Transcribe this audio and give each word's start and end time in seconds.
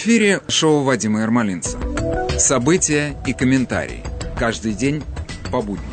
Эфире 0.00 0.42
шоу 0.46 0.84
Вадима 0.84 1.22
Ермолинца. 1.22 1.76
События 2.38 3.16
и 3.26 3.32
комментарии. 3.32 4.04
Каждый 4.38 4.72
день 4.72 5.02
по 5.50 5.60
будням. 5.60 5.90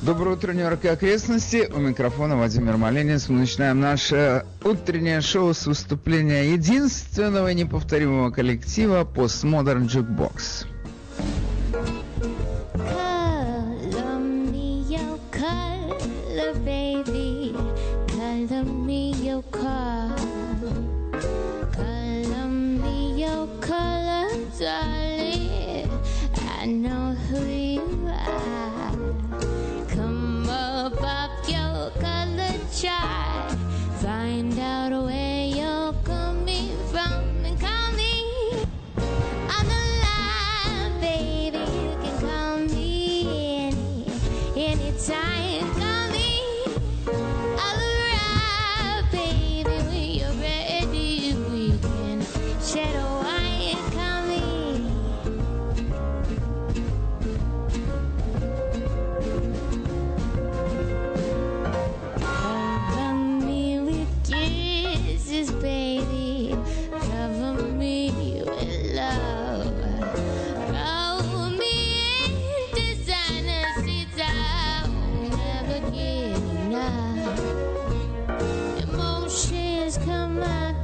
Доброе 0.00 0.36
утро, 0.36 0.52
Нью-Йорк 0.52 0.84
и 0.84 0.88
окрестности. 0.88 1.68
У 1.74 1.80
микрофона 1.80 2.36
Владимир 2.36 2.76
Малинец. 2.76 3.28
Мы 3.28 3.40
начинаем 3.40 3.80
наше 3.80 4.46
утреннее 4.62 5.20
шоу 5.22 5.52
с 5.54 5.66
выступления 5.66 6.52
единственного 6.52 7.50
и 7.50 7.54
неповторимого 7.56 8.30
коллектива 8.30 9.02
Postmodern 9.02 9.88
Jukebox. 9.88 10.71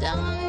done. 0.01 0.48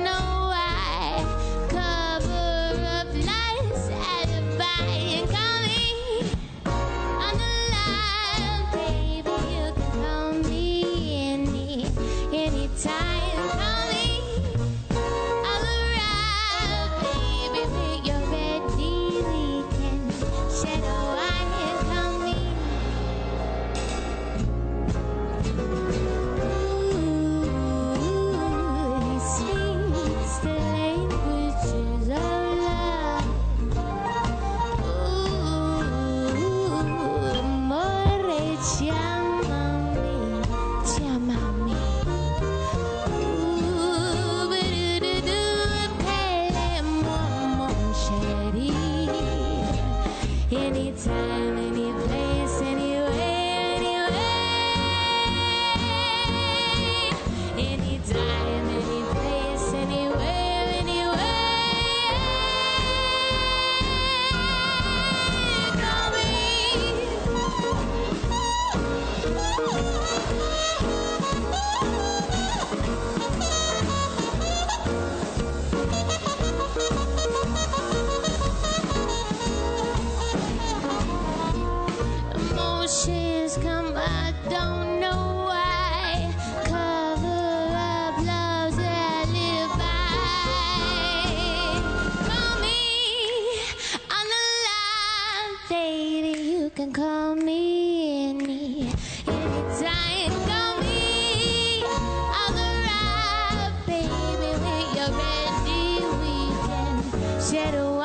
shadow 107.40 107.99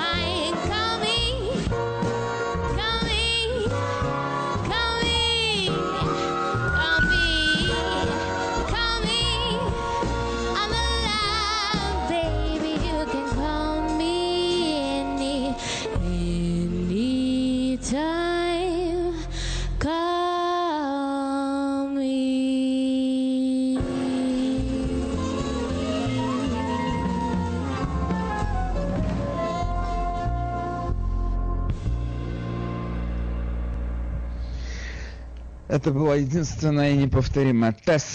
Это 35.75 35.91
была 35.91 36.15
единственная 36.15 36.93
и 36.93 36.97
неповторимая 36.97 37.73
Тесс. 37.73 38.15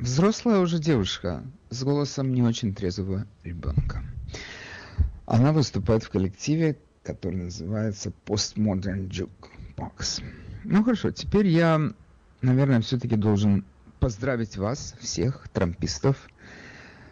Взрослая 0.00 0.58
уже 0.58 0.80
девушка 0.80 1.44
с 1.70 1.84
голосом 1.84 2.34
не 2.34 2.42
очень 2.42 2.74
трезвого 2.74 3.28
ребенка. 3.44 4.02
Она 5.24 5.52
выступает 5.52 6.02
в 6.02 6.10
коллективе, 6.10 6.76
который 7.04 7.44
называется 7.44 8.12
Postmodern 8.26 9.08
Jukebox. 9.08 10.24
Ну 10.64 10.82
хорошо, 10.82 11.12
теперь 11.12 11.46
я, 11.46 11.80
наверное, 12.42 12.80
все-таки 12.80 13.14
должен 13.14 13.64
поздравить 14.00 14.56
вас, 14.56 14.96
всех 14.98 15.46
трампистов, 15.52 16.16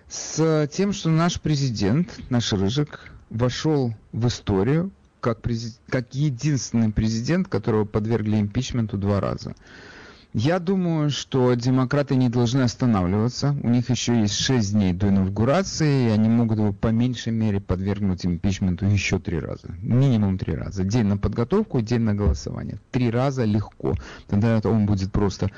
с 0.08 0.66
тем, 0.72 0.92
что 0.92 1.08
наш 1.08 1.40
президент, 1.40 2.18
наш 2.30 2.52
Рыжик, 2.52 3.12
вошел 3.30 3.94
в 4.10 4.26
историю 4.26 4.90
как, 5.22 5.40
презид... 5.40 5.78
как 5.88 6.14
единственный 6.14 6.90
президент, 6.90 7.48
которого 7.48 7.86
подвергли 7.86 8.38
импичменту 8.40 8.98
два 8.98 9.20
раза. 9.20 9.54
Я 10.34 10.58
думаю, 10.58 11.10
что 11.10 11.52
демократы 11.54 12.16
не 12.16 12.30
должны 12.30 12.62
останавливаться. 12.62 13.54
У 13.62 13.68
них 13.68 13.90
еще 13.90 14.20
есть 14.20 14.34
шесть 14.34 14.72
дней 14.72 14.94
до 14.94 15.08
инаугурации, 15.08 16.06
и 16.06 16.10
они 16.10 16.28
могут 16.28 16.58
его 16.58 16.72
по 16.72 16.88
меньшей 16.88 17.32
мере 17.32 17.60
подвергнуть 17.60 18.24
импичменту 18.24 18.86
еще 18.86 19.18
три 19.18 19.38
раза. 19.38 19.68
Минимум 19.82 20.38
три 20.38 20.54
раза. 20.54 20.84
День 20.84 21.04
на 21.04 21.18
подготовку, 21.18 21.82
день 21.82 22.00
на 22.00 22.14
голосование. 22.14 22.80
Три 22.90 23.10
раза 23.10 23.44
легко. 23.44 23.94
Тогда 24.26 24.58
он 24.64 24.86
будет 24.86 25.12
просто 25.12 25.50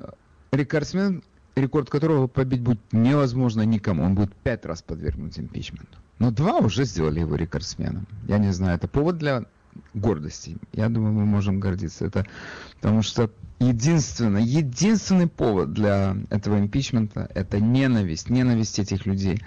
э, 0.00 0.08
рекордсмен, 0.50 1.22
рекорд 1.54 1.88
которого 1.88 2.26
побить 2.26 2.60
будет 2.60 2.80
невозможно 2.90 3.62
никому. 3.62 4.02
Он 4.02 4.16
будет 4.16 4.34
пять 4.34 4.66
раз 4.66 4.82
подвергнуть 4.82 5.38
импичменту. 5.38 6.01
Но 6.22 6.30
два 6.30 6.58
уже 6.58 6.84
сделали 6.84 7.18
его 7.18 7.34
рекордсменом. 7.34 8.06
Я 8.28 8.38
не 8.38 8.52
знаю, 8.52 8.76
это 8.76 8.86
повод 8.86 9.18
для 9.18 9.44
гордости. 9.92 10.56
Я 10.72 10.88
думаю, 10.88 11.14
мы 11.14 11.24
можем 11.24 11.58
гордиться. 11.58 12.04
Это 12.04 12.24
потому 12.80 13.02
что 13.02 13.28
единственный, 13.58 14.44
единственный 14.44 15.26
повод 15.26 15.72
для 15.72 16.16
этого 16.30 16.60
импичмента– 16.60 17.28
это 17.34 17.58
ненависть, 17.58 18.30
ненависть 18.30 18.78
этих 18.78 19.04
людей 19.04 19.42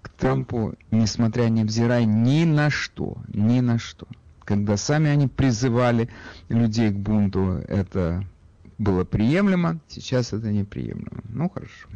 к 0.00 0.10
Трампу, 0.10 0.74
несмотря, 0.92 1.48
невзирая 1.48 2.04
ни 2.04 2.44
на 2.44 2.70
что, 2.70 3.16
ни 3.26 3.58
на 3.58 3.80
что. 3.80 4.06
Когда 4.44 4.76
сами 4.76 5.10
они 5.10 5.26
призывали 5.26 6.08
людей 6.48 6.90
к 6.90 6.94
бунту, 6.94 7.64
это 7.66 8.24
было 8.78 9.02
приемлемо, 9.02 9.80
сейчас 9.88 10.32
это 10.32 10.52
неприемлемо. 10.52 11.24
Ну, 11.30 11.50
хорошо. 11.50 11.88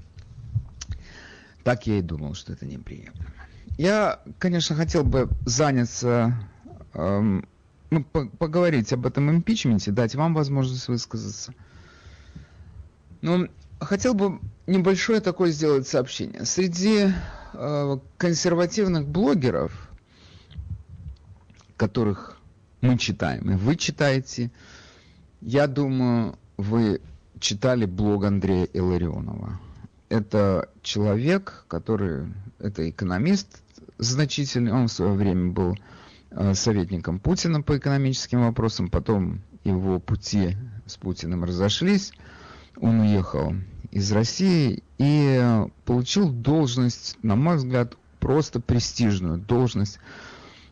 Так 1.62 1.86
я 1.86 2.00
и 2.00 2.02
думал, 2.02 2.34
что 2.34 2.52
это 2.52 2.66
неприемлемо. 2.66 3.30
Я, 3.78 4.20
конечно, 4.38 4.76
хотел 4.76 5.05
бы 5.05 5.28
заняться, 5.46 6.34
эм, 6.94 7.46
ну, 7.90 8.05
по 8.05 8.26
поговорить 8.26 8.93
об 8.93 9.06
этом 9.06 9.31
импичменте, 9.31 9.90
дать 9.90 10.14
вам 10.14 10.34
возможность 10.34 10.88
высказаться. 10.88 11.55
Но 13.22 13.46
хотел 13.81 14.14
бы 14.14 14.38
небольшое 14.67 15.20
такое 15.20 15.50
сделать 15.50 15.88
сообщение. 15.88 16.44
Среди 16.44 17.12
э, 17.52 17.99
консервативных 18.19 19.06
блогеров, 19.06 19.73
которых 21.76 22.38
мы 22.81 22.99
читаем, 22.99 23.50
и 23.50 23.55
вы 23.56 23.76
читаете, 23.76 24.50
я 25.40 25.66
думаю, 25.66 26.38
вы 26.56 27.00
читали 27.38 27.87
блог 27.87 28.25
Андрея 28.25 28.64
Илларионова. 28.64 29.58
Это 30.10 30.68
человек, 30.82 31.64
который, 31.68 32.26
это 32.58 32.90
экономист 32.90 33.62
значительный, 33.96 34.72
он 34.72 34.88
в 34.88 34.92
свое 34.92 35.12
время 35.12 35.52
был 35.52 35.78
э, 36.30 36.52
советником 36.52 37.18
Путина 37.18 37.62
по 37.62 37.78
экономическим 37.78 38.42
вопросам, 38.42 38.90
потом 38.90 39.40
его 39.64 39.98
пути 39.98 40.56
с 40.86 40.96
Путиным 40.96 41.44
разошлись, 41.44 42.12
он 42.76 43.00
уехал 43.00 43.54
из 43.90 44.12
России 44.12 44.82
и 44.98 45.64
получил 45.86 46.30
должность, 46.30 47.16
на 47.22 47.36
мой 47.36 47.56
взгляд, 47.56 47.96
просто 48.18 48.60
престижную 48.60 49.38
должность 49.38 49.98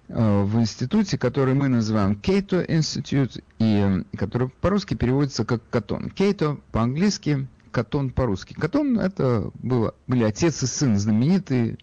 Э, 0.08 0.43
в 0.43 0.58
институте, 0.58 1.19
который 1.19 1.52
мы 1.52 1.69
называем 1.69 2.17
Кейто 2.17 2.62
Институт, 2.62 3.37
и 3.58 4.02
который 4.17 4.49
по-русски 4.49 4.94
переводится 4.94 5.44
как 5.44 5.61
Катон. 5.69 6.08
Кейто 6.08 6.58
по-английски, 6.73 7.46
Катон 7.70 8.11
по-русски. 8.11 8.55
Катон 8.55 8.99
это 8.99 9.50
было, 9.55 9.94
были 10.06 10.25
отец 10.25 10.62
и 10.62 10.67
сын, 10.67 10.99
знаменитые 10.99 11.79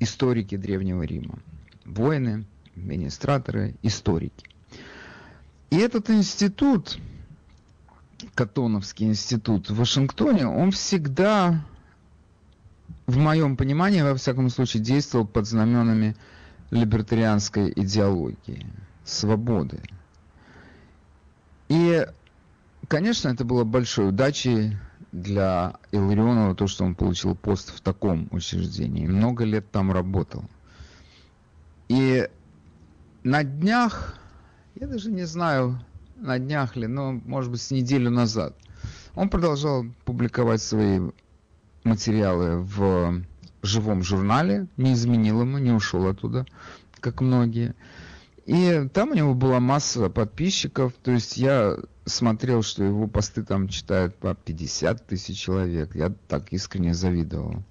историки 0.00 0.56
Древнего 0.56 1.02
Рима. 1.02 1.38
Воины, 1.84 2.44
администраторы, 2.76 3.74
историки. 3.82 4.46
И 5.70 5.76
этот 5.76 6.10
институт, 6.10 6.98
Катоновский 8.34 9.06
институт 9.06 9.70
в 9.70 9.76
Вашингтоне, 9.76 10.46
он 10.46 10.70
всегда, 10.70 11.64
в 13.06 13.16
моем 13.16 13.56
понимании, 13.56 14.02
во 14.02 14.14
всяком 14.14 14.50
случае, 14.50 14.82
действовал 14.82 15.26
под 15.26 15.46
знаменами 15.46 16.16
либертарианской 16.70 17.72
идеологии, 17.74 18.66
свободы. 19.04 19.80
И, 21.68 22.06
конечно, 22.88 23.28
это 23.28 23.44
было 23.44 23.64
большой 23.64 24.08
удачей 24.08 24.76
для 25.14 25.74
Илларионова, 25.92 26.56
то, 26.56 26.66
что 26.66 26.84
он 26.84 26.96
получил 26.96 27.36
пост 27.36 27.72
в 27.72 27.80
таком 27.80 28.26
учреждении. 28.32 29.06
Много 29.06 29.44
лет 29.44 29.70
там 29.70 29.92
работал. 29.92 30.44
И 31.88 32.28
на 33.22 33.44
днях, 33.44 34.18
я 34.74 34.88
даже 34.88 35.12
не 35.12 35.24
знаю, 35.24 35.78
на 36.16 36.40
днях 36.40 36.74
ли, 36.74 36.88
но, 36.88 37.12
может 37.12 37.52
быть, 37.52 37.62
с 37.62 37.70
неделю 37.70 38.10
назад, 38.10 38.56
он 39.14 39.28
продолжал 39.28 39.84
публиковать 40.04 40.60
свои 40.60 41.00
материалы 41.84 42.58
в 42.58 43.22
живом 43.62 44.02
журнале, 44.02 44.66
не 44.76 44.94
изменил 44.94 45.42
ему, 45.42 45.58
не 45.58 45.70
ушел 45.70 46.08
оттуда, 46.08 46.44
как 46.98 47.20
многие. 47.20 47.76
И 48.46 48.88
там 48.92 49.10
у 49.10 49.14
него 49.14 49.34
была 49.34 49.58
масса 49.58 50.10
подписчиков, 50.10 50.92
то 51.02 51.10
есть 51.10 51.38
я 51.38 51.78
смотрел, 52.04 52.62
что 52.62 52.84
его 52.84 53.06
посты 53.06 53.42
там 53.42 53.68
читают 53.68 54.14
по 54.16 54.34
50 54.34 55.06
тысяч 55.06 55.38
человек, 55.38 55.94
я 55.94 56.12
так 56.28 56.52
искренне 56.52 56.92
завидовал. 56.92 57.62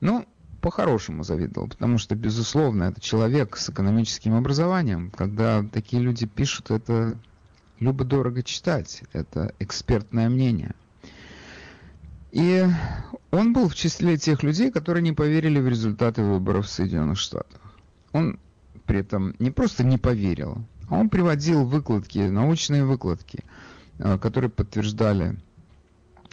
Ну, 0.00 0.24
по-хорошему 0.60 1.24
завидовал, 1.24 1.68
потому 1.68 1.98
что, 1.98 2.14
безусловно, 2.14 2.84
это 2.84 3.00
человек 3.00 3.56
с 3.56 3.68
экономическим 3.68 4.34
образованием. 4.34 5.10
Когда 5.10 5.64
такие 5.64 6.00
люди 6.00 6.26
пишут, 6.26 6.70
это 6.70 7.18
любо-дорого 7.80 8.42
читать, 8.42 9.02
это 9.12 9.52
экспертное 9.58 10.28
мнение. 10.28 10.74
И 12.30 12.64
он 13.32 13.52
был 13.52 13.68
в 13.68 13.74
числе 13.74 14.16
тех 14.16 14.42
людей, 14.42 14.70
которые 14.70 15.02
не 15.02 15.12
поверили 15.12 15.60
в 15.60 15.68
результаты 15.68 16.22
выборов 16.22 16.66
в 16.66 16.70
Соединенных 16.70 17.18
Штатах. 17.18 17.60
Он 18.12 18.38
при 18.86 19.00
этом 19.00 19.34
не 19.38 19.50
просто 19.50 19.84
не 19.84 19.98
поверил, 19.98 20.58
а 20.88 20.96
он 20.96 21.08
приводил 21.08 21.64
выкладки, 21.64 22.18
научные 22.18 22.84
выкладки, 22.84 23.44
э, 23.98 24.18
которые 24.18 24.50
подтверждали 24.50 25.36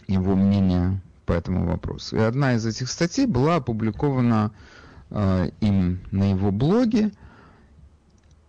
его 0.06 0.34
мнение 0.34 1.00
по 1.26 1.32
этому 1.32 1.66
вопросу. 1.66 2.16
И 2.16 2.20
одна 2.20 2.54
из 2.54 2.66
этих 2.66 2.90
статей 2.90 3.26
была 3.26 3.56
опубликована 3.56 4.52
э, 5.10 5.50
им 5.60 6.00
на 6.10 6.30
его 6.30 6.50
блоге, 6.50 7.12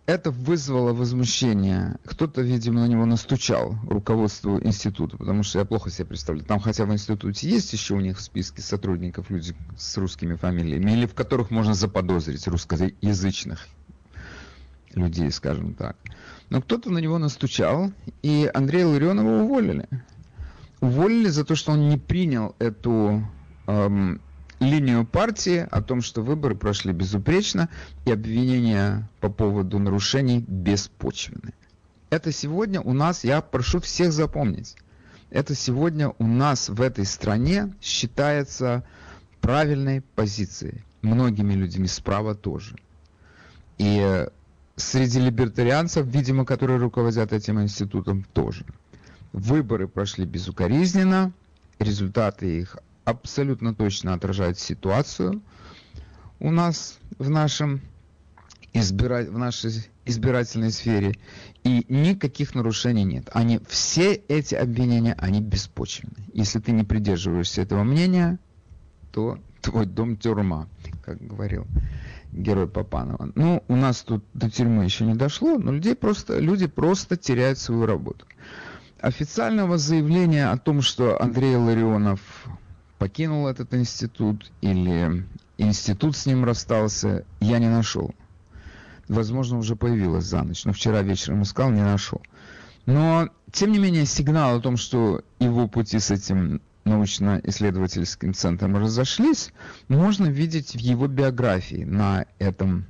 это 0.06 0.30
вызвало 0.30 0.92
возмущение. 0.92 1.96
Кто-то, 2.04 2.42
видимо, 2.42 2.80
на 2.80 2.86
него 2.86 3.06
настучал, 3.06 3.76
руководству 3.88 4.60
института, 4.62 5.16
потому 5.16 5.42
что 5.42 5.60
я 5.60 5.64
плохо 5.64 5.90
себе 5.90 6.04
представляю. 6.04 6.46
Там 6.46 6.60
хотя 6.60 6.84
в 6.84 6.92
институте 6.92 7.48
есть 7.48 7.72
еще 7.72 7.94
у 7.94 8.00
них 8.00 8.18
в 8.18 8.20
списке 8.20 8.60
сотрудников 8.60 9.30
люди 9.30 9.56
с 9.78 9.96
русскими 9.96 10.34
фамилиями, 10.34 10.90
или 10.90 11.06
в 11.06 11.14
которых 11.14 11.50
можно 11.50 11.72
заподозрить 11.72 12.46
русскоязычных 12.46 13.66
людей, 14.96 15.30
скажем 15.30 15.74
так. 15.74 15.96
Но 16.50 16.60
кто-то 16.62 16.90
на 16.90 16.98
него 16.98 17.18
настучал, 17.18 17.92
и 18.22 18.50
Андрея 18.52 18.86
Ларионова 18.86 19.42
уволили. 19.42 19.88
Уволили 20.80 21.28
за 21.28 21.44
то, 21.44 21.54
что 21.54 21.72
он 21.72 21.88
не 21.88 21.96
принял 21.96 22.54
эту 22.58 23.26
эм, 23.66 24.20
линию 24.60 25.06
партии 25.06 25.66
о 25.70 25.82
том, 25.82 26.02
что 26.02 26.22
выборы 26.22 26.54
прошли 26.54 26.92
безупречно 26.92 27.68
и 28.04 28.12
обвинения 28.12 29.08
по 29.20 29.30
поводу 29.30 29.78
нарушений 29.78 30.44
беспочвены. 30.46 31.54
Это 32.10 32.32
сегодня 32.32 32.80
у 32.80 32.92
нас, 32.92 33.24
я 33.24 33.40
прошу 33.40 33.80
всех 33.80 34.12
запомнить, 34.12 34.76
это 35.30 35.54
сегодня 35.54 36.12
у 36.18 36.26
нас 36.26 36.68
в 36.68 36.80
этой 36.80 37.04
стране 37.06 37.74
считается 37.80 38.84
правильной 39.40 40.00
позицией. 40.00 40.84
Многими 41.02 41.54
людьми 41.54 41.88
справа 41.88 42.34
тоже. 42.34 42.76
И 43.78 44.26
среди 44.76 45.20
либертарианцев, 45.20 46.06
видимо, 46.06 46.44
которые 46.44 46.78
руководят 46.78 47.32
этим 47.32 47.60
институтом, 47.60 48.24
тоже. 48.32 48.64
Выборы 49.32 49.88
прошли 49.88 50.24
безукоризненно, 50.24 51.32
результаты 51.78 52.60
их 52.60 52.76
абсолютно 53.04 53.74
точно 53.74 54.14
отражает 54.14 54.58
ситуацию 54.58 55.42
у 56.40 56.50
нас 56.50 56.98
в 57.18 57.30
нашем 57.30 57.80
избира... 58.72 59.24
в 59.24 59.38
нашей 59.38 59.88
избирательной 60.04 60.70
сфере 60.70 61.16
и 61.62 61.86
никаких 61.88 62.54
нарушений 62.54 63.04
нет. 63.04 63.30
Они 63.32 63.60
все 63.66 64.12
эти 64.12 64.54
обвинения, 64.54 65.14
они 65.14 65.40
беспочвенны. 65.40 66.26
Если 66.34 66.58
ты 66.58 66.72
не 66.72 66.84
придерживаешься 66.84 67.62
этого 67.62 67.84
мнения, 67.84 68.38
то 69.12 69.38
твой 69.62 69.86
дом 69.86 70.16
тюрьма, 70.16 70.68
как 71.02 71.26
говорил 71.26 71.66
герой 72.34 72.68
Папанова. 72.68 73.30
Ну, 73.34 73.62
у 73.68 73.76
нас 73.76 74.02
тут 74.02 74.24
до 74.34 74.50
тюрьмы 74.50 74.84
еще 74.84 75.04
не 75.04 75.14
дошло, 75.14 75.58
но 75.58 75.72
людей 75.72 75.94
просто, 75.94 76.38
люди 76.38 76.66
просто 76.66 77.16
теряют 77.16 77.58
свою 77.58 77.86
работу. 77.86 78.26
Официального 79.00 79.78
заявления 79.78 80.50
о 80.50 80.58
том, 80.58 80.82
что 80.82 81.20
Андрей 81.20 81.56
Ларионов 81.56 82.20
покинул 82.98 83.46
этот 83.46 83.74
институт 83.74 84.50
или 84.60 85.24
институт 85.58 86.16
с 86.16 86.26
ним 86.26 86.44
расстался, 86.44 87.24
я 87.40 87.58
не 87.58 87.68
нашел. 87.68 88.14
Возможно, 89.08 89.58
уже 89.58 89.76
появилась 89.76 90.24
за 90.24 90.42
ночь, 90.42 90.64
но 90.64 90.72
вчера 90.72 91.02
вечером 91.02 91.42
искал, 91.42 91.70
не 91.70 91.82
нашел. 91.82 92.22
Но, 92.86 93.28
тем 93.52 93.72
не 93.72 93.78
менее, 93.78 94.06
сигнал 94.06 94.56
о 94.56 94.60
том, 94.60 94.76
что 94.76 95.22
его 95.38 95.68
пути 95.68 95.98
с 95.98 96.10
этим 96.10 96.60
научно-исследовательским 96.84 98.34
центром 98.34 98.76
разошлись, 98.76 99.52
можно 99.88 100.26
видеть 100.26 100.74
в 100.74 100.78
его 100.78 101.06
биографии 101.06 101.84
на 101.84 102.26
этом, 102.38 102.86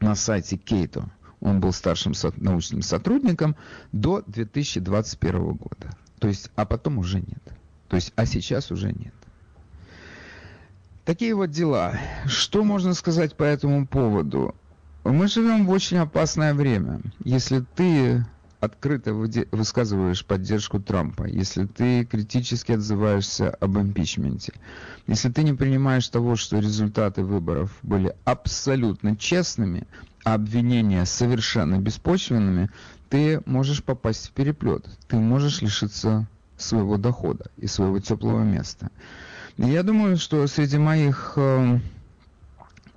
на 0.00 0.14
сайте 0.14 0.56
Кейто. 0.56 1.10
Он 1.40 1.60
был 1.60 1.72
старшим 1.72 2.14
научным 2.36 2.82
сотрудником 2.82 3.56
до 3.92 4.22
2021 4.26 5.52
года. 5.52 5.96
То 6.18 6.28
есть, 6.28 6.50
а 6.56 6.64
потом 6.64 6.98
уже 6.98 7.20
нет. 7.20 7.42
То 7.88 7.96
есть, 7.96 8.12
а 8.16 8.26
сейчас 8.26 8.70
уже 8.70 8.92
нет. 8.92 9.14
Такие 11.04 11.34
вот 11.34 11.50
дела. 11.50 11.98
Что 12.26 12.64
можно 12.64 12.92
сказать 12.92 13.36
по 13.36 13.44
этому 13.44 13.86
поводу? 13.86 14.54
Мы 15.04 15.28
живем 15.28 15.64
в 15.64 15.70
очень 15.70 15.96
опасное 15.98 16.52
время. 16.54 17.00
Если 17.24 17.64
ты 17.76 18.26
открыто 18.60 19.14
высказываешь 19.14 20.24
поддержку 20.24 20.80
Трампа, 20.80 21.24
если 21.24 21.66
ты 21.66 22.04
критически 22.04 22.72
отзываешься 22.72 23.50
об 23.50 23.78
импичменте, 23.78 24.52
если 25.06 25.30
ты 25.30 25.42
не 25.42 25.54
принимаешь 25.54 26.08
того, 26.08 26.36
что 26.36 26.58
результаты 26.58 27.22
выборов 27.22 27.76
были 27.82 28.14
абсолютно 28.24 29.16
честными, 29.16 29.86
а 30.24 30.34
обвинения 30.34 31.04
совершенно 31.06 31.78
беспочвенными, 31.78 32.70
ты 33.08 33.40
можешь 33.46 33.82
попасть 33.82 34.28
в 34.28 34.32
переплет, 34.32 34.86
ты 35.06 35.16
можешь 35.16 35.62
лишиться 35.62 36.26
своего 36.56 36.96
дохода 36.96 37.46
и 37.56 37.66
своего 37.66 38.00
теплого 38.00 38.42
места. 38.42 38.90
Я 39.56 39.82
думаю, 39.82 40.16
что 40.18 40.46
среди 40.46 40.78
моих 40.78 41.32
э, 41.36 41.80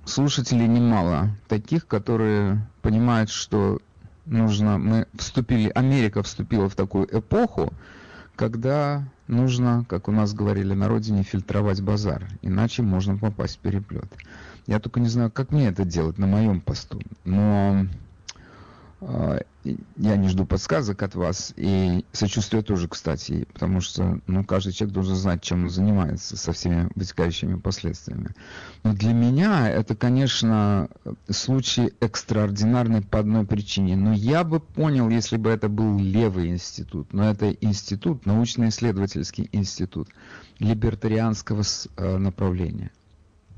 слушателей 0.04 0.66
немало 0.66 1.30
таких, 1.48 1.86
которые 1.86 2.66
понимают, 2.82 3.30
что 3.30 3.80
нужно, 4.26 4.78
мы 4.78 5.06
вступили, 5.14 5.70
Америка 5.74 6.22
вступила 6.22 6.68
в 6.68 6.74
такую 6.74 7.06
эпоху, 7.16 7.72
когда 8.36 9.04
нужно, 9.26 9.84
как 9.88 10.08
у 10.08 10.12
нас 10.12 10.34
говорили 10.34 10.74
на 10.74 10.88
родине, 10.88 11.22
фильтровать 11.22 11.80
базар, 11.80 12.26
иначе 12.42 12.82
можно 12.82 13.16
попасть 13.16 13.56
в 13.56 13.60
переплет. 13.60 14.10
Я 14.66 14.78
только 14.78 15.00
не 15.00 15.08
знаю, 15.08 15.30
как 15.30 15.50
мне 15.50 15.68
это 15.68 15.84
делать 15.84 16.18
на 16.18 16.26
моем 16.26 16.60
посту, 16.60 17.00
но 17.24 17.86
я 19.96 20.16
не 20.16 20.28
жду 20.28 20.46
подсказок 20.46 21.02
от 21.02 21.14
вас, 21.14 21.52
и 21.56 22.04
сочувствия 22.12 22.62
тоже, 22.62 22.86
кстати, 22.86 23.46
потому 23.52 23.80
что 23.80 24.20
ну, 24.26 24.44
каждый 24.44 24.72
человек 24.72 24.94
должен 24.94 25.16
знать, 25.16 25.42
чем 25.42 25.64
он 25.64 25.70
занимается, 25.70 26.36
со 26.36 26.52
всеми 26.52 26.88
вытекающими 26.94 27.56
последствиями. 27.56 28.30
Но 28.84 28.92
для 28.92 29.12
меня 29.12 29.68
это, 29.68 29.96
конечно, 29.96 30.88
случай 31.28 31.92
экстраординарный 32.00 33.02
по 33.02 33.18
одной 33.18 33.44
причине. 33.44 33.96
Но 33.96 34.12
я 34.12 34.44
бы 34.44 34.60
понял, 34.60 35.08
если 35.08 35.36
бы 35.36 35.50
это 35.50 35.68
был 35.68 35.98
левый 35.98 36.48
институт. 36.48 37.12
Но 37.12 37.28
это 37.28 37.50
институт, 37.50 38.24
научно-исследовательский 38.24 39.48
институт 39.52 40.08
либертарианского 40.60 41.62
э, 41.96 42.16
направления. 42.18 42.92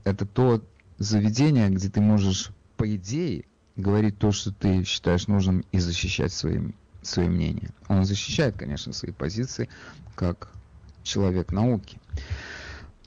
Это 0.04 0.24
то 0.24 0.62
заведение, 0.98 1.68
где 1.68 1.90
ты 1.90 2.00
можешь, 2.00 2.50
по 2.76 2.94
идее, 2.94 3.44
говорить 3.76 4.18
то, 4.18 4.32
что 4.32 4.52
ты 4.52 4.84
считаешь 4.84 5.26
нужным, 5.26 5.64
и 5.72 5.78
защищать 5.78 6.32
свои, 6.32 6.60
свои 7.02 7.28
мнения. 7.28 7.70
Он 7.88 8.04
защищает, 8.04 8.56
конечно, 8.56 8.92
свои 8.92 9.12
позиции 9.12 9.68
как 10.14 10.48
человек 11.02 11.52
науки. 11.52 11.98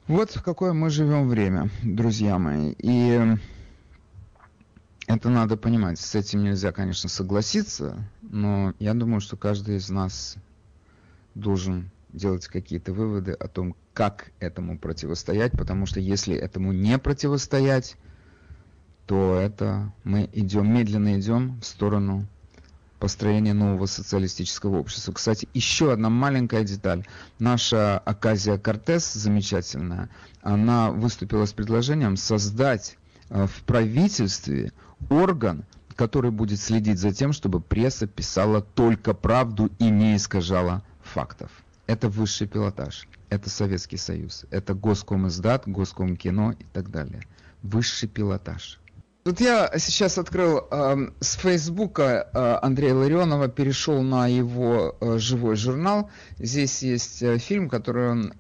Вот 0.08 0.32
в 0.32 0.44
какое 0.44 0.74
мы 0.74 0.90
живем 0.90 1.28
время, 1.28 1.70
друзья 1.84 2.38
мои. 2.38 2.74
И 2.78 3.38
это 5.08 5.30
надо 5.30 5.58
понимать. 5.58 6.00
С 6.00 6.16
этим 6.16 6.44
нельзя, 6.44 6.72
конечно, 6.72 7.10
согласиться, 7.10 7.98
но 8.22 8.74
я 8.80 8.94
думаю, 8.94 9.22
что 9.22 9.38
каждый 9.38 9.78
из 9.78 9.90
нас 9.90 10.36
должен 11.36 11.90
делать 12.10 12.48
какие-то 12.48 12.94
выводы 12.94 13.32
о 13.32 13.48
том, 13.48 13.76
как 13.94 14.32
этому 14.40 14.78
противостоять, 14.78 15.52
потому 15.54 15.86
что 15.86 16.00
если 16.00 16.36
этому 16.36 16.72
не 16.72 16.98
противостоять, 16.98 17.96
то 19.08 19.40
это 19.40 19.92
мы 20.04 20.30
идем, 20.34 20.72
медленно 20.72 21.18
идем 21.20 21.60
в 21.62 21.66
сторону 21.66 22.28
построения 23.00 23.54
нового 23.54 23.86
социалистического 23.86 24.78
общества. 24.78 25.14
Кстати, 25.14 25.48
еще 25.54 25.94
одна 25.94 26.10
маленькая 26.10 26.64
деталь. 26.64 27.06
Наша 27.40 28.00
Аказия 28.00 28.58
Кортес, 28.58 29.14
замечательная, 29.14 30.10
она 30.42 30.92
выступила 30.92 31.46
с 31.46 31.54
предложением 31.54 32.18
создать 32.18 32.98
э, 33.30 33.48
в 33.48 33.64
правительстве 33.64 34.74
орган, 35.10 35.64
который 35.96 36.32
будет 36.32 36.60
следить 36.60 37.00
за 37.00 37.14
тем, 37.14 37.34
чтобы 37.34 37.62
пресса 37.62 38.08
писала 38.08 38.62
только 38.62 39.14
правду 39.14 39.70
и 39.80 39.90
не 39.90 40.18
искажала 40.18 40.84
фактов. 41.02 41.52
Это 41.86 42.10
высший 42.10 42.48
пилотаж, 42.48 43.08
это 43.30 43.50
Советский 43.50 43.98
Союз, 43.98 44.46
это 44.52 44.74
Госкомиздат, 44.74 45.64
Госкомкино 45.66 46.56
и 46.60 46.66
так 46.74 46.92
далее. 46.92 47.22
Высший 47.64 48.10
пилотаж. 48.10 48.80
Тут 49.28 49.42
я 49.42 49.70
сейчас 49.78 50.18
открыл 50.18 50.70
э, 50.72 51.10
с 51.20 51.36
Фейсбука 51.36 52.30
э, 52.34 52.66
Андрея 52.66 52.94
Ларионова, 52.94 53.50
перешел 53.50 54.02
на 54.02 54.26
его 54.28 54.96
э, 55.02 55.18
живой 55.18 55.58
журнал. 55.58 56.10
Здесь 56.40 56.82
есть 56.82 57.22
э, 57.22 57.38
фильм, 57.38 57.68
который 57.68 58.12
он 58.12 58.34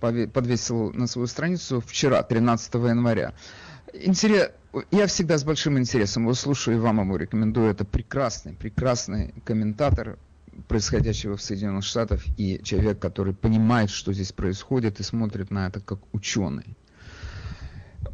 подвесил 0.00 0.90
на 0.94 1.06
свою 1.06 1.28
страницу 1.28 1.80
вчера, 1.80 2.24
13 2.24 2.74
января. 2.74 3.34
Интерес... 3.92 4.50
Я 4.90 5.06
всегда 5.06 5.38
с 5.38 5.44
большим 5.44 5.78
интересом 5.78 6.24
его 6.24 6.34
слушаю 6.34 6.76
и 6.76 6.80
вам 6.80 6.98
ему 6.98 7.16
рекомендую. 7.16 7.70
Это 7.70 7.84
прекрасный, 7.84 8.54
прекрасный 8.54 9.32
комментатор 9.44 10.18
происходящего 10.66 11.36
в 11.36 11.42
Соединенных 11.42 11.84
Штатах 11.84 12.20
и 12.36 12.60
человек, 12.64 12.98
который 12.98 13.32
понимает, 13.32 13.90
что 13.90 14.12
здесь 14.12 14.32
происходит 14.32 14.98
и 14.98 15.04
смотрит 15.04 15.52
на 15.52 15.68
это 15.68 15.78
как 15.78 16.00
ученый. 16.12 16.76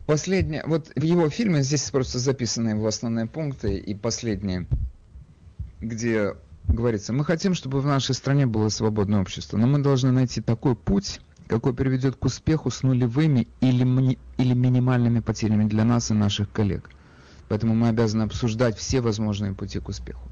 Последнее, 0.06 0.62
вот 0.66 0.90
в 0.94 1.02
его 1.02 1.28
фильме 1.28 1.62
здесь 1.62 1.90
просто 1.90 2.18
записаны 2.18 2.70
его 2.70 2.86
основные 2.86 3.26
пункты 3.26 3.76
и 3.76 3.94
последние, 3.94 4.66
где 5.80 6.34
говорится, 6.66 7.12
мы 7.12 7.24
хотим, 7.24 7.54
чтобы 7.54 7.80
в 7.80 7.86
нашей 7.86 8.14
стране 8.14 8.46
было 8.46 8.68
свободное 8.68 9.20
общество, 9.20 9.56
но 9.56 9.66
мы 9.66 9.78
должны 9.78 10.10
найти 10.10 10.40
такой 10.40 10.76
путь, 10.76 11.20
какой 11.46 11.74
приведет 11.74 12.16
к 12.16 12.24
успеху 12.24 12.70
с 12.70 12.82
нулевыми 12.82 13.48
или, 13.60 14.18
или 14.36 14.54
минимальными 14.54 15.20
потерями 15.20 15.64
для 15.64 15.84
нас 15.84 16.10
и 16.10 16.14
наших 16.14 16.50
коллег. 16.50 16.90
Поэтому 17.48 17.74
мы 17.74 17.88
обязаны 17.88 18.24
обсуждать 18.24 18.76
все 18.76 19.00
возможные 19.00 19.54
пути 19.54 19.80
к 19.80 19.88
успеху. 19.88 20.28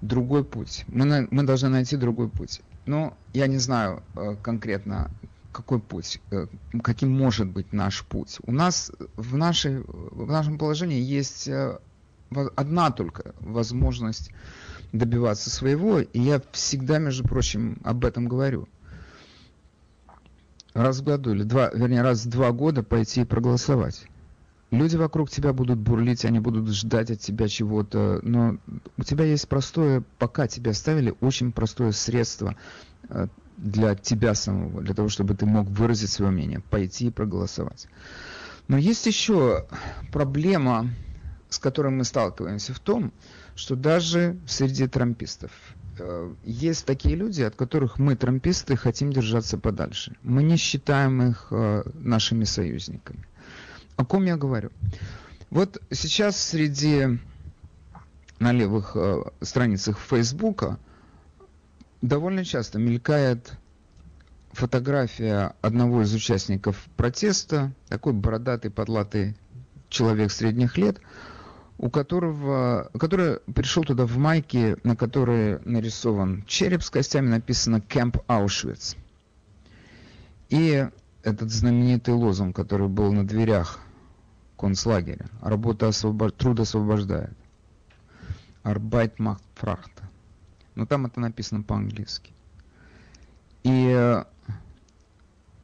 Другой 0.00 0.44
путь. 0.44 0.84
Мы, 0.88 1.04
на, 1.04 1.26
мы 1.30 1.42
должны 1.42 1.68
найти 1.68 1.96
другой 1.96 2.28
путь. 2.28 2.60
Но 2.86 3.16
я 3.32 3.46
не 3.48 3.58
знаю 3.58 4.02
э, 4.14 4.36
конкретно, 4.40 5.10
какой 5.52 5.78
путь, 5.78 6.20
э, 6.30 6.46
каким 6.82 7.10
может 7.10 7.46
быть 7.48 7.72
наш 7.72 8.04
путь. 8.04 8.38
У 8.44 8.52
нас 8.52 8.90
в, 9.16 9.36
нашей, 9.36 9.82
в 9.86 10.30
нашем 10.30 10.58
положении 10.58 11.00
есть 11.00 11.48
э, 11.48 11.78
одна 12.56 12.90
только 12.90 13.34
возможность 13.40 14.30
добиваться 14.92 15.50
своего, 15.50 16.00
и 16.00 16.20
я 16.20 16.42
всегда, 16.52 16.98
между 16.98 17.24
прочим, 17.24 17.78
об 17.84 18.04
этом 18.04 18.28
говорю. 18.28 18.68
Раз 20.74 21.00
в 21.00 21.04
году, 21.04 21.32
или 21.32 21.42
два, 21.42 21.70
вернее, 21.70 22.02
раз 22.02 22.24
в 22.24 22.30
два 22.30 22.50
года 22.50 22.82
пойти 22.82 23.22
и 23.22 23.26
проголосовать. 23.26 24.06
Люди 24.70 24.96
вокруг 24.96 25.28
тебя 25.28 25.52
будут 25.52 25.78
бурлить, 25.78 26.24
они 26.24 26.40
будут 26.40 26.68
ждать 26.70 27.10
от 27.10 27.20
тебя 27.20 27.46
чего-то, 27.46 28.20
но 28.22 28.56
у 28.96 29.02
тебя 29.02 29.26
есть 29.26 29.46
простое, 29.46 30.02
пока 30.18 30.48
тебя 30.48 30.70
оставили, 30.70 31.14
очень 31.20 31.52
простое 31.52 31.92
средство 31.92 32.56
э, 33.10 33.28
для 33.62 33.94
тебя 33.94 34.34
самого, 34.34 34.82
для 34.82 34.94
того, 34.94 35.08
чтобы 35.08 35.34
ты 35.34 35.46
мог 35.46 35.68
выразить 35.68 36.10
свое 36.10 36.32
мнение, 36.32 36.60
пойти 36.60 37.06
и 37.06 37.10
проголосовать. 37.10 37.86
Но 38.68 38.76
есть 38.76 39.06
еще 39.06 39.66
проблема, 40.12 40.90
с 41.48 41.58
которой 41.58 41.92
мы 41.92 42.04
сталкиваемся 42.04 42.74
в 42.74 42.80
том, 42.80 43.12
что 43.54 43.76
даже 43.76 44.36
среди 44.46 44.88
трампистов 44.88 45.50
э, 45.98 46.34
есть 46.44 46.86
такие 46.86 47.14
люди, 47.14 47.42
от 47.42 47.54
которых 47.54 47.98
мы, 47.98 48.16
трамписты, 48.16 48.76
хотим 48.76 49.12
держаться 49.12 49.58
подальше. 49.58 50.16
Мы 50.22 50.42
не 50.42 50.56
считаем 50.56 51.22
их 51.22 51.48
э, 51.50 51.82
нашими 51.94 52.44
союзниками. 52.44 53.24
О 53.96 54.04
ком 54.04 54.24
я 54.24 54.36
говорю? 54.36 54.70
Вот 55.50 55.80
сейчас 55.90 56.36
среди 56.36 57.18
на 58.38 58.52
левых 58.52 58.92
э, 58.96 59.22
страницах 59.42 59.98
Фейсбука 59.98 60.78
довольно 62.02 62.44
часто 62.44 62.78
мелькает 62.78 63.52
фотография 64.52 65.54
одного 65.62 66.02
из 66.02 66.12
участников 66.12 66.76
протеста, 66.96 67.72
такой 67.88 68.12
бородатый, 68.12 68.70
подлатый 68.70 69.36
человек 69.88 70.30
средних 70.30 70.76
лет, 70.76 71.00
у 71.78 71.88
которого, 71.88 72.90
который 72.98 73.38
пришел 73.54 73.82
туда 73.82 74.04
в 74.04 74.16
майке, 74.18 74.76
на 74.84 74.94
которой 74.94 75.60
нарисован 75.64 76.44
череп 76.46 76.82
с 76.82 76.90
костями, 76.90 77.28
написано 77.28 77.80
«Кэмп 77.80 78.18
Аушвиц». 78.26 78.96
И 80.50 80.86
этот 81.22 81.50
знаменитый 81.50 82.14
лозунг, 82.14 82.54
который 82.54 82.88
был 82.88 83.12
на 83.12 83.26
дверях 83.26 83.80
концлагеря. 84.58 85.26
Работа 85.40 85.88
освобож... 85.88 86.32
труд 86.32 86.60
освобождает. 86.60 87.32
Arbeit 88.62 89.18
macht 89.18 89.42
Fracht. 89.60 89.90
Но 90.74 90.86
там 90.86 91.06
это 91.06 91.20
написано 91.20 91.62
по-английски. 91.62 92.32
И 93.62 93.92
э, 93.94 94.24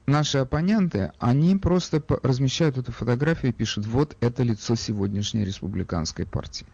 наши 0.06 0.38
оппоненты, 0.38 1.12
они 1.18 1.56
просто 1.56 2.02
размещают 2.22 2.78
эту 2.78 2.92
фотографию 2.92 3.52
и 3.52 3.54
пишут, 3.54 3.86
вот 3.86 4.16
это 4.20 4.42
лицо 4.42 4.74
сегодняшней 4.74 5.44
республиканской 5.44 6.26
партии. 6.26 6.66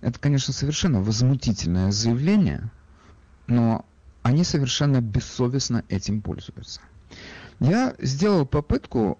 Это, 0.00 0.18
конечно, 0.18 0.52
совершенно 0.52 1.02
возмутительное 1.02 1.90
заявление, 1.92 2.70
но 3.46 3.84
они 4.22 4.44
совершенно 4.44 5.00
бессовестно 5.00 5.84
этим 5.88 6.22
пользуются. 6.22 6.80
Я 7.58 7.94
сделал 7.98 8.46
попытку 8.46 9.18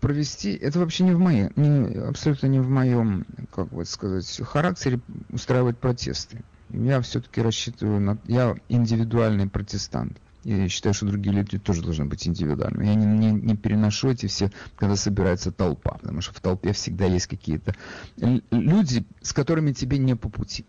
провести, 0.00 0.54
это 0.54 0.78
вообще 0.78 1.04
не 1.04 1.12
в 1.12 1.18
моей, 1.18 1.50
не, 1.56 1.96
абсолютно 1.98 2.46
не 2.46 2.60
в 2.60 2.68
моем, 2.68 3.26
как 3.52 3.68
бы 3.68 3.84
сказать, 3.84 4.40
характере 4.44 5.00
устраивать 5.30 5.78
протесты. 5.78 6.42
Я 6.70 7.00
все-таки 7.00 7.40
рассчитываю 7.40 8.00
на... 8.00 8.18
Я 8.26 8.54
индивидуальный 8.68 9.48
протестант. 9.48 10.18
Я 10.44 10.68
считаю, 10.68 10.94
что 10.94 11.06
другие 11.06 11.34
люди 11.34 11.58
тоже 11.58 11.82
должны 11.82 12.04
быть 12.04 12.26
индивидуальными. 12.28 12.86
Я 12.86 12.94
не, 12.94 13.06
не, 13.06 13.32
не 13.32 13.56
переношу 13.56 14.10
эти 14.10 14.26
все, 14.26 14.50
когда 14.76 14.94
собирается 14.94 15.52
толпа, 15.52 15.92
потому 15.92 16.20
что 16.20 16.34
в 16.34 16.40
толпе 16.40 16.72
всегда 16.72 17.06
есть 17.06 17.26
какие-то 17.26 17.74
люди, 18.16 19.06
с 19.22 19.32
которыми 19.32 19.72
тебе 19.72 19.96
не 19.96 20.14
по 20.14 20.28
пути. 20.28 20.66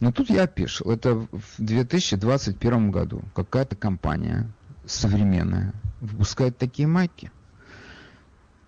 Но 0.00 0.10
тут 0.10 0.30
я 0.30 0.44
опешил. 0.44 0.90
Это 0.90 1.14
в 1.14 1.28
2021 1.58 2.90
году 2.90 3.22
какая-то 3.34 3.76
компания 3.76 4.50
современная 4.86 5.74
выпускает 6.00 6.58
такие 6.58 6.88
майки. 6.88 7.30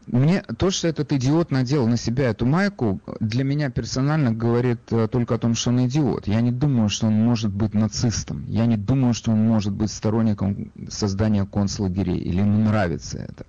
Мне 0.06 0.42
то, 0.42 0.70
что 0.70 0.88
этот 0.88 1.12
идиот 1.12 1.50
надел 1.50 1.86
на 1.86 1.96
себя 1.96 2.30
эту 2.30 2.44
майку, 2.44 3.00
для 3.20 3.42
меня 3.42 3.70
персонально 3.70 4.32
говорит 4.32 4.80
э, 4.90 5.08
только 5.08 5.34
о 5.34 5.38
том, 5.38 5.54
что 5.54 5.70
он 5.70 5.86
идиот. 5.86 6.26
Я 6.26 6.42
не 6.42 6.52
думаю, 6.52 6.88
что 6.90 7.06
он 7.06 7.14
может 7.14 7.52
быть 7.52 7.72
нацистом. 7.72 8.44
Я 8.48 8.66
не 8.66 8.76
думаю, 8.76 9.14
что 9.14 9.32
он 9.32 9.46
может 9.46 9.72
быть 9.72 9.90
сторонником 9.90 10.72
создания 10.88 11.46
концлагерей. 11.46 12.18
Или 12.18 12.40
ему 12.40 12.58
нравится 12.64 13.18
это. 13.18 13.46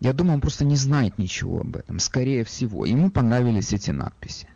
Я 0.00 0.12
думаю, 0.12 0.34
он 0.34 0.40
просто 0.42 0.66
не 0.66 0.76
знает 0.76 1.18
ничего 1.18 1.60
об 1.60 1.76
этом. 1.76 1.98
Скорее 1.98 2.44
всего, 2.44 2.84
ему 2.84 3.10
понравились 3.10 3.72
эти 3.72 3.92
надписи. 3.92 4.48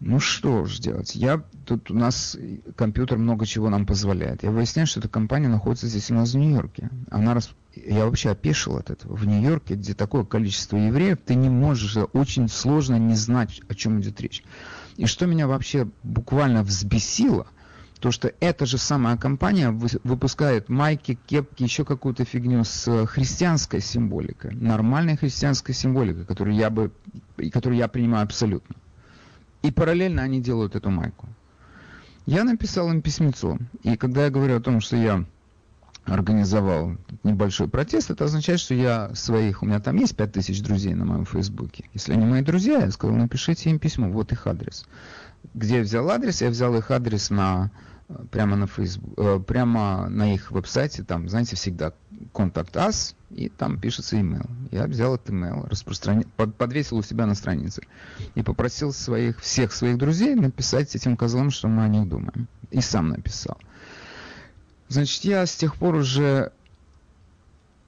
Ну 0.00 0.18
что 0.18 0.64
ж 0.64 0.78
делать? 0.78 1.14
Я 1.14 1.42
тут 1.66 1.90
у 1.90 1.94
нас 1.94 2.36
компьютер 2.76 3.18
много 3.18 3.46
чего 3.46 3.68
нам 3.68 3.86
позволяет. 3.86 4.42
Я 4.42 4.50
выясняю, 4.50 4.86
что 4.86 5.00
эта 5.00 5.08
компания 5.08 5.48
находится 5.48 5.86
здесь 5.86 6.10
у 6.10 6.14
нас 6.14 6.32
в 6.32 6.38
Нью-Йорке. 6.38 6.90
Она 7.10 7.34
рас... 7.34 7.50
Я 7.74 8.04
вообще 8.04 8.30
опешил 8.30 8.76
от 8.76 8.90
этого. 8.90 9.14
В 9.14 9.26
Нью-Йорке, 9.26 9.74
где 9.74 9.94
такое 9.94 10.24
количество 10.24 10.76
евреев, 10.76 11.18
ты 11.24 11.34
не 11.34 11.48
можешь, 11.48 11.96
очень 12.12 12.48
сложно 12.48 12.96
не 12.96 13.14
знать, 13.14 13.60
о 13.68 13.74
чем 13.74 14.00
идет 14.00 14.20
речь. 14.20 14.42
И 14.96 15.06
что 15.06 15.26
меня 15.26 15.46
вообще 15.46 15.88
буквально 16.02 16.62
взбесило, 16.64 17.46
то 18.00 18.10
что 18.10 18.32
эта 18.40 18.66
же 18.66 18.78
самая 18.78 19.16
компания 19.16 19.70
выпускает 19.70 20.68
майки, 20.68 21.18
кепки, 21.26 21.62
еще 21.62 21.84
какую-то 21.84 22.24
фигню 22.24 22.64
с 22.64 23.06
христианской 23.06 23.80
символикой, 23.80 24.52
нормальной 24.54 25.16
христианской 25.16 25.74
символикой, 25.74 26.24
которую 26.24 26.56
я 26.56 26.70
бы, 26.70 26.90
которую 27.52 27.78
я 27.78 27.88
принимаю 27.88 28.24
абсолютно. 28.24 28.74
И 29.62 29.70
параллельно 29.70 30.22
они 30.22 30.40
делают 30.40 30.74
эту 30.74 30.90
майку. 30.90 31.28
Я 32.26 32.44
написал 32.44 32.90
им 32.90 33.02
письмецо. 33.02 33.58
И 33.82 33.96
когда 33.96 34.24
я 34.24 34.30
говорю 34.30 34.56
о 34.56 34.60
том, 34.60 34.80
что 34.80 34.96
я 34.96 35.24
организовал 36.04 36.96
небольшой 37.24 37.68
протест, 37.68 38.10
это 38.10 38.24
означает, 38.24 38.60
что 38.60 38.74
я 38.74 39.14
своих, 39.14 39.62
у 39.62 39.66
меня 39.66 39.80
там 39.80 39.96
есть 39.96 40.16
5000 40.16 40.62
друзей 40.62 40.94
на 40.94 41.04
моем 41.04 41.24
фейсбуке. 41.24 41.84
Если 41.92 42.12
они 42.12 42.24
мои 42.24 42.42
друзья, 42.42 42.78
я 42.78 42.90
сказал, 42.90 43.16
напишите 43.16 43.70
им 43.70 43.78
письмо, 43.78 44.08
вот 44.08 44.32
их 44.32 44.46
адрес. 44.46 44.86
Где 45.54 45.76
я 45.76 45.82
взял 45.82 46.10
адрес? 46.10 46.42
Я 46.42 46.50
взял 46.50 46.74
их 46.76 46.90
адрес 46.90 47.30
на 47.30 47.70
прямо 48.30 48.56
на 48.56 48.66
Facebook, 48.66 49.14
э, 49.16 49.40
прямо 49.40 50.08
на 50.08 50.34
их 50.34 50.50
веб-сайте, 50.50 51.02
там, 51.02 51.28
знаете, 51.28 51.56
всегда 51.56 51.92
контакт 52.32 52.76
us, 52.76 53.14
и 53.30 53.48
там 53.48 53.78
пишется 53.78 54.16
email. 54.16 54.48
Я 54.70 54.86
взял 54.86 55.14
этот 55.14 55.30
email, 55.30 55.68
распространил, 55.68 56.24
подвесил 56.36 56.98
у 56.98 57.02
себя 57.02 57.26
на 57.26 57.34
странице 57.34 57.82
и 58.34 58.42
попросил 58.42 58.92
своих, 58.92 59.40
всех 59.40 59.72
своих 59.72 59.98
друзей 59.98 60.34
написать 60.34 60.94
этим 60.94 61.16
козлам, 61.16 61.50
что 61.50 61.68
мы 61.68 61.84
о 61.84 61.88
них 61.88 62.08
думаем. 62.08 62.48
И 62.70 62.80
сам 62.80 63.08
написал. 63.08 63.58
Значит, 64.90 65.22
я 65.22 65.46
с 65.46 65.54
тех 65.54 65.76
пор 65.76 65.94
уже 65.94 66.50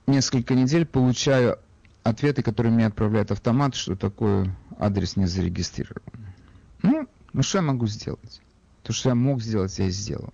несколько 0.07 0.55
недель 0.55 0.87
получаю 0.87 1.59
ответы, 2.05 2.45
которые 2.45 2.73
мне 2.73 2.87
отправляет 2.87 3.33
автомат, 3.33 3.75
что 3.75 3.97
такой 3.97 4.49
адрес 4.79 5.17
не 5.17 5.27
зарегистрирован. 5.27 6.01
Ну, 6.83 7.09
ну 7.33 7.43
что 7.43 7.59
я 7.59 7.63
могу 7.63 7.89
сделать? 7.89 8.41
То, 8.85 8.93
что 8.93 9.09
я 9.09 9.17
мог 9.17 9.43
сделать, 9.43 9.77
я 9.81 9.87
и 9.87 9.91
сделал. 9.91 10.33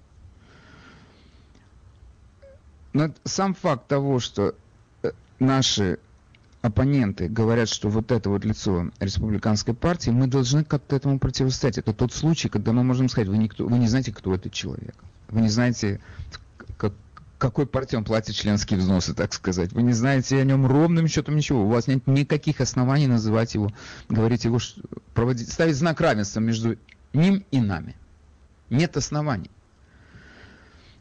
Но 2.92 3.14
сам 3.24 3.54
факт 3.54 3.88
того, 3.88 4.20
что 4.20 4.54
э, 5.02 5.12
наши 5.38 5.98
оппоненты 6.60 7.28
говорят, 7.28 7.70
что 7.70 7.88
вот 7.88 8.12
это 8.12 8.28
вот 8.28 8.44
лицо 8.44 8.90
республиканской 9.00 9.72
партии, 9.72 10.10
мы 10.10 10.26
должны 10.26 10.64
как-то 10.64 10.96
этому 10.96 11.18
противостоять. 11.18 11.78
Это 11.78 11.94
тот 11.94 12.12
случай, 12.12 12.50
когда 12.50 12.72
мы 12.72 12.84
можем 12.84 13.08
сказать, 13.08 13.28
вы, 13.28 13.38
никто, 13.38 13.66
вы 13.66 13.78
не 13.78 13.88
знаете, 13.88 14.12
кто 14.12 14.34
этот 14.34 14.52
человек. 14.52 14.94
Вы 15.28 15.40
не 15.40 15.48
знаете, 15.48 16.00
какой 17.38 17.66
партии 17.66 17.96
он 17.96 18.04
платит 18.04 18.34
членские 18.34 18.78
взносы, 18.78 19.14
так 19.14 19.32
сказать. 19.32 19.72
Вы 19.72 19.82
не 19.82 19.92
знаете 19.92 20.40
о 20.40 20.44
нем 20.44 20.66
ровным 20.66 21.06
счетом 21.06 21.36
ничего. 21.36 21.64
У 21.64 21.68
вас 21.68 21.86
нет 21.86 22.06
никаких 22.06 22.60
оснований 22.60 23.06
называть 23.06 23.54
его, 23.54 23.70
говорить 24.08 24.44
его, 24.44 24.58
проводить, 25.14 25.50
ставить 25.50 25.76
знак 25.76 26.00
равенства 26.00 26.40
между 26.40 26.76
ним 27.12 27.44
и 27.50 27.60
нами. 27.60 27.94
Нет 28.70 28.96
оснований. 28.96 29.50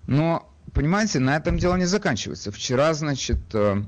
Но, 0.05 0.49
понимаете, 0.73 1.19
на 1.19 1.35
этом 1.35 1.57
дело 1.57 1.75
не 1.75 1.85
заканчивается. 1.85 2.51
Вчера, 2.51 2.93
значит, 2.93 3.39
э, 3.53 3.83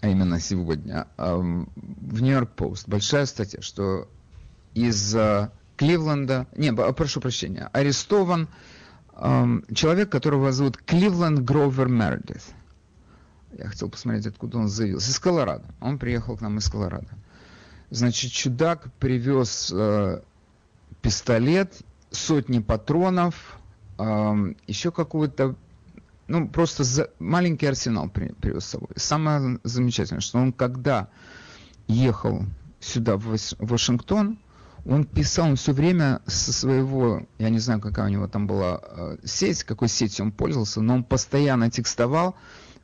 а 0.00 0.08
именно 0.08 0.40
сегодня, 0.40 1.08
э, 1.16 1.34
в 1.34 2.22
Нью-Йорк 2.22 2.50
Пост 2.50 2.86
большая 2.86 3.26
статья, 3.26 3.60
что 3.60 4.08
из 4.74 5.14
э, 5.14 5.50
Кливленда, 5.76 6.46
не, 6.54 6.72
прошу 6.72 7.20
прощения, 7.20 7.70
арестован 7.72 8.48
человек, 9.74 10.10
которого 10.10 10.52
зовут 10.52 10.78
Кливленд 10.78 11.40
Гровер 11.40 11.88
Мередит. 11.88 12.42
Я 13.58 13.66
хотел 13.66 13.90
посмотреть, 13.90 14.26
откуда 14.26 14.58
он 14.58 14.68
заявился. 14.68 15.10
Из 15.10 15.18
Колорадо. 15.18 15.64
Он 15.80 15.98
приехал 15.98 16.36
к 16.36 16.40
нам 16.40 16.58
из 16.58 16.68
Колорадо. 16.68 17.08
Значит, 17.90 18.30
чудак 18.32 18.92
привез 18.98 19.72
э, 19.74 20.20
пистолет 21.02 21.76
сотни 22.10 22.60
патронов, 22.60 23.58
э, 23.98 24.54
еще 24.66 24.92
какую-то, 24.92 25.56
ну, 26.28 26.48
просто 26.48 26.84
за, 26.84 27.10
маленький 27.18 27.66
арсенал 27.66 28.08
при, 28.08 28.28
привез 28.28 28.64
с 28.64 28.68
собой. 28.70 28.88
Самое 28.96 29.58
замечательное, 29.64 30.20
что 30.20 30.38
он 30.38 30.52
когда 30.52 31.08
ехал 31.88 32.44
сюда, 32.78 33.16
в 33.16 33.36
Вашингтон, 33.58 34.38
он 34.84 35.04
писал, 35.04 35.48
он 35.48 35.56
все 35.56 35.72
время 35.72 36.20
со 36.26 36.52
своего, 36.52 37.26
я 37.38 37.50
не 37.50 37.58
знаю, 37.58 37.80
какая 37.80 38.06
у 38.06 38.10
него 38.10 38.28
там 38.28 38.46
была 38.46 38.80
э, 38.82 39.16
сеть, 39.24 39.64
какой 39.64 39.88
сетью 39.88 40.26
он 40.26 40.32
пользовался, 40.32 40.80
но 40.80 40.94
он 40.94 41.04
постоянно 41.04 41.70
текстовал, 41.70 42.34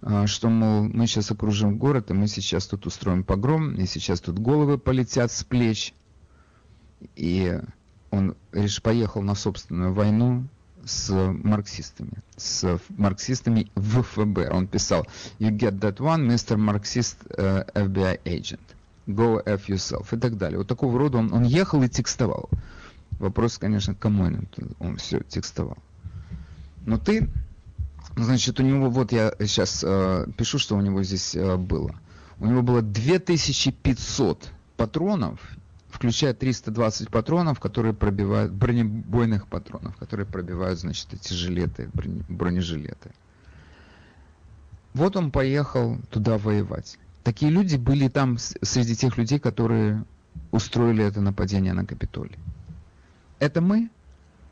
э, 0.02 0.26
что, 0.26 0.48
мол, 0.48 0.84
мы 0.84 1.06
сейчас 1.06 1.30
окружим 1.30 1.78
город, 1.78 2.10
и 2.10 2.14
мы 2.14 2.28
сейчас 2.28 2.66
тут 2.66 2.86
устроим 2.86 3.24
погром, 3.24 3.74
и 3.74 3.86
сейчас 3.86 4.20
тут 4.20 4.38
головы 4.38 4.78
полетят 4.78 5.32
с 5.32 5.42
плеч. 5.44 5.94
И 7.14 7.58
он 8.10 8.36
лишь 8.52 8.82
поехал 8.82 9.22
на 9.22 9.34
собственную 9.34 9.92
войну 9.92 10.46
с 10.84 11.12
марксистами, 11.12 12.22
с 12.36 12.78
марксистами 12.96 13.70
в 13.74 14.02
ФБР. 14.02 14.52
Он 14.52 14.66
писал, 14.66 15.06
you 15.38 15.50
get 15.50 15.80
that 15.80 15.98
one, 15.98 16.26
Mr. 16.28 16.56
Marxist 16.56 17.16
uh, 17.36 17.64
FBI 17.74 18.20
agent, 18.24 18.75
go 19.06 19.42
F 19.44 19.68
yourself 19.68 20.14
и 20.16 20.18
так 20.18 20.36
далее. 20.36 20.58
Вот 20.58 20.68
такого 20.68 20.98
рода 20.98 21.18
он, 21.18 21.32
он 21.32 21.44
ехал 21.44 21.82
и 21.82 21.88
текстовал. 21.88 22.48
Вопрос, 23.18 23.58
конечно, 23.58 23.94
кому 23.94 24.24
он, 24.24 24.48
он 24.78 24.96
все 24.96 25.20
текстовал. 25.20 25.78
Но 26.84 26.98
ты, 26.98 27.28
значит, 28.16 28.60
у 28.60 28.62
него, 28.62 28.90
вот 28.90 29.12
я 29.12 29.32
сейчас 29.40 29.82
э, 29.86 30.26
пишу, 30.36 30.58
что 30.58 30.76
у 30.76 30.80
него 30.80 31.02
здесь 31.02 31.34
э, 31.34 31.56
было. 31.56 31.94
У 32.38 32.46
него 32.46 32.62
было 32.62 32.82
2500 32.82 34.50
патронов 34.76 35.40
включая 35.96 36.34
320 36.34 37.10
патронов, 37.10 37.58
которые 37.58 37.94
пробивают, 37.94 38.52
бронебойных 38.52 39.48
патронов, 39.48 39.96
которые 39.96 40.26
пробивают, 40.26 40.78
значит, 40.78 41.14
эти 41.14 41.32
жилеты, 41.32 41.88
броне, 41.94 42.22
бронежилеты. 42.28 43.12
Вот 44.92 45.16
он 45.16 45.30
поехал 45.30 45.98
туда 46.10 46.36
воевать. 46.36 46.98
Такие 47.26 47.50
люди 47.50 47.74
были 47.74 48.06
там 48.06 48.38
среди 48.38 48.94
тех 48.94 49.18
людей, 49.18 49.40
которые 49.40 50.04
устроили 50.52 51.04
это 51.04 51.20
нападение 51.20 51.72
на 51.72 51.84
Капитолий. 51.84 52.38
Это 53.40 53.60
мы? 53.60 53.90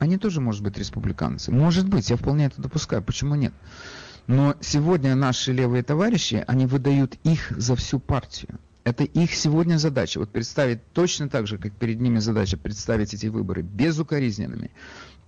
Они 0.01 0.19
тоже, 0.19 0.41
может 0.41 0.65
быть, 0.65 0.77
республиканцы. 0.77 1.53
Может 1.53 1.89
быть, 1.89 2.11
я 2.11 2.17
вполне 2.17 2.47
это 2.47 2.61
допускаю. 2.61 3.01
Почему 3.01 3.37
нет? 3.37 3.53
Но 4.27 4.57
сегодня 4.61 5.15
наши 5.15 5.53
левые 5.53 5.85
товарищи, 5.85 6.43
они 6.49 6.67
выдают 6.67 7.17
их 7.23 7.53
за 7.53 7.77
всю 7.77 8.01
партию. 8.01 8.59
Это 8.83 9.05
их 9.05 9.33
сегодня 9.37 9.79
задача. 9.79 10.19
Вот 10.19 10.31
представить 10.31 10.81
точно 10.95 11.29
так 11.29 11.47
же, 11.47 11.59
как 11.59 11.71
перед 11.75 12.01
ними 12.01 12.19
задача 12.19 12.57
представить 12.57 13.15
эти 13.15 13.27
выборы 13.27 13.63
безукоризненными. 13.63 14.73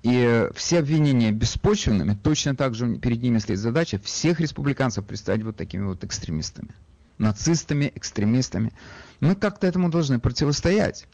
И 0.02 0.48
все 0.56 0.80
обвинения 0.80 1.30
беспочвенными, 1.30 2.18
точно 2.20 2.56
так 2.56 2.74
же 2.74 2.96
перед 2.96 3.22
ними 3.22 3.38
стоит 3.38 3.60
задача 3.60 4.00
всех 4.00 4.40
республиканцев 4.40 5.04
представить 5.04 5.44
вот 5.44 5.54
такими 5.54 5.84
вот 5.84 6.02
экстремистами. 6.02 6.70
Нацистами, 7.18 7.90
экстремистами. 7.94 8.72
Мы 9.20 9.34
как-то 9.34 9.66
этому 9.66 9.90
должны 9.90 10.18
противостоять. 10.18 11.06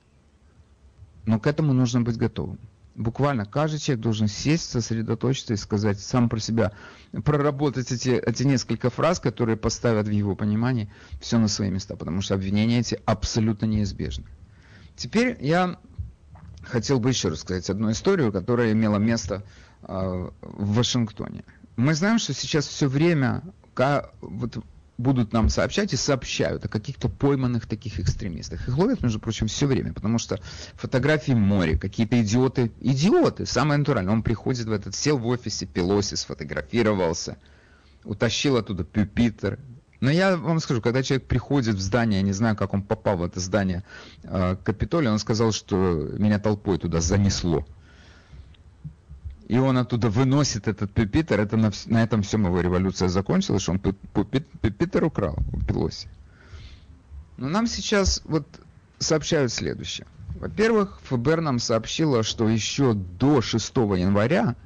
Но 1.26 1.38
к 1.38 1.46
этому 1.46 1.72
нужно 1.72 2.00
быть 2.02 2.16
готовым. 2.16 2.58
Буквально 2.94 3.46
каждый 3.46 3.78
человек 3.78 4.02
должен 4.02 4.28
сесть, 4.28 4.68
сосредоточиться 4.68 5.54
и 5.54 5.56
сказать 5.56 5.98
сам 5.98 6.28
про 6.28 6.38
себя, 6.38 6.72
проработать 7.24 7.90
эти, 7.90 8.10
эти 8.10 8.42
несколько 8.42 8.90
фраз, 8.90 9.18
которые 9.18 9.56
поставят 9.56 10.08
в 10.08 10.10
его 10.10 10.36
понимании 10.36 10.92
все 11.20 11.38
на 11.38 11.48
свои 11.48 11.70
места, 11.70 11.96
потому 11.96 12.20
что 12.20 12.34
обвинения 12.34 12.80
эти 12.80 13.00
абсолютно 13.06 13.64
неизбежны. 13.64 14.26
Теперь 14.94 15.38
я 15.40 15.78
хотел 16.64 17.00
бы 17.00 17.08
еще 17.08 17.28
рассказать 17.28 17.70
одну 17.70 17.90
историю, 17.90 18.30
которая 18.30 18.72
имела 18.72 18.98
место 18.98 19.42
э, 19.82 20.30
в 20.42 20.74
Вашингтоне. 20.74 21.44
Мы 21.76 21.94
знаем, 21.94 22.18
что 22.18 22.34
сейчас 22.34 22.66
все 22.66 22.88
время 22.88 23.42
вот 24.20 24.58
будут 24.98 25.32
нам 25.32 25.48
сообщать 25.48 25.92
и 25.92 25.96
сообщают 25.96 26.64
о 26.64 26.68
каких-то 26.68 27.08
пойманных 27.08 27.66
таких 27.66 27.98
экстремистах. 27.98 28.68
Их 28.68 28.76
ловят, 28.76 29.02
между 29.02 29.18
прочим, 29.18 29.46
все 29.46 29.66
время, 29.66 29.92
потому 29.92 30.18
что 30.18 30.40
фотографии 30.74 31.32
море, 31.32 31.78
какие-то 31.78 32.20
идиоты, 32.22 32.72
идиоты, 32.80 33.46
самое 33.46 33.78
натуральное. 33.78 34.12
Он 34.12 34.22
приходит 34.22 34.66
в 34.66 34.72
этот, 34.72 34.94
сел 34.94 35.18
в 35.18 35.26
офисе 35.26 35.66
Пелоси, 35.66 36.14
сфотографировался, 36.14 37.38
утащил 38.04 38.56
оттуда 38.56 38.84
пюпитер. 38.84 39.58
Но 40.00 40.10
я 40.10 40.36
вам 40.36 40.58
скажу, 40.58 40.82
когда 40.82 41.02
человек 41.02 41.28
приходит 41.28 41.76
в 41.76 41.80
здание, 41.80 42.20
я 42.20 42.26
не 42.26 42.32
знаю, 42.32 42.56
как 42.56 42.74
он 42.74 42.82
попал 42.82 43.18
в 43.18 43.24
это 43.24 43.38
здание 43.38 43.84
э, 44.24 44.56
Капитолия, 44.64 45.12
он 45.12 45.20
сказал, 45.20 45.52
что 45.52 45.76
меня 46.18 46.40
толпой 46.40 46.78
туда 46.78 47.00
занесло 47.00 47.64
и 49.52 49.58
он 49.58 49.76
оттуда 49.76 50.08
выносит 50.08 50.66
этот 50.66 50.92
пюпитер, 50.92 51.38
это 51.38 51.58
на, 51.58 51.70
на 51.84 52.02
этом 52.02 52.22
всем 52.22 52.46
его 52.46 52.58
революция 52.62 53.08
закончилась, 53.08 53.60
что 53.60 53.72
он 53.72 53.80
пюпитер 53.80 55.04
украл 55.04 55.36
у 55.52 55.60
Пелоси. 55.60 56.08
Но 57.36 57.50
нам 57.50 57.66
сейчас 57.66 58.22
вот 58.24 58.46
сообщают 58.98 59.52
следующее. 59.52 60.06
Во-первых, 60.40 61.00
ФБР 61.02 61.42
нам 61.42 61.58
сообщило, 61.58 62.22
что 62.22 62.48
еще 62.48 62.94
до 62.94 63.42
6 63.42 63.76
января 63.76 64.56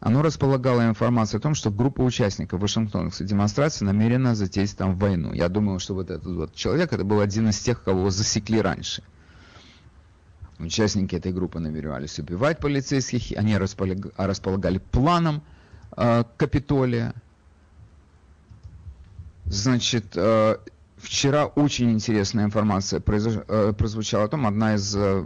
оно 0.00 0.22
располагало 0.22 0.88
информацией 0.88 1.38
о 1.38 1.42
том, 1.42 1.54
что 1.54 1.70
группа 1.70 2.00
участников 2.00 2.60
Вашингтонской 2.60 3.24
демонстрации 3.24 3.84
намерена 3.84 4.34
затеять 4.34 4.76
там 4.76 4.96
войну. 4.96 5.32
Я 5.32 5.48
думаю, 5.48 5.78
что 5.78 5.94
вот 5.94 6.10
этот 6.10 6.26
вот 6.26 6.54
человек, 6.56 6.92
это 6.92 7.04
был 7.04 7.20
один 7.20 7.50
из 7.50 7.60
тех, 7.60 7.84
кого 7.84 8.10
засекли 8.10 8.60
раньше– 8.60 9.04
Участники 10.58 11.14
этой 11.14 11.32
группы 11.32 11.60
намеревались 11.60 12.18
убивать 12.18 12.58
полицейских, 12.58 13.36
они 13.36 13.56
располагали 13.56 14.78
планом 14.78 15.42
э, 15.96 16.24
Капитолия. 16.36 17.14
Значит, 19.44 20.16
э, 20.16 20.56
вчера 20.96 21.46
очень 21.46 21.92
интересная 21.92 22.44
информация 22.44 22.98
произош... 22.98 23.44
э, 23.46 23.72
прозвучала 23.72 24.24
о 24.24 24.28
том, 24.28 24.46
одна 24.46 24.74
из 24.74 24.96
э, 24.96 25.24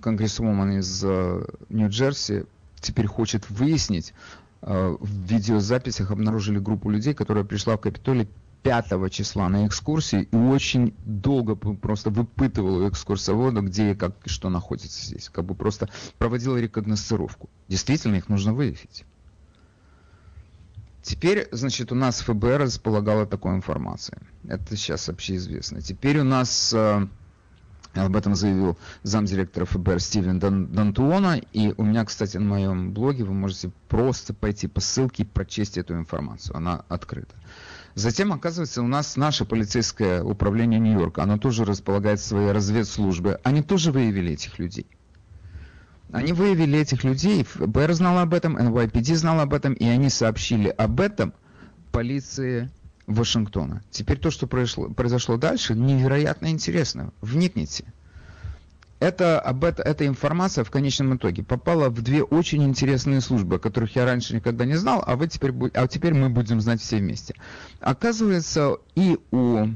конгрессвумен 0.00 0.78
из 0.78 1.04
э, 1.04 1.44
Нью-Джерси 1.68 2.44
теперь 2.80 3.06
хочет 3.06 3.50
выяснить, 3.50 4.14
э, 4.62 4.96
в 4.98 5.08
видеозаписях 5.26 6.10
обнаружили 6.10 6.58
группу 6.58 6.88
людей, 6.88 7.12
которая 7.12 7.44
пришла 7.44 7.76
в 7.76 7.80
Капитолий 7.80 8.28
5 8.62 9.12
числа 9.12 9.48
на 9.48 9.66
экскурсии 9.66 10.28
и 10.30 10.36
очень 10.36 10.94
долго 11.04 11.54
просто 11.54 12.10
выпытывал 12.10 12.76
у 12.76 12.88
экскурсовода, 12.88 13.60
где 13.60 13.92
и 13.92 13.94
как 13.94 14.14
и 14.24 14.28
что 14.28 14.50
находится 14.50 15.04
здесь. 15.04 15.28
Как 15.28 15.44
бы 15.44 15.54
просто 15.54 15.88
проводил 16.18 16.56
рекогносцировку. 16.56 17.48
Действительно, 17.68 18.16
их 18.16 18.28
нужно 18.28 18.52
выявить. 18.52 19.04
Теперь, 21.02 21.48
значит, 21.50 21.92
у 21.92 21.94
нас 21.94 22.20
ФБР 22.20 22.60
располагало 22.60 23.26
такой 23.26 23.54
информацией. 23.54 24.18
Это 24.46 24.76
сейчас 24.76 25.08
общеизвестно. 25.08 25.80
Теперь 25.80 26.20
у 26.20 26.24
нас, 26.24 26.74
э, 26.74 27.06
об 27.94 28.16
этом 28.16 28.34
заявил 28.34 28.76
замдиректора 29.02 29.64
ФБР 29.64 29.98
Стивен 30.00 30.38
Дантуона, 30.38 31.40
и 31.52 31.72
у 31.76 31.84
меня, 31.84 32.04
кстати, 32.04 32.36
на 32.36 32.44
моем 32.44 32.92
блоге 32.92 33.24
вы 33.24 33.32
можете 33.32 33.70
просто 33.88 34.34
пойти 34.34 34.68
по 34.68 34.80
ссылке 34.80 35.22
и 35.22 35.26
прочесть 35.26 35.78
эту 35.78 35.94
информацию. 35.94 36.54
Она 36.56 36.84
открыта. 36.88 37.34
Затем, 37.94 38.32
оказывается, 38.32 38.82
у 38.82 38.86
нас 38.86 39.16
наше 39.16 39.44
полицейское 39.44 40.22
управление 40.22 40.78
Нью-Йорка, 40.80 41.22
оно 41.22 41.38
тоже 41.38 41.64
располагает 41.64 42.20
свои 42.20 42.50
разведслужбы. 42.50 43.40
Они 43.42 43.62
тоже 43.62 43.90
выявили 43.92 44.32
этих 44.32 44.58
людей. 44.58 44.86
Они 46.12 46.32
выявили 46.32 46.78
этих 46.78 47.04
людей, 47.04 47.44
ФБР 47.44 47.92
знал 47.92 48.18
об 48.18 48.34
этом, 48.34 48.56
NYPD 48.56 49.14
знал 49.14 49.40
об 49.40 49.54
этом, 49.54 49.74
и 49.74 49.86
они 49.86 50.10
сообщили 50.10 50.68
об 50.68 51.00
этом 51.00 51.32
полиции 51.92 52.68
Вашингтона. 53.06 53.82
Теперь 53.90 54.18
то, 54.18 54.30
что 54.30 54.46
произошло, 54.46 54.88
произошло 54.88 55.36
дальше, 55.36 55.74
невероятно 55.74 56.50
интересно. 56.50 57.12
Вникните 57.20 57.92
это, 59.00 59.40
об 59.40 59.64
это, 59.64 59.82
эта 59.82 60.06
информация 60.06 60.62
в 60.62 60.70
конечном 60.70 61.16
итоге 61.16 61.42
попала 61.42 61.88
в 61.88 62.02
две 62.02 62.22
очень 62.22 62.62
интересные 62.62 63.22
службы, 63.22 63.56
о 63.56 63.58
которых 63.58 63.96
я 63.96 64.04
раньше 64.04 64.34
никогда 64.34 64.66
не 64.66 64.74
знал, 64.74 65.02
а, 65.06 65.16
вы 65.16 65.26
теперь, 65.26 65.52
а 65.72 65.88
теперь 65.88 66.12
мы 66.12 66.28
будем 66.28 66.60
знать 66.60 66.82
все 66.82 66.98
вместе. 66.98 67.34
Оказывается, 67.80 68.76
и 68.94 69.18
у 69.32 69.68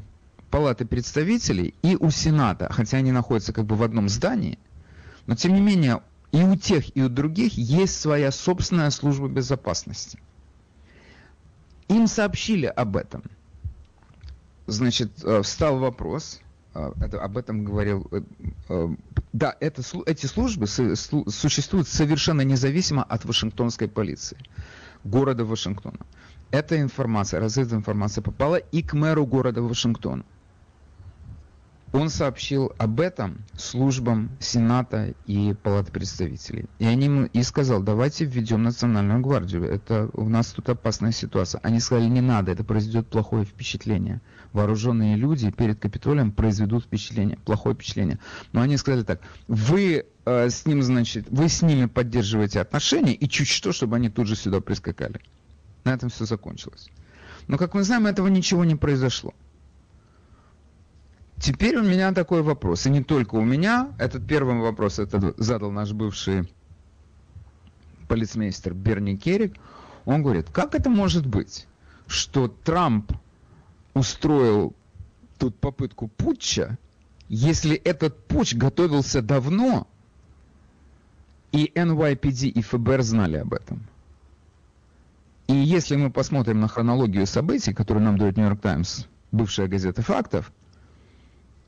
Палаты 0.50 0.84
представителей, 0.84 1.74
и 1.82 1.96
у 1.96 2.10
Сената, 2.10 2.68
хотя 2.70 2.98
они 2.98 3.10
находятся 3.10 3.52
как 3.52 3.64
бы 3.64 3.74
в 3.74 3.82
одном 3.82 4.08
здании, 4.08 4.58
но 5.26 5.34
тем 5.34 5.54
не 5.54 5.60
менее 5.60 6.02
и 6.30 6.42
у 6.42 6.54
тех, 6.54 6.94
и 6.94 7.02
у 7.02 7.08
других 7.08 7.54
есть 7.54 7.98
своя 7.98 8.30
собственная 8.30 8.90
служба 8.90 9.26
безопасности. 9.26 10.18
Им 11.88 12.06
сообщили 12.06 12.66
об 12.66 12.96
этом. 12.96 13.22
Значит, 14.66 15.12
э, 15.24 15.42
встал 15.42 15.78
вопрос, 15.78 16.40
это, 16.74 17.22
об 17.22 17.37
этом 17.37 17.64
говорил 17.64 18.10
э, 18.68 18.88
да, 19.32 19.56
это, 19.60 19.82
эти 20.06 20.26
службы 20.26 20.66
существуют 20.66 21.88
совершенно 21.88 22.42
независимо 22.42 23.02
от 23.02 23.24
Вашингтонской 23.24 23.88
полиции, 23.88 24.38
города 25.02 25.44
Вашингтона. 25.44 25.98
Эта 26.50 26.80
информация, 26.80 27.40
разведная 27.40 27.78
информация 27.78 28.22
попала 28.22 28.56
и 28.56 28.82
к 28.82 28.92
мэру 28.92 29.26
города 29.26 29.60
Вашингтона. 29.60 30.24
Он 31.92 32.10
сообщил 32.10 32.72
об 32.78 33.00
этом 33.00 33.38
службам 33.56 34.30
Сената 34.40 35.14
и 35.26 35.54
Палаты 35.54 35.92
представителей. 35.92 36.66
И, 36.80 36.87
они, 36.87 37.26
и 37.32 37.42
сказал, 37.44 37.82
давайте 37.82 38.24
введем 38.24 38.64
Национальную 38.64 39.20
гвардию. 39.20 39.64
Это 39.64 40.10
у 40.12 40.28
нас 40.28 40.48
тут 40.48 40.68
опасная 40.68 41.12
ситуация. 41.12 41.60
Они 41.62 41.78
сказали, 41.78 42.08
не 42.08 42.20
надо, 42.20 42.50
это 42.50 42.64
произведет 42.64 43.08
плохое 43.08 43.44
впечатление 43.44 44.20
вооруженные 44.54 45.16
люди 45.16 45.50
перед 45.50 45.80
Капитолием 45.80 46.32
произведут 46.32 46.84
впечатление, 46.84 47.36
плохое 47.44 47.74
впечатление. 47.74 48.18
Но 48.52 48.62
они 48.62 48.76
сказали 48.76 49.02
так, 49.02 49.20
вы 49.48 50.06
э, 50.24 50.48
с 50.48 50.64
ним, 50.64 50.82
значит, 50.82 51.26
вы 51.28 51.48
с 51.48 51.60
ними 51.60 51.86
поддерживаете 51.86 52.60
отношения, 52.60 53.12
и 53.12 53.28
чуть 53.28 53.48
что, 53.48 53.72
чтобы 53.72 53.96
они 53.96 54.08
тут 54.08 54.28
же 54.28 54.36
сюда 54.36 54.60
прискакали. 54.60 55.20
На 55.82 55.92
этом 55.92 56.08
все 56.08 56.24
закончилось. 56.24 56.88
Но, 57.48 57.58
как 57.58 57.74
мы 57.74 57.82
знаем, 57.82 58.06
этого 58.06 58.28
ничего 58.28 58.64
не 58.64 58.76
произошло. 58.76 59.34
Теперь 61.38 61.76
у 61.76 61.82
меня 61.82 62.12
такой 62.12 62.42
вопрос, 62.42 62.86
и 62.86 62.90
не 62.90 63.02
только 63.02 63.34
у 63.34 63.44
меня. 63.44 63.90
Этот 63.98 64.24
первый 64.26 64.56
вопрос 64.60 65.00
это 65.00 65.34
задал 65.36 65.72
наш 65.72 65.92
бывший 65.92 66.48
полицмейстер 68.06 68.72
Берни 68.72 69.16
Керрик. 69.16 69.56
Он 70.04 70.22
говорит, 70.22 70.48
как 70.50 70.76
это 70.76 70.90
может 70.90 71.26
быть, 71.26 71.66
что 72.06 72.46
Трамп 72.46 73.12
устроил 73.94 74.74
тут 75.38 75.57
попытку 75.57 76.09
путча, 76.09 76.78
если 77.28 77.76
этот 77.76 78.26
путч 78.26 78.54
готовился 78.54 79.22
давно, 79.22 79.87
и 81.52 81.70
NYPD 81.74 82.48
и 82.48 82.62
ФБР 82.62 83.02
знали 83.02 83.37
об 83.37 83.54
этом. 83.54 83.87
И 85.46 85.54
если 85.54 85.96
мы 85.96 86.11
посмотрим 86.11 86.61
на 86.61 86.68
хронологию 86.68 87.26
событий, 87.26 87.72
которую 87.72 88.04
нам 88.04 88.18
дает 88.18 88.37
Нью-Йорк 88.37 88.61
Таймс, 88.61 89.04
бывшая 89.30 89.68
газета 89.68 90.02
фактов, 90.02 90.52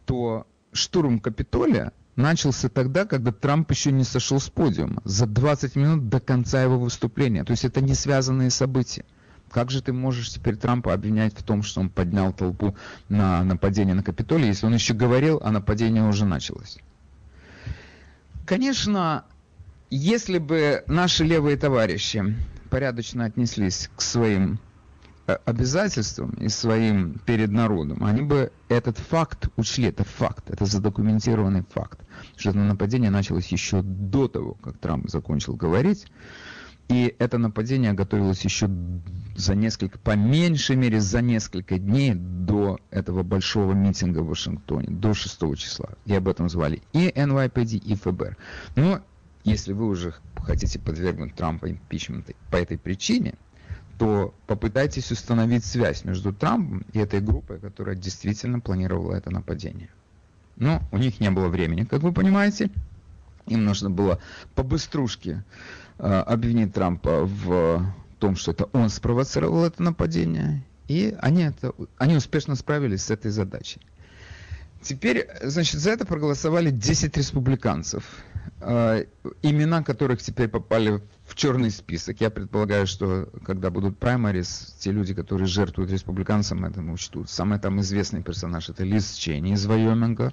то 0.07 0.47
штурм 0.73 1.21
Капитолия 1.21 1.93
начался 2.17 2.69
тогда, 2.69 3.05
когда 3.05 3.33
Трамп 3.33 3.71
еще 3.71 3.93
не 3.93 4.05
сошел 4.05 4.41
с 4.41 4.49
подиума, 4.49 5.03
за 5.05 5.27
20 5.27 5.77
минут 5.77 6.09
до 6.09 6.21
конца 6.21 6.62
его 6.62 6.79
выступления. 6.79 7.45
То 7.45 7.53
есть 7.53 7.65
это 7.65 7.81
не 7.81 7.95
связанные 7.95 8.51
события. 8.51 9.05
Как 9.51 9.71
же 9.71 9.81
ты 9.81 9.93
можешь 9.93 10.31
теперь 10.31 10.57
Трампа 10.57 10.93
обвинять 10.93 11.39
в 11.39 11.43
том, 11.43 11.63
что 11.63 11.81
он 11.81 11.89
поднял 11.89 12.33
толпу 12.33 12.77
на 13.09 13.43
нападение 13.45 13.95
на 13.95 14.03
Капитолий, 14.03 14.49
если 14.49 14.67
он 14.67 14.75
еще 14.75 14.95
говорил, 14.95 15.41
а 15.43 15.51
нападение 15.51 16.07
уже 16.07 16.25
началось? 16.25 16.79
Конечно, 18.45 19.25
если 19.91 20.39
бы 20.39 20.85
наши 20.87 21.25
левые 21.25 21.57
товарищи 21.57 22.37
порядочно 22.71 23.25
отнеслись 23.25 23.89
к 23.97 24.01
своим 24.03 24.59
э, 25.27 25.37
обязательствам 25.45 26.31
и 26.33 26.49
своим 26.49 27.21
перед 27.25 27.51
народом, 27.51 28.05
они 28.05 28.23
бы 28.23 28.53
этот 28.69 28.99
факт 28.99 29.49
учли, 29.57 29.87
это 29.87 30.05
факт, 30.05 30.51
это 30.51 30.65
задокументированный 30.65 31.65
факт, 31.73 32.01
что 32.37 32.51
это 32.51 32.59
нападение 32.59 33.11
началось 33.11 33.47
еще 33.49 33.83
до 33.83 34.29
того, 34.29 34.55
как 34.55 34.79
Трамп 34.79 35.09
закончил 35.09 35.55
говорить, 35.55 36.07
и 36.88 37.14
это 37.18 37.38
нападение 37.38 37.92
готовилось 37.92 38.42
еще 38.42 38.68
за 39.35 39.55
несколько, 39.55 39.99
по 39.99 40.14
меньшей 40.16 40.77
мере, 40.77 41.01
за 41.01 41.20
несколько 41.20 41.79
дней 41.79 42.14
до 42.14 42.79
этого 42.90 43.22
большого 43.22 43.72
митинга 43.72 44.20
в 44.20 44.29
Вашингтоне, 44.29 44.88
до 44.88 45.12
6 45.12 45.57
числа. 45.57 45.90
И 46.05 46.14
об 46.14 46.29
этом 46.29 46.49
звали 46.49 46.83
и 46.92 47.09
NYPD, 47.09 47.79
и 47.79 47.94
ФБР. 47.96 48.37
Но 48.77 49.01
если 49.44 49.72
вы 49.72 49.88
уже 49.88 50.14
хотите 50.37 50.79
подвергнуть 50.79 51.35
Трампа 51.35 51.70
импичменту 51.70 52.35
по 52.51 52.57
этой 52.57 52.79
причине, 52.79 53.35
то 53.99 54.35
попытайтесь 54.46 55.11
установить 55.11 55.64
связь 55.64 56.05
между 56.05 56.33
Трампом 56.33 56.85
и 56.92 56.99
этой 56.99 57.20
группой, 57.20 57.59
которая 57.59 57.96
действительно 57.96 58.61
планировала 58.61 59.14
это 59.14 59.31
нападение. 59.31 59.88
Но 60.57 60.83
у 60.92 60.99
них 60.99 61.20
не 61.20 61.31
было 61.31 61.49
времени, 61.49 61.85
как 61.85 62.03
вы 62.03 62.12
понимаете. 62.12 62.70
Им 63.46 63.64
нужно 63.64 63.90
было 63.90 64.18
по 64.55 64.62
быструшке 64.62 65.44
обвинить 65.99 66.75
Трампа 66.75 67.25
в 67.25 67.83
том, 68.19 68.37
что 68.37 68.53
это 68.53 68.65
он 68.73 68.89
спровоцировал 68.89 69.65
это 69.65 69.83
нападение. 69.83 70.65
И 70.89 71.17
они, 71.21 71.43
это, 71.43 71.73
они 71.99 72.17
успешно 72.17 72.55
справились 72.55 73.05
с 73.05 73.11
этой 73.11 73.31
задачей. 73.31 73.81
Теперь, 74.83 75.29
значит, 75.43 75.81
за 75.81 75.91
это 75.91 76.07
проголосовали 76.07 76.71
10 76.71 77.17
республиканцев, 77.17 78.05
э, 78.61 79.07
имена 79.43 79.83
которых 79.83 80.23
теперь 80.23 80.49
попали 80.49 81.03
в 81.25 81.35
черный 81.35 81.73
список. 81.73 82.21
Я 82.21 82.31
предполагаю, 82.31 82.87
что 82.87 83.29
когда 83.45 83.71
будут 83.71 83.99
праймарис, 83.99 84.77
те 84.79 84.93
люди, 84.93 85.13
которые 85.13 85.49
жертвуют 85.49 85.91
республиканцам, 85.91 86.65
этому 86.65 86.93
учтут. 86.93 87.29
Самый 87.31 87.59
там 87.59 87.81
известный 87.81 88.23
персонаж 88.23 88.69
это 88.69 88.85
Лиз 88.85 89.15
Чейни 89.15 89.55
из 89.55 89.67
Вайоминга. 89.67 90.33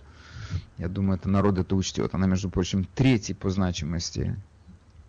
Я 0.78 0.88
думаю, 0.88 1.17
это 1.17 1.30
народ 1.30 1.58
это 1.58 1.76
учтет. 1.76 2.13
Она, 2.13 2.28
между 2.28 2.52
прочим, 2.52 2.88
третий 2.93 3.34
по 3.34 3.49
значимости 3.49 4.36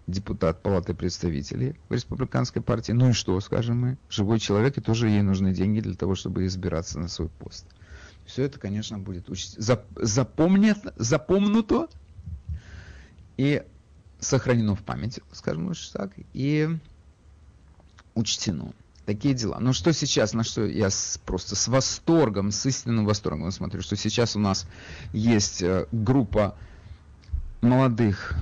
депутат 0.07 0.63
Палаты 0.63 0.95
представителей 0.95 1.77
в 1.89 1.93
республиканской 1.93 2.63
партии. 2.63 2.93
Ну 2.93 3.11
и 3.11 3.13
что, 3.13 3.39
скажем 3.41 3.81
мы? 3.81 3.99
Живой 4.09 4.39
человек, 4.39 4.77
и 4.77 4.81
тоже 4.81 5.09
ей 5.09 5.23
нужны 5.23 5.53
деньги 5.55 5.81
для 5.81 5.95
того, 5.95 6.15
чтобы 6.15 6.47
избираться 6.47 6.99
на 6.99 7.09
свой 7.09 7.29
пост. 7.29 7.67
Все 8.27 8.45
это, 8.45 8.59
конечно, 8.59 8.99
будет 8.99 9.29
уч... 9.29 9.47
запомнят, 9.57 10.79
запомнуто 10.97 11.89
и 13.37 13.63
сохранено 14.21 14.75
в 14.75 14.83
памяти, 14.83 15.23
скажем 15.33 15.67
лучше 15.67 15.93
так, 15.93 16.13
и 16.33 16.69
учтено. 18.15 18.73
Такие 19.07 19.35
дела. 19.35 19.59
Но 19.61 19.75
что 19.75 19.93
сейчас, 19.93 20.33
на 20.33 20.45
что 20.45 20.65
я 20.65 20.89
с, 20.89 21.21
просто 21.27 21.57
с 21.57 21.69
восторгом, 21.69 22.51
с 22.51 22.65
истинным 22.65 23.05
восторгом 23.05 23.51
смотрю, 23.51 23.83
что 23.83 23.97
сейчас 23.97 24.35
у 24.35 24.39
нас 24.39 24.67
есть 25.13 25.61
э, 25.61 25.87
группа 25.93 26.57
молодых 27.61 28.35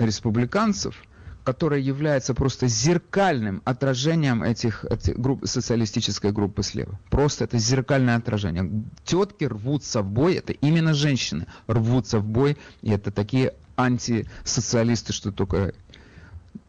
республиканцев, 0.00 1.00
которая 1.48 1.80
является 1.80 2.34
просто 2.34 2.66
зеркальным 2.66 3.62
отражением 3.64 4.42
этих, 4.42 4.84
этих 4.84 5.18
групп, 5.18 5.46
социалистической 5.46 6.30
группы 6.30 6.62
слева. 6.62 7.00
Просто 7.08 7.44
это 7.44 7.56
зеркальное 7.56 8.16
отражение. 8.16 8.84
Тетки 9.02 9.44
рвутся 9.44 10.02
в 10.02 10.10
бой, 10.10 10.34
это 10.34 10.52
именно 10.52 10.92
женщины 10.92 11.46
рвутся 11.66 12.18
в 12.18 12.26
бой, 12.26 12.58
и 12.82 12.90
это 12.90 13.10
такие 13.10 13.54
антисоциалисты, 13.76 15.14
что 15.14 15.32
только 15.32 15.72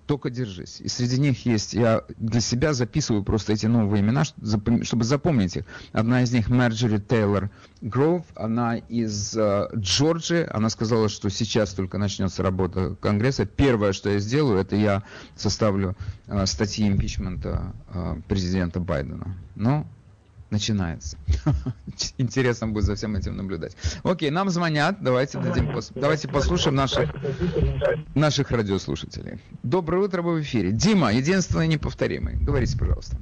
только 0.09 0.31
держись. 0.31 0.81
И 0.81 0.87
среди 0.87 1.19
них 1.19 1.45
есть, 1.45 1.73
я 1.73 2.01
для 2.17 2.41
себя 2.41 2.73
записываю 2.73 3.23
просто 3.23 3.53
эти 3.53 3.67
новые 3.67 4.01
имена, 4.01 4.23
чтобы 4.23 5.03
запомнить 5.03 5.57
их. 5.57 5.65
Одна 5.91 6.23
из 6.23 6.31
них 6.31 6.49
Марджори 6.49 6.97
Тейлор 6.97 7.51
Гроув, 7.81 8.25
она 8.33 8.77
из 8.77 9.37
э, 9.37 9.67
Джорджии, 9.75 10.47
она 10.49 10.71
сказала, 10.71 11.09
что 11.09 11.29
сейчас 11.29 11.75
только 11.75 11.99
начнется 11.99 12.41
работа 12.41 12.95
Конгресса. 12.99 13.45
Первое, 13.45 13.93
что 13.93 14.09
я 14.09 14.17
сделаю, 14.17 14.57
это 14.57 14.75
я 14.75 15.03
составлю 15.35 15.95
э, 16.25 16.43
статьи 16.47 16.87
импичмента 16.87 17.75
э, 17.93 18.15
президента 18.27 18.79
Байдена. 18.79 19.37
Но 19.53 19.85
начинается. 20.51 21.17
Интересно 22.17 22.67
будет 22.67 22.85
за 22.85 22.95
всем 22.95 23.15
этим 23.15 23.37
наблюдать. 23.37 23.75
Окей, 24.03 24.29
нам 24.29 24.49
звонят. 24.49 24.97
Давайте 25.01 25.39
дадим, 25.39 25.71
пос... 25.71 25.91
давайте 25.93 26.27
послушаем 26.27 26.75
наших, 26.75 27.13
наших 28.15 28.51
радиослушателей. 28.51 29.39
Доброе 29.63 30.03
утро, 30.03 30.21
вы 30.21 30.35
в 30.35 30.41
эфире. 30.41 30.71
Дима, 30.71 31.13
единственный 31.13 31.67
неповторимый. 31.67 32.35
Говорите, 32.35 32.77
пожалуйста. 32.77 33.17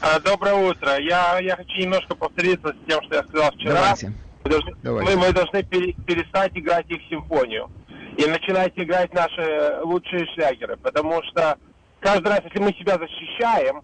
А, 0.00 0.20
доброе 0.20 0.54
утро. 0.54 1.00
Я, 1.00 1.38
я 1.40 1.56
хочу 1.56 1.80
немножко 1.80 2.14
повториться 2.14 2.68
с 2.68 2.88
тем, 2.88 3.02
что 3.04 3.14
я 3.14 3.22
сказал 3.24 3.52
вчера. 3.52 3.74
Давайте. 3.74 4.12
Мы 4.44 4.50
должны, 4.50 4.72
Давайте. 4.82 5.16
Мы, 5.16 5.26
мы 5.26 5.32
должны 5.32 5.62
перестать 5.62 6.52
играть 6.54 6.90
их 6.90 7.00
симфонию 7.08 7.70
и 8.18 8.26
начинать 8.26 8.72
играть 8.76 9.12
наши 9.14 9.80
лучшие 9.82 10.26
шлягеры, 10.34 10.76
потому 10.76 11.22
что 11.24 11.56
каждый 12.00 12.28
раз, 12.28 12.40
если 12.44 12.58
мы 12.58 12.72
себя 12.74 12.98
защищаем, 12.98 13.82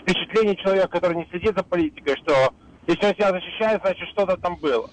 впечатление 0.00 0.56
человека, 0.56 0.88
который 0.88 1.16
не 1.16 1.26
следит 1.30 1.56
за 1.56 1.62
политикой, 1.62 2.16
что 2.16 2.52
если 2.86 3.06
он 3.06 3.14
себя 3.14 3.30
защищает, 3.30 3.80
значит 3.82 4.08
что-то 4.08 4.36
там 4.36 4.56
было. 4.56 4.90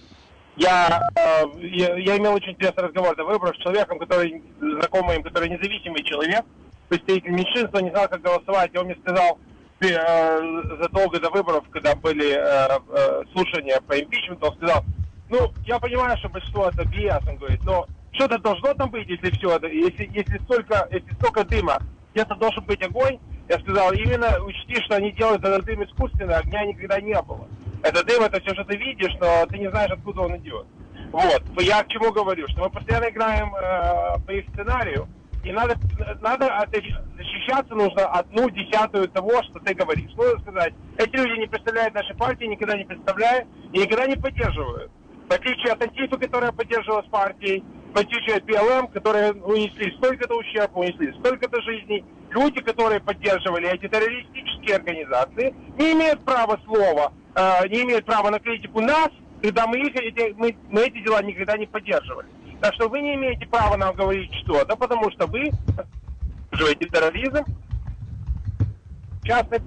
Я, 0.58 1.02
э, 1.16 1.44
я, 1.62 1.96
я 1.98 2.18
имел 2.18 2.34
очень 2.34 2.52
интересный 2.52 2.86
разговор 2.86 3.16
до 3.16 3.26
выборов 3.26 3.56
с 3.56 3.60
человеком, 3.60 4.00
который 4.00 4.42
знакомый 4.60 5.18
им, 5.18 5.24
который 5.24 5.50
независимый 5.50 6.04
человек, 6.04 6.46
представитель 6.88 7.32
меньшинства, 7.32 7.80
не 7.80 7.90
знал, 7.90 8.08
как 8.08 8.22
голосовать, 8.22 8.74
и 8.74 8.78
он 8.78 8.86
мне 8.86 8.96
сказал 8.96 9.38
э, 9.82 10.78
задолго 10.82 11.20
до 11.20 11.30
выборов, 11.30 11.66
когда 11.72 11.96
были 11.96 12.34
э, 12.34 12.80
э, 12.90 13.24
слушания 13.34 13.82
по 13.82 14.00
импичменту, 14.00 14.48
он 14.48 14.56
сказал, 14.56 14.86
ну, 15.30 15.52
я 15.66 15.80
понимаю, 15.80 16.18
что 16.18 16.30
большинство 16.30 16.70
это 16.70 16.84
BS, 16.84 17.30
он 17.30 17.38
говорит, 17.38 17.64
но 17.64 17.86
что-то 18.12 18.38
должно 18.40 18.74
там 18.76 18.90
быть, 18.90 19.10
если 19.10 19.32
все 19.32 19.60
если, 19.68 20.10
если 20.14 20.38
столько, 20.44 20.88
если 20.92 21.14
столько 21.16 21.44
дыма, 21.44 21.80
где-то 22.14 22.36
должен 22.36 22.64
быть 22.64 22.82
огонь, 22.82 23.20
я 23.48 23.60
сказал, 23.60 23.92
именно 23.94 24.44
учти, 24.44 24.76
что 24.84 24.96
они 24.96 25.12
делают 25.12 25.44
этот 25.44 25.66
дым 25.66 25.84
искусственно, 25.84 26.38
огня 26.38 26.66
никогда 26.66 27.00
не 27.00 27.20
было. 27.22 27.48
Это 27.84 28.04
дым, 28.04 28.24
это 28.24 28.40
все, 28.42 28.54
что 28.54 28.64
ты 28.64 28.76
видишь, 28.78 29.14
но 29.20 29.46
ты 29.46 29.60
не 29.60 29.70
знаешь, 29.70 29.92
откуда 29.92 30.22
он 30.22 30.38
идет. 30.38 30.66
Вот. 31.12 31.44
Я 31.62 31.84
к 31.84 31.88
чему 31.90 32.12
говорю, 32.12 32.48
что 32.50 32.62
мы 32.62 32.70
постоянно 32.70 33.10
играем 33.10 33.56
э, 33.56 34.20
по 34.26 34.32
их 34.32 34.46
сценарию, 34.50 35.08
и 35.44 35.52
надо, 35.52 35.78
надо 36.22 36.68
защищаться 37.16 37.76
нужно 37.76 38.08
одну 38.08 38.50
десятую 38.50 39.08
того, 39.10 39.44
что 39.44 39.60
ты 39.60 39.76
говоришь. 39.76 40.12
Нужно 40.16 40.40
сказать, 40.42 40.74
эти 40.98 41.16
люди 41.16 41.40
не 41.40 41.46
представляют 41.46 41.94
нашей 41.94 42.16
партии, 42.16 42.46
никогда 42.46 42.76
не 42.76 42.86
представляют 42.86 43.48
и 43.72 43.78
никогда 43.78 44.08
не 44.08 44.16
поддерживают. 44.16 44.92
В 45.30 45.32
отличие 45.32 45.74
от 45.74 45.84
Антифы, 45.84 46.18
которая 46.18 46.52
поддерживалась 46.52 47.08
партией, 47.10 47.64
от 48.02 48.44
БЛМ, 48.46 48.88
которые 48.90 49.32
унесли 49.34 49.92
столько-то 49.98 50.36
ущерба, 50.36 50.80
унесли 50.80 51.14
столько-то 51.20 51.62
жизней, 51.62 52.04
люди, 52.30 52.62
которые 52.62 53.00
поддерживали 53.00 53.70
эти 53.70 53.88
террористические 53.88 54.76
организации, 54.76 55.54
не 55.78 55.94
имеют 55.94 56.24
права 56.26 56.60
слова, 56.66 57.14
э, 57.36 57.68
не 57.70 57.84
имеют 57.84 58.06
права 58.06 58.30
на 58.30 58.40
критику 58.40 58.82
нас, 58.82 59.10
когда 59.42 59.68
мы, 59.68 59.80
их, 59.80 59.96
эти, 59.96 60.34
мы, 60.34 60.56
мы 60.70 60.82
эти 60.82 61.02
дела 61.04 61.22
никогда 61.22 61.58
не 61.58 61.66
поддерживали. 61.66 62.28
Так 62.62 62.74
что 62.74 62.90
вы 62.90 63.02
не 63.02 63.16
имеете 63.16 63.46
права 63.48 63.78
нам 63.78 63.96
говорить 63.96 64.34
что-то, 64.44 64.76
потому 64.76 65.12
что 65.12 65.28
вы 65.28 65.50
поддерживаете 66.52 66.90
терроризм, 66.90 67.46
частной 69.24 69.60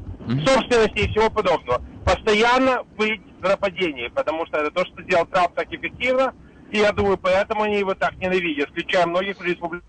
собственности 0.44 0.98
и 1.04 1.10
всего 1.10 1.30
подобного. 1.30 1.82
Постоянно 2.04 2.84
быть 2.96 3.20
в 3.40 3.42
нападении, 3.42 4.08
потому 4.08 4.46
что 4.46 4.58
это 4.58 4.70
то, 4.70 4.84
что 4.86 5.02
сделал 5.02 5.26
Трамп 5.26 5.54
так 5.54 5.72
эффективно, 5.72 6.34
и 6.70 6.78
я 6.78 6.92
думаю, 6.92 7.18
поэтому 7.18 7.62
они 7.62 7.78
его 7.78 7.94
так 7.94 8.16
ненавидят, 8.16 8.70
включая 8.70 9.06
многих 9.06 9.40
республиканцев 9.40 9.88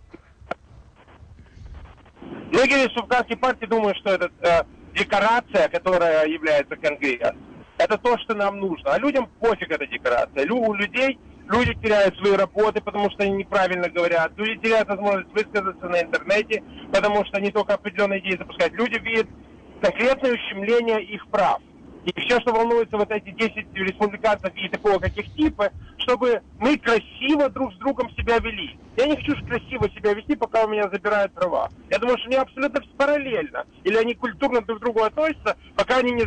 Многие 2.51 2.85
республиканские 2.85 3.37
партии 3.37 3.65
думают, 3.65 3.97
что 3.97 4.09
это 4.11 4.31
э, 4.41 4.63
декорация, 4.95 5.69
которая 5.69 6.27
является 6.27 6.75
Конгресс. 6.75 7.33
Это 7.77 7.97
то, 7.97 8.17
что 8.17 8.33
нам 8.35 8.59
нужно. 8.59 8.93
А 8.93 8.99
людям 8.99 9.29
пофиг 9.39 9.71
эта 9.71 9.85
декорация. 9.85 10.45
Лю, 10.45 10.57
у 10.57 10.73
людей 10.73 11.19
люди 11.47 11.73
теряют 11.75 12.17
свои 12.17 12.33
работы, 12.33 12.81
потому 12.81 13.09
что 13.11 13.23
они 13.23 13.33
неправильно 13.33 13.87
говорят. 13.87 14.31
Люди 14.35 14.59
теряют 14.61 14.89
возможность 14.89 15.31
высказаться 15.31 15.87
на 15.87 16.01
интернете, 16.01 16.63
потому 16.91 17.23
что 17.25 17.37
они 17.37 17.51
только 17.51 17.75
определенные 17.75 18.19
идеи 18.19 18.37
запускают. 18.37 18.73
Люди 18.73 18.99
видят 18.99 19.27
конкретное 19.81 20.33
ущемление 20.33 21.03
их 21.03 21.27
прав. 21.27 21.61
И 22.15 22.21
все, 22.21 22.39
что 22.41 22.53
волнуется 22.53 22.97
вот 22.97 23.11
эти 23.11 23.29
10 23.31 23.55
республиканцев 23.73 24.51
и 24.55 24.69
такого, 24.69 24.99
как 24.99 25.15
их 25.15 25.25
типы, 25.35 25.71
чтобы 25.97 26.41
мы 26.57 26.77
красиво 26.77 27.49
друг 27.49 27.73
с 27.73 27.77
другом 27.77 28.09
себя 28.11 28.39
вели. 28.39 28.77
Я 28.97 29.05
не 29.05 29.15
хочу 29.15 29.35
красиво 29.45 29.89
себя 29.95 30.13
вести, 30.13 30.35
пока 30.35 30.65
у 30.65 30.69
меня 30.69 30.89
забирают 30.91 31.31
права. 31.33 31.69
Я 31.89 31.99
думаю, 31.99 32.17
что 32.17 32.27
они 32.27 32.35
абсолютно 32.37 32.81
параллельно. 32.97 33.63
Или 33.83 33.95
они 33.95 34.15
культурно 34.15 34.61
друг 34.61 34.79
к 34.79 34.81
другу 34.81 35.03
относятся, 35.03 35.55
пока 35.75 35.97
они 35.97 36.11
не 36.11 36.25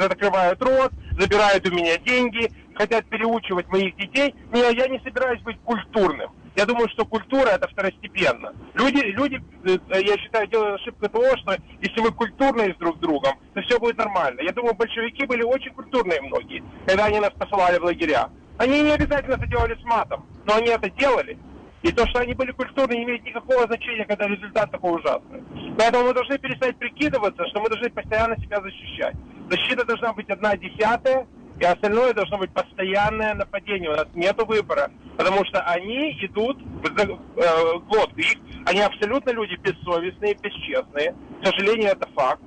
закрывают 0.00 0.62
рот, 0.62 0.92
забирают 1.18 1.66
у 1.68 1.74
меня 1.74 1.98
деньги, 1.98 2.50
хотят 2.74 3.04
переучивать 3.06 3.68
моих 3.68 3.96
детей. 3.96 4.34
Не, 4.52 4.60
я 4.60 4.88
не 4.88 5.00
собираюсь 5.00 5.42
быть 5.42 5.58
культурным. 5.64 6.30
Я 6.58 6.66
думаю, 6.66 6.88
что 6.88 7.06
культура 7.06 7.50
это 7.50 7.68
второстепенно. 7.68 8.52
Люди, 8.74 8.98
люди, 9.12 9.40
э, 9.64 10.02
я 10.02 10.18
считаю, 10.18 10.48
делают 10.48 10.80
ошибку 10.80 11.08
того, 11.08 11.36
что 11.36 11.56
если 11.80 12.00
мы 12.00 12.10
культурные 12.10 12.74
с 12.74 12.76
друг 12.78 12.98
другом, 12.98 13.38
то 13.54 13.62
все 13.62 13.78
будет 13.78 13.96
нормально. 13.96 14.40
Я 14.40 14.50
думаю, 14.50 14.74
большевики 14.74 15.24
были 15.24 15.44
очень 15.44 15.72
культурные 15.72 16.20
многие, 16.20 16.64
когда 16.84 17.04
они 17.04 17.20
нас 17.20 17.30
посылали 17.38 17.78
в 17.78 17.84
лагеря. 17.84 18.30
Они 18.56 18.82
не 18.82 18.90
обязательно 18.90 19.34
это 19.34 19.46
делали 19.46 19.80
с 19.80 19.84
матом, 19.84 20.26
но 20.46 20.56
они 20.56 20.70
это 20.70 20.90
делали. 20.90 21.38
И 21.82 21.92
то, 21.92 22.04
что 22.08 22.18
они 22.18 22.34
были 22.34 22.50
культурные, 22.50 22.98
не 22.98 23.04
имеет 23.04 23.24
никакого 23.24 23.64
значения, 23.68 24.04
когда 24.04 24.26
результат 24.26 24.68
такой 24.72 24.98
ужасный. 24.98 25.44
Поэтому 25.78 26.08
мы 26.08 26.12
должны 26.12 26.38
перестать 26.38 26.76
прикидываться, 26.76 27.46
что 27.46 27.60
мы 27.60 27.68
должны 27.68 27.88
постоянно 27.90 28.36
себя 28.36 28.60
защищать. 28.60 29.14
Защита 29.48 29.84
должна 29.84 30.12
быть 30.12 30.28
одна 30.28 30.56
десятая, 30.56 31.24
И 31.60 31.64
остальное 31.64 32.14
должно 32.14 32.38
быть 32.38 32.52
постоянное 32.52 33.34
нападение. 33.34 33.90
У 33.90 33.96
нас 33.96 34.06
нет 34.14 34.36
выбора. 34.46 34.90
Потому 35.16 35.44
что 35.46 35.60
они 35.62 36.12
идут 36.20 36.56
в 36.62 36.86
э, 36.86 37.78
глотку. 37.88 38.20
Их, 38.20 38.36
они 38.64 38.80
абсолютно 38.80 39.30
люди 39.30 39.56
бессовестные, 39.56 40.34
бесчестные. 40.34 41.14
К 41.42 41.46
сожалению, 41.46 41.90
это 41.90 42.08
факт. 42.14 42.42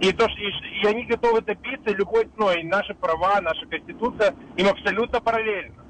И, 0.00 0.12
то, 0.12 0.28
что, 0.28 0.40
и, 0.40 0.50
и 0.82 0.86
они 0.86 1.04
готовы 1.04 1.40
добиться 1.42 1.94
любой 1.94 2.28
ценой. 2.36 2.62
И 2.62 2.66
наши 2.66 2.94
права, 2.94 3.40
наша 3.40 3.64
конституция 3.66 4.34
им 4.56 4.66
абсолютно 4.66 5.20
параллельно. 5.20 5.84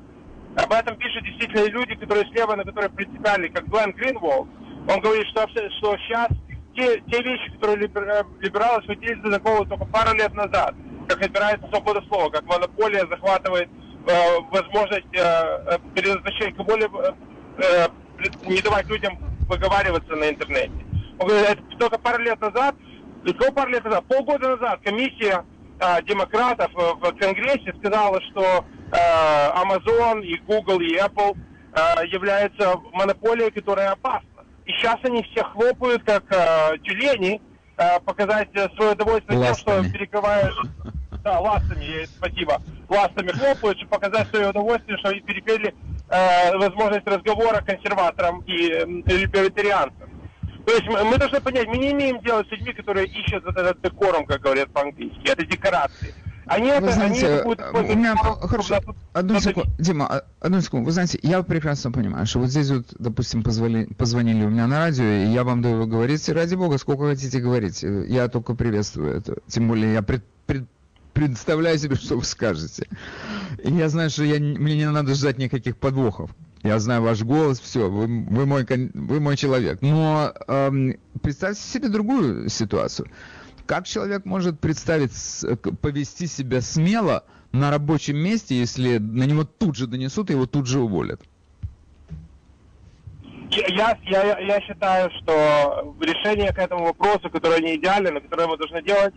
Об 0.57 0.73
этом 0.73 0.97
пишут 0.97 1.25
действительно 1.25 1.71
люди, 1.71 1.95
которые 1.95 2.27
слева, 2.27 2.57
на 2.57 2.65
которые 2.65 2.91
принципиальны, 2.91 3.49
как 3.49 3.67
Глен 3.69 3.93
Гринволд. 3.93 4.49
Он 4.89 5.01
говорит, 5.01 5.27
что, 5.29 5.47
что 5.49 5.97
сейчас 5.99 6.29
те, 6.75 7.01
те 7.11 7.23
вещи, 7.23 7.51
которые 7.53 7.77
либералы 7.79 8.83
схватились 8.83 9.23
за 9.25 9.41
голову 9.41 9.67
только 9.67 9.85
пару 9.87 10.15
лет 10.17 10.35
назад, 10.35 10.75
как 11.09 11.23
опирается 11.23 11.67
свобода 11.69 12.03
слова, 12.09 12.31
как 12.31 12.45
монополия 12.45 13.07
захватывает 13.07 13.69
э, 14.07 14.39
возможность 14.51 15.07
э, 15.15 15.19
э 15.21 15.79
переназначения, 15.95 16.55
более 16.55 16.89
э, 17.59 17.89
не 18.47 18.61
давать 18.61 18.87
людям 18.89 19.19
выговариваться 19.49 20.15
на 20.15 20.29
интернете. 20.29 20.73
Он 21.19 21.29
говорит, 21.29 21.51
это 21.51 21.79
только 21.79 21.99
пару 21.99 22.23
лет 22.23 22.41
назад, 22.41 22.75
всего 23.25 23.53
пару 23.53 23.71
лет 23.71 23.85
назад, 23.85 24.05
полгода 24.07 24.57
назад 24.57 24.81
комиссия 24.85 25.45
э, 25.81 26.03
демократов 26.03 26.71
в 26.75 27.13
Конгрессе 27.19 27.75
сказала, 27.79 28.21
что 28.31 28.65
э, 28.93 28.97
Amazon 29.57 30.23
и 30.23 30.37
Google 30.47 30.81
и 30.81 30.97
Apple 30.97 31.37
э, 31.73 32.07
являются 32.07 32.77
монополией, 32.93 33.51
которая 33.51 33.93
опасна. 33.93 34.45
И 34.67 34.73
сейчас 34.73 34.99
они 35.03 35.23
все 35.33 35.43
хлопают, 35.45 36.03
как 36.05 36.25
э, 36.31 36.79
тюлени, 36.85 37.41
э, 37.77 38.01
показать 38.01 38.51
свое 38.77 38.93
удовольствие 38.93 39.39
ластами. 39.39 39.77
тем, 39.77 39.85
что 39.85 39.93
перекрывают... 39.93 40.55
Да, 41.25 41.41
ластами, 41.41 42.05
спасибо. 42.07 42.61
Ластами 42.89 43.29
хлопают, 43.29 43.79
чтобы 43.79 43.91
показать 43.91 44.29
свое 44.29 44.51
удовольствие, 44.51 44.99
что 44.99 45.09
они 45.09 45.21
перекрыли 45.21 45.75
э, 46.09 46.57
возможность 46.57 47.07
разговора 47.07 47.61
консерваторам 47.61 48.41
и 48.47 48.71
э, 48.71 48.85
либертарианцам. 48.85 50.09
То 50.65 50.75
есть 50.75 50.87
мы, 50.87 51.03
мы 51.05 51.17
должны 51.17 51.41
понять, 51.41 51.67
мы 51.67 51.79
не 51.79 51.93
имеем 51.93 52.21
дела 52.21 52.45
с 52.45 52.51
людьми, 52.51 52.73
которые 52.73 53.07
ищут 53.07 53.45
вот 53.45 53.57
этот 53.57 53.81
декорум, 53.81 54.27
как 54.27 54.43
говорят 54.43 54.71
по-английски. 54.71 55.21
Это 55.25 55.45
декорации. 55.47 56.15
Они 56.49 56.69
вы 56.69 56.77
это, 56.77 56.93
знаете, 56.93 57.27
они 57.27 57.43
будут 57.43 57.61
у 57.73 57.97
меня 57.97 58.17
хорошо, 58.17 58.81
одну 59.13 59.39
секунду, 59.39 59.71
Дима, 59.79 60.07
а, 60.07 60.25
одну 60.41 60.61
секунду. 60.61 60.87
Вы 60.87 60.93
знаете, 60.93 61.19
я 61.23 61.43
прекрасно 61.43 61.93
понимаю, 61.93 62.27
что 62.27 62.39
вот 62.41 62.49
здесь 62.49 62.71
вот, 62.71 62.87
допустим, 62.99 63.43
позвали, 63.43 63.85
позвонили 63.97 64.45
у 64.45 64.49
меня 64.49 64.67
на 64.67 64.79
радио, 64.79 65.05
и 65.05 65.27
я 65.27 65.45
вам 65.45 65.61
даю 65.61 65.87
говорить, 65.87 66.27
ради 66.29 66.55
бога, 66.55 66.79
сколько 66.79 67.09
хотите 67.09 67.41
говорить. 67.41 67.83
Я 67.83 68.29
только 68.29 68.55
приветствую 68.55 69.15
это. 69.15 69.37
Тем 69.47 69.69
более 69.69 69.93
я 69.93 70.03
пред, 70.03 70.25
пред, 70.47 70.65
представляю 71.19 71.77
себе, 71.79 71.97
что 71.97 72.17
вы 72.17 72.25
скажете. 72.25 72.87
И 73.65 73.73
я 73.73 73.89
знаю, 73.89 74.09
что 74.09 74.23
я, 74.23 74.39
мне 74.39 74.77
не 74.77 74.89
надо 74.89 75.15
ждать 75.15 75.39
никаких 75.39 75.77
подвохов. 75.77 76.31
Я 76.63 76.79
знаю 76.79 77.03
ваш 77.03 77.23
голос, 77.23 77.59
все, 77.61 77.91
вы, 77.91 78.07
вы, 78.07 78.47
мой, 78.47 78.65
вы 78.95 79.21
мой 79.21 79.37
человек. 79.37 79.83
Но 79.83 80.33
эм, 80.47 80.97
представьте 81.21 81.61
себе 81.61 81.89
другую 81.89 82.49
ситуацию. 82.49 83.09
Как 83.67 83.87
человек 83.87 84.25
может 84.27 84.61
представить, 84.61 85.13
повести 85.81 86.27
себя 86.27 86.61
смело 86.61 87.25
на 87.51 87.71
рабочем 87.71 88.17
месте, 88.17 88.57
если 88.57 88.99
на 88.99 89.25
него 89.25 89.45
тут 89.45 89.77
же 89.77 89.89
донесут 89.89 90.31
и 90.31 90.35
его 90.35 90.47
тут 90.47 90.67
же 90.69 90.79
уволят? 90.79 91.21
Я, 93.51 93.99
я, 94.05 94.39
я 94.39 94.61
считаю, 94.61 95.11
что 95.19 95.97
решение 96.01 96.53
к 96.53 96.59
этому 96.59 96.85
вопросу, 96.85 97.29
которое 97.31 97.61
не 97.61 97.77
идеально, 97.77 98.13
но 98.13 98.21
которое 98.21 98.47
мы 98.47 98.57
должны 98.57 98.83
делать, 98.83 99.15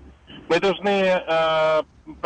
мы 0.52 0.60
должны 0.60 0.90
э, 0.90 1.84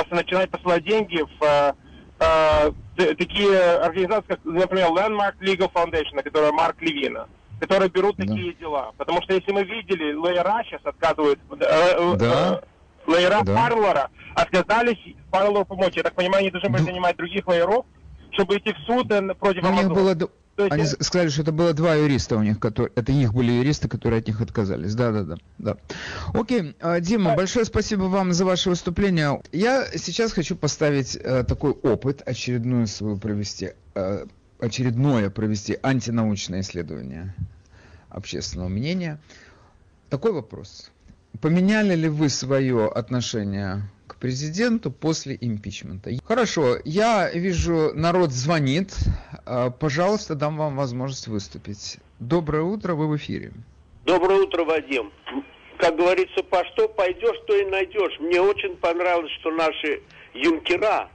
начинать 0.09 0.49
посылать 0.49 0.83
деньги 0.83 1.23
в 1.39 1.75
э, 2.19 2.71
такие 2.97 3.59
организации, 3.75 4.29
как, 4.29 4.39
например, 4.43 4.87
Landmark 4.87 5.35
Legal 5.41 5.71
Foundation, 5.71 6.23
которая 6.23 6.51
Марк 6.51 6.81
Левина 6.81 7.27
которые 7.57 7.89
берут 7.89 8.17
да. 8.17 8.25
такие 8.25 8.53
дела. 8.55 8.91
Потому 8.97 9.21
что 9.21 9.33
если 9.33 9.53
мы 9.53 9.63
видели, 9.63 10.13
лоера 10.13 10.61
сейчас 10.65 10.81
отказывают, 10.83 11.39
э, 11.51 11.55
э, 11.61 12.15
да. 12.17 12.61
э, 13.07 13.09
лоера 13.09 13.41
да. 13.43 13.55
Парлора 13.55 14.09
отказались 14.35 14.97
Парлору 15.31 15.63
помочь. 15.63 15.95
Я 15.95 16.03
так 16.03 16.15
понимаю, 16.15 16.41
они 16.41 16.51
должны 16.51 16.69
были 16.69 16.83
да. 16.83 16.91
нанимать 16.91 17.15
других 17.15 17.47
лоеров, 17.47 17.85
чтобы 18.31 18.57
идти 18.57 18.73
в 18.73 18.79
суд 18.79 19.09
э, 19.09 19.33
против 19.35 19.63
них 19.63 19.87
было... 19.87 20.15
есть... 20.63 20.73
Они 20.73 20.85
сказали, 20.85 21.29
что 21.29 21.41
это 21.41 21.51
было 21.51 21.73
два 21.73 21.95
юриста 21.95 22.37
у 22.37 22.43
них, 22.43 22.59
которые, 22.59 22.91
это 22.95 23.11
их 23.11 23.33
были 23.33 23.51
юристы, 23.51 23.87
которые 23.87 24.19
от 24.19 24.27
них 24.27 24.41
отказались. 24.41 24.95
Да, 24.95 25.11
да, 25.11 25.23
да, 25.23 25.37
да. 25.57 25.77
Окей, 26.33 26.75
а, 26.79 26.99
Дима, 26.99 27.33
а... 27.33 27.35
большое 27.35 27.65
спасибо 27.65 28.03
вам 28.03 28.33
за 28.33 28.45
ваше 28.45 28.69
выступление. 28.69 29.41
Я 29.51 29.85
сейчас 29.95 30.31
хочу 30.31 30.55
поставить 30.55 31.15
э, 31.15 31.43
такой 31.43 31.71
опыт, 31.71 32.21
очередную 32.25 32.87
свою 32.87 33.17
провести, 33.17 33.73
э, 33.95 34.25
очередное 34.59 35.29
провести 35.29 35.77
антинаучное 35.81 36.61
исследование 36.61 37.35
общественного 38.09 38.69
мнения. 38.69 39.19
Такой 40.09 40.31
вопрос. 40.31 40.91
Поменяли 41.41 41.95
ли 41.95 42.07
вы 42.07 42.29
свое 42.29 42.87
отношение 42.87 43.89
президенту 44.19 44.91
после 44.91 45.37
импичмента? 45.39 46.09
Хорошо, 46.25 46.77
я 46.85 47.29
вижу, 47.31 47.91
народ 47.93 48.31
звонит. 48.31 48.93
А, 49.45 49.69
пожалуйста, 49.69 50.35
дам 50.35 50.57
вам 50.57 50.75
возможность 50.75 51.27
выступить. 51.27 51.97
Доброе 52.19 52.63
утро, 52.63 52.93
вы 52.95 53.07
в 53.07 53.17
эфире. 53.17 53.51
Доброе 54.05 54.41
утро, 54.41 54.63
Вадим. 54.63 55.11
Как 55.77 55.95
говорится, 55.97 56.43
по 56.43 56.63
что 56.65 56.87
пойдешь, 56.87 57.37
то 57.47 57.55
и 57.55 57.65
найдешь. 57.65 58.19
Мне 58.19 58.39
очень 58.39 58.75
понравилось, 58.77 59.31
что 59.39 59.51
наши 59.51 60.01
юнкера 60.33 61.09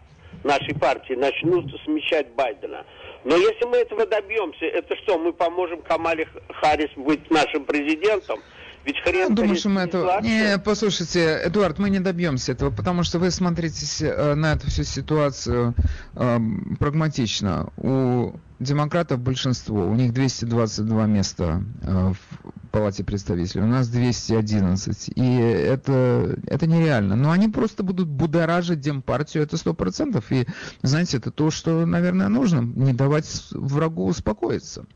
нашей 0.45 0.75
партии 0.75 1.15
начнут 1.15 1.67
смещать 1.85 2.29
Байдена. 2.35 2.85
Но 3.25 3.37
если 3.37 3.67
мы 3.67 3.79
этого 3.79 4.07
добьемся, 4.07 4.65
это 4.65 4.97
что, 4.97 5.19
мы 5.19 5.33
поможем 5.33 5.83
Камале 5.83 6.27
Харрис 6.49 6.91
быть 6.97 7.31
нашим 7.31 7.65
президентом? 7.65 8.41
Ведь 8.85 8.99
хрен... 9.01 9.29
Я 9.29 9.35
думаю, 9.35 9.57
что 9.57 9.69
мы 9.69 9.83
этого... 9.83 10.21
Не, 10.23 10.59
послушайте, 10.59 11.43
Эдуард, 11.45 11.79
мы 11.79 11.91
не 11.91 12.01
добьемся 12.01 12.53
этого, 12.53 12.71
потому 12.71 13.03
что 13.03 13.19
вы 13.19 13.31
смотрите 13.31 13.87
э, 14.07 14.35
на 14.35 14.53
эту 14.53 14.69
всю 14.69 14.85
ситуацию 14.85 15.75
э, 16.15 16.39
прагматично. 16.79 17.69
У 17.77 18.35
демократов 18.59 19.21
большинство, 19.21 19.87
у 19.87 19.95
них 19.95 20.13
222 20.13 21.07
места 21.07 21.63
э, 21.83 22.13
в 22.13 22.71
Палате 22.71 23.05
представителей, 23.05 23.65
у 23.65 23.67
нас 23.67 23.89
211, 23.89 25.11
и 25.17 25.37
это, 25.37 26.39
это 26.47 26.67
нереально. 26.67 27.17
Но 27.17 27.33
они 27.33 27.49
просто 27.49 27.83
будут 27.83 28.09
будоражить 28.09 28.81
Демпартию, 28.81 29.43
это 29.43 29.57
100%, 29.57 30.23
и, 30.31 30.47
знаете, 30.83 31.17
это 31.17 31.31
то, 31.31 31.51
что, 31.51 31.85
наверное, 31.85 32.29
нужно, 32.29 32.61
не 32.61 32.93
давать 32.93 33.49
врагу 33.51 34.07
успокоиться. 34.07 34.87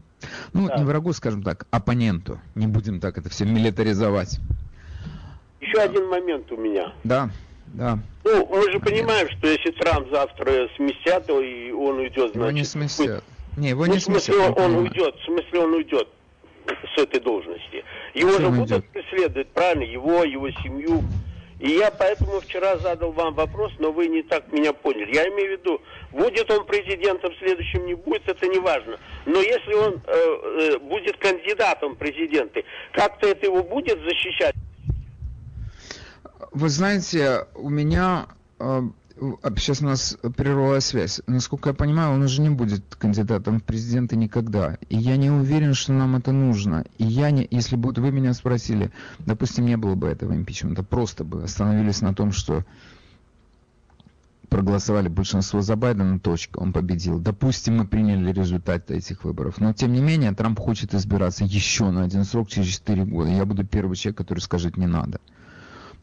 Ну, 0.52 0.68
да. 0.68 0.78
не 0.78 0.84
врагу, 0.84 1.12
скажем 1.12 1.42
так, 1.42 1.66
оппоненту. 1.70 2.40
Не 2.54 2.66
будем 2.66 3.00
так 3.00 3.18
это 3.18 3.28
все 3.28 3.44
милитаризовать. 3.44 4.38
Еще 5.60 5.78
один 5.78 6.08
момент 6.08 6.50
у 6.52 6.56
меня. 6.56 6.92
Да, 7.04 7.30
да. 7.66 7.98
Ну, 8.24 8.46
мы 8.46 8.70
же 8.70 8.80
понимаем, 8.80 9.28
что 9.30 9.48
если 9.48 9.70
Трамп 9.72 10.08
завтра 10.10 10.68
сместят, 10.76 11.26
то 11.26 11.40
и 11.40 11.70
он 11.72 11.98
уйдет, 11.98 12.32
значит... 12.32 12.36
Его 12.36 12.50
не 12.50 12.64
сместят. 12.64 13.24
Не, 13.56 13.70
его 13.70 13.86
ну, 13.86 13.94
не 13.94 14.00
сместят. 14.00 14.34
В 14.34 14.38
смысле, 14.38 14.64
он, 14.64 14.74
он 14.74 14.82
уйдет, 14.82 15.14
в 15.16 15.24
смысле, 15.24 15.60
он 15.60 15.74
уйдет 15.74 16.08
с 16.94 16.98
этой 17.00 17.20
должности. 17.20 17.84
Его 18.14 18.32
Что 18.32 18.40
же 18.40 18.48
будут 18.50 18.70
идет? 18.70 18.88
преследовать, 18.90 19.48
правильно, 19.48 19.84
его, 19.84 20.24
его 20.24 20.50
семью. 20.50 21.02
И 21.58 21.70
я 21.70 21.90
поэтому 21.90 22.40
вчера 22.40 22.76
задал 22.78 23.12
вам 23.12 23.34
вопрос, 23.34 23.72
но 23.78 23.92
вы 23.92 24.08
не 24.08 24.22
так 24.22 24.50
меня 24.52 24.72
поняли. 24.72 25.14
Я 25.14 25.28
имею 25.28 25.56
в 25.56 25.60
виду, 25.60 25.80
будет 26.10 26.50
он 26.50 26.66
президентом 26.66 27.32
следующим, 27.38 27.86
не 27.86 27.94
будет, 27.94 28.28
это 28.28 28.46
не 28.48 28.58
важно. 28.58 28.98
Но 29.26 29.40
если 29.40 29.74
он 29.74 29.94
э, 29.94 30.12
э, 30.14 30.78
будет 30.78 31.16
кандидатом 31.18 31.94
в 31.94 31.98
президенты, 31.98 32.64
как-то 32.92 33.28
это 33.28 33.46
его 33.46 33.62
будет 33.62 33.98
защищать? 34.00 34.54
Вы 36.50 36.68
знаете, 36.68 37.46
у 37.54 37.68
меня 37.68 38.26
э, 38.58 38.82
сейчас 39.56 39.80
у 39.80 39.84
нас 39.84 40.18
прервалась 40.36 40.86
связь. 40.86 41.20
Насколько 41.26 41.70
я 41.70 41.74
понимаю, 41.74 42.14
он 42.14 42.22
уже 42.22 42.42
не 42.42 42.50
будет 42.50 42.82
кандидатом 42.96 43.60
в 43.60 43.62
президенты 43.62 44.16
никогда. 44.16 44.76
И 44.88 44.96
я 44.96 45.16
не 45.16 45.30
уверен, 45.30 45.74
что 45.74 45.92
нам 45.92 46.16
это 46.16 46.32
нужно. 46.32 46.84
И 46.98 47.04
я 47.04 47.30
не, 47.30 47.46
если 47.50 47.76
бы 47.76 47.92
вы 47.92 48.10
меня 48.10 48.34
спросили, 48.34 48.90
допустим, 49.20 49.66
не 49.66 49.76
было 49.76 49.94
бы 49.94 50.08
этого 50.08 50.34
импичмента, 50.34 50.82
просто 50.82 51.24
бы 51.24 51.44
остановились 51.44 52.00
на 52.00 52.14
том, 52.14 52.32
что 52.32 52.64
проголосовали 54.48 55.08
большинство 55.08 55.62
за 55.62 55.74
Байдена, 55.74 56.20
точка, 56.20 56.58
он 56.58 56.72
победил. 56.72 57.18
Допустим, 57.18 57.78
мы 57.78 57.86
приняли 57.86 58.32
результат 58.32 58.90
этих 58.90 59.24
выборов. 59.24 59.58
Но, 59.58 59.72
тем 59.72 59.92
не 59.92 60.00
менее, 60.00 60.32
Трамп 60.32 60.60
хочет 60.60 60.94
избираться 60.94 61.44
еще 61.44 61.90
на 61.90 62.04
один 62.04 62.24
срок 62.24 62.48
через 62.48 62.68
4 62.68 63.04
года. 63.04 63.30
Я 63.30 63.44
буду 63.46 63.64
первый 63.64 63.96
человек, 63.96 64.18
который 64.18 64.40
скажет 64.40 64.76
«не 64.76 64.86
надо». 64.86 65.20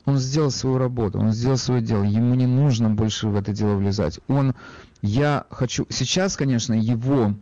Он 0.05 0.17
сделал 0.17 0.51
свою 0.51 0.77
работу, 0.77 1.19
он 1.19 1.31
сделал 1.31 1.57
свое 1.57 1.81
дело. 1.81 2.03
Ему 2.03 2.33
не 2.35 2.47
нужно 2.47 2.89
больше 2.89 3.27
в 3.27 3.35
это 3.35 3.53
дело 3.53 3.75
влезать. 3.75 4.19
Он, 4.27 4.55
я 5.01 5.45
хочу, 5.49 5.85
сейчас, 5.89 6.35
конечно, 6.35 6.73
его 6.73 7.35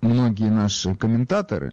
многие 0.00 0.50
наши 0.50 0.94
комментаторы, 0.94 1.72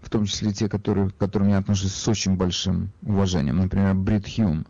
в 0.00 0.10
том 0.10 0.24
числе 0.24 0.52
те, 0.52 0.68
которые, 0.68 1.10
к 1.10 1.16
которым 1.16 1.48
я 1.48 1.58
отношусь 1.58 1.92
с 1.92 2.08
очень 2.08 2.36
большим 2.36 2.90
уважением, 3.02 3.58
например, 3.58 3.94
Брит 3.94 4.26
Хьюм, 4.26 4.66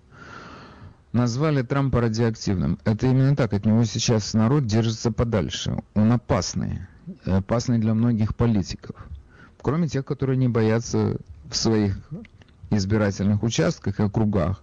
назвали 1.12 1.62
Трампа 1.62 2.00
радиоактивным. 2.00 2.78
Это 2.84 3.06
именно 3.06 3.36
так. 3.36 3.52
От 3.52 3.64
него 3.64 3.84
сейчас 3.84 4.34
народ 4.34 4.66
держится 4.66 5.12
подальше. 5.12 5.82
Он 5.94 6.12
опасный. 6.12 6.80
Опасный 7.24 7.78
для 7.78 7.94
многих 7.94 8.36
политиков. 8.36 8.96
Кроме 9.62 9.88
тех, 9.88 10.04
которые 10.04 10.36
не 10.36 10.48
боятся 10.48 11.16
в 11.48 11.56
своих 11.56 11.98
избирательных 12.70 13.42
участках 13.42 14.00
и 14.00 14.02
округах 14.02 14.62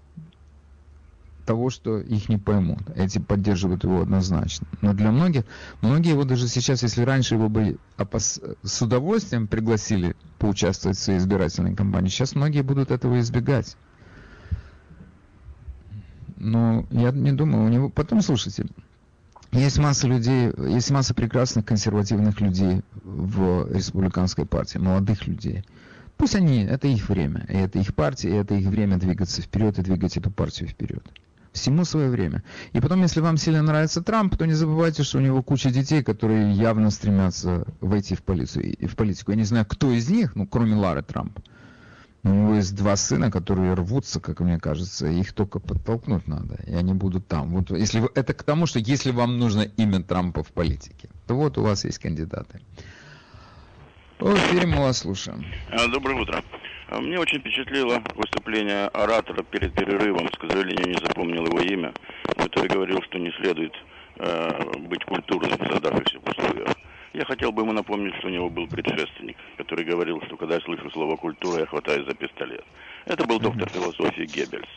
того, 1.46 1.70
что 1.70 2.00
их 2.00 2.28
не 2.28 2.38
поймут. 2.38 2.82
Эти 2.96 3.20
поддерживают 3.20 3.84
его 3.84 4.02
однозначно. 4.02 4.68
Но 4.82 4.94
для 4.94 5.12
многих, 5.12 5.44
многие 5.82 6.10
его 6.10 6.24
даже 6.24 6.48
сейчас, 6.48 6.84
если 6.84 7.04
раньше 7.04 7.36
его 7.36 7.50
бы 7.50 7.78
опас... 7.98 8.42
с 8.64 8.82
удовольствием 8.82 9.48
пригласили 9.48 10.16
поучаствовать 10.40 10.98
в 10.98 11.02
своей 11.02 11.20
избирательной 11.20 11.76
кампании, 11.76 12.10
сейчас 12.10 12.36
многие 12.36 12.62
будут 12.62 12.92
этого 12.92 13.20
избегать. 13.20 13.78
Но 16.36 16.86
я 16.90 17.12
не 17.12 17.32
думаю, 17.32 17.66
у 17.66 17.70
него... 17.70 17.90
Потом, 17.90 18.22
слушайте, 18.22 18.66
есть 19.52 19.78
масса 19.78 20.08
людей, 20.08 20.52
есть 20.68 20.92
масса 20.92 21.14
прекрасных 21.14 21.66
консервативных 21.66 22.42
людей 22.42 22.82
в 23.04 23.72
республиканской 23.72 24.46
партии, 24.46 24.80
молодых 24.80 25.28
людей. 25.28 25.64
Пусть 26.18 26.36
они, 26.36 26.64
это 26.64 26.88
их 26.88 27.10
время, 27.10 27.46
и 27.50 27.58
это 27.58 27.80
их 27.80 27.94
партия, 27.94 28.30
и 28.30 28.34
это 28.36 28.56
их 28.56 28.68
время 28.68 28.98
двигаться 28.98 29.42
вперед 29.42 29.78
и 29.80 29.82
двигать 29.82 30.18
эту 30.18 30.32
партию 30.32 30.70
вперед. 30.70 31.04
Всему 31.52 31.86
свое 31.86 32.10
время. 32.10 32.44
И 32.74 32.82
потом, 32.82 33.02
если 33.02 33.22
вам 33.22 33.38
сильно 33.38 33.62
нравится 33.62 34.02
Трамп, 34.02 34.36
то 34.36 34.46
не 34.46 34.54
забывайте, 34.54 35.04
что 35.04 35.20
у 35.20 35.22
него 35.22 35.42
куча 35.42 35.72
детей, 35.72 36.04
которые 36.04 36.52
явно 36.52 36.90
стремятся 36.90 37.66
войти 37.80 38.16
в, 38.16 38.24
полицию, 38.24 38.76
в 38.82 38.96
политику. 38.96 39.32
Я 39.32 39.38
не 39.38 39.46
знаю, 39.46 39.66
кто 39.66 39.92
из 39.92 40.10
них, 40.10 40.36
ну, 40.36 40.48
кроме 40.48 40.76
Лары 40.76 41.02
Трамп. 41.02 41.40
У 42.24 42.30
него 42.30 42.56
есть 42.56 42.76
два 42.76 42.96
сына, 42.96 43.30
которые 43.30 43.74
рвутся, 43.76 44.20
как 44.20 44.40
мне 44.40 44.60
кажется, 44.60 45.08
их 45.08 45.32
только 45.32 45.60
подтолкнуть 45.60 46.28
надо, 46.28 46.56
и 46.66 46.74
они 46.74 46.94
будут 46.94 47.28
там. 47.28 47.52
Вот 47.52 47.70
если 47.70 48.00
вы, 48.00 48.10
это 48.16 48.34
к 48.34 48.42
тому, 48.42 48.66
что 48.66 48.80
если 48.80 49.12
вам 49.12 49.38
нужно 49.38 49.62
имя 49.62 50.02
Трампа 50.02 50.44
в 50.44 50.48
политике, 50.48 51.10
то 51.28 51.36
вот 51.36 51.58
у 51.60 51.62
вас 51.62 51.86
есть 51.86 52.00
кандидаты. 52.00 52.62
В 54.20 54.34
эфире 54.34 54.68
мы 54.68 54.78
вас 54.78 55.00
слушаем. 55.00 55.46
А, 55.72 55.88
доброе 55.88 56.22
утро. 56.22 56.42
А, 56.88 57.02
мне 57.02 57.20
очень 57.20 57.40
впечатлило 57.40 58.02
выступление 58.16 58.88
оратора 58.88 59.44
перед 59.44 59.74
перерывом, 59.74 60.28
к 60.30 60.42
сожалению, 60.42 60.88
не 60.88 61.06
запомнил 61.06 61.46
его 61.46 61.60
имя, 61.60 61.94
который 62.38 62.70
говорил, 62.70 63.02
что 63.02 63.20
не 63.20 63.32
следует 63.32 63.74
э, 64.18 64.78
быть 64.80 65.04
культурным 65.04 65.58
в 65.58 65.68
создавшихся 65.68 66.20
условиях. 66.20 66.76
Я 67.14 67.26
хотел 67.26 67.52
бы 67.52 67.64
ему 67.64 67.74
напомнить, 67.74 68.16
что 68.16 68.28
у 68.28 68.32
него 68.32 68.50
был 68.50 68.68
предшественник, 68.68 69.36
который 69.58 69.84
говорил, 69.84 70.22
что 70.28 70.38
когда 70.38 70.56
я 70.56 70.62
слышу 70.62 70.90
слово 70.92 71.18
«культура», 71.18 71.60
я 71.60 71.66
хватаюсь 71.66 72.06
за 72.08 72.14
пистолет. 72.14 72.64
Это 73.06 73.26
был 73.26 73.40
доктор 73.40 73.70
философии 73.70 74.24
Геббельс. 74.24 74.68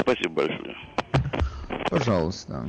Спасибо 0.00 0.30
большое. 0.30 0.76
Пожалуйста. 1.90 2.66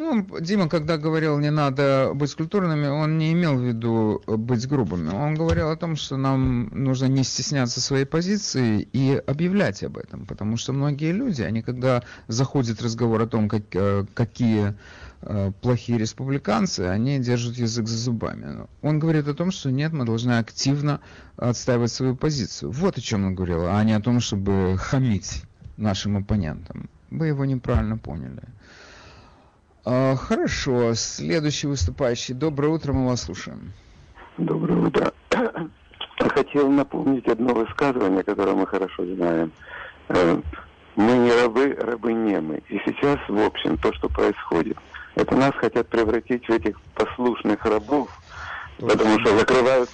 Ну, 0.00 0.26
Дима, 0.40 0.66
когда 0.66 0.96
говорил, 0.96 1.38
не 1.38 1.50
надо 1.50 2.12
быть 2.14 2.34
культурными, 2.34 2.86
он 2.86 3.18
не 3.18 3.34
имел 3.34 3.58
в 3.58 3.62
виду 3.62 4.22
быть 4.26 4.66
грубыми. 4.66 5.10
Он 5.10 5.34
говорил 5.34 5.68
о 5.68 5.76
том, 5.76 5.94
что 5.94 6.16
нам 6.16 6.70
нужно 6.72 7.04
не 7.04 7.22
стесняться 7.22 7.82
своей 7.82 8.06
позиции 8.06 8.88
и 8.94 9.22
объявлять 9.26 9.84
об 9.84 9.98
этом. 9.98 10.24
Потому 10.24 10.56
что 10.56 10.72
многие 10.72 11.12
люди, 11.12 11.42
они 11.42 11.60
когда 11.60 12.02
заходит 12.28 12.80
разговор 12.80 13.20
о 13.20 13.26
том, 13.26 13.50
как, 13.50 13.64
э, 13.74 14.06
какие 14.14 14.74
э, 15.20 15.52
плохие 15.60 15.98
республиканцы, 15.98 16.80
они 16.80 17.18
держат 17.18 17.56
язык 17.58 17.86
за 17.86 17.98
зубами. 17.98 18.66
Он 18.80 19.00
говорит 19.00 19.28
о 19.28 19.34
том, 19.34 19.50
что 19.50 19.70
нет, 19.70 19.92
мы 19.92 20.06
должны 20.06 20.38
активно 20.38 21.00
отстаивать 21.36 21.92
свою 21.92 22.16
позицию. 22.16 22.70
Вот 22.70 22.96
о 22.96 23.02
чем 23.02 23.26
он 23.26 23.34
говорил, 23.34 23.66
а 23.66 23.84
не 23.84 23.92
о 23.92 24.00
том, 24.00 24.20
чтобы 24.20 24.78
хамить 24.78 25.42
нашим 25.76 26.16
оппонентам. 26.16 26.88
Вы 27.10 27.26
его 27.26 27.44
неправильно 27.44 27.98
поняли. 27.98 28.40
А, 29.84 30.16
хорошо. 30.16 30.94
Следующий 30.94 31.66
выступающий. 31.66 32.34
Доброе 32.34 32.68
утро, 32.68 32.92
мы 32.92 33.06
вас 33.06 33.22
слушаем. 33.22 33.72
Доброе 34.36 34.78
утро. 34.86 35.12
Хотел 36.18 36.70
напомнить 36.70 37.26
одно 37.28 37.54
высказывание, 37.54 38.22
которое 38.22 38.54
мы 38.54 38.66
хорошо 38.66 39.04
знаем. 39.04 39.52
Э, 40.08 40.40
мы 40.96 41.16
не 41.16 41.32
рабы, 41.32 41.76
рабы 41.80 42.12
не 42.12 42.40
мы. 42.40 42.62
И 42.68 42.78
сейчас, 42.84 43.18
в 43.28 43.40
общем, 43.40 43.78
то, 43.78 43.92
что 43.94 44.08
происходит, 44.08 44.76
это 45.14 45.34
нас 45.34 45.52
хотят 45.56 45.88
превратить 45.88 46.46
в 46.46 46.50
этих 46.50 46.78
послушных 46.94 47.64
рабов, 47.64 48.08
потому 48.78 49.18
что 49.20 49.38
закрывают 49.38 49.90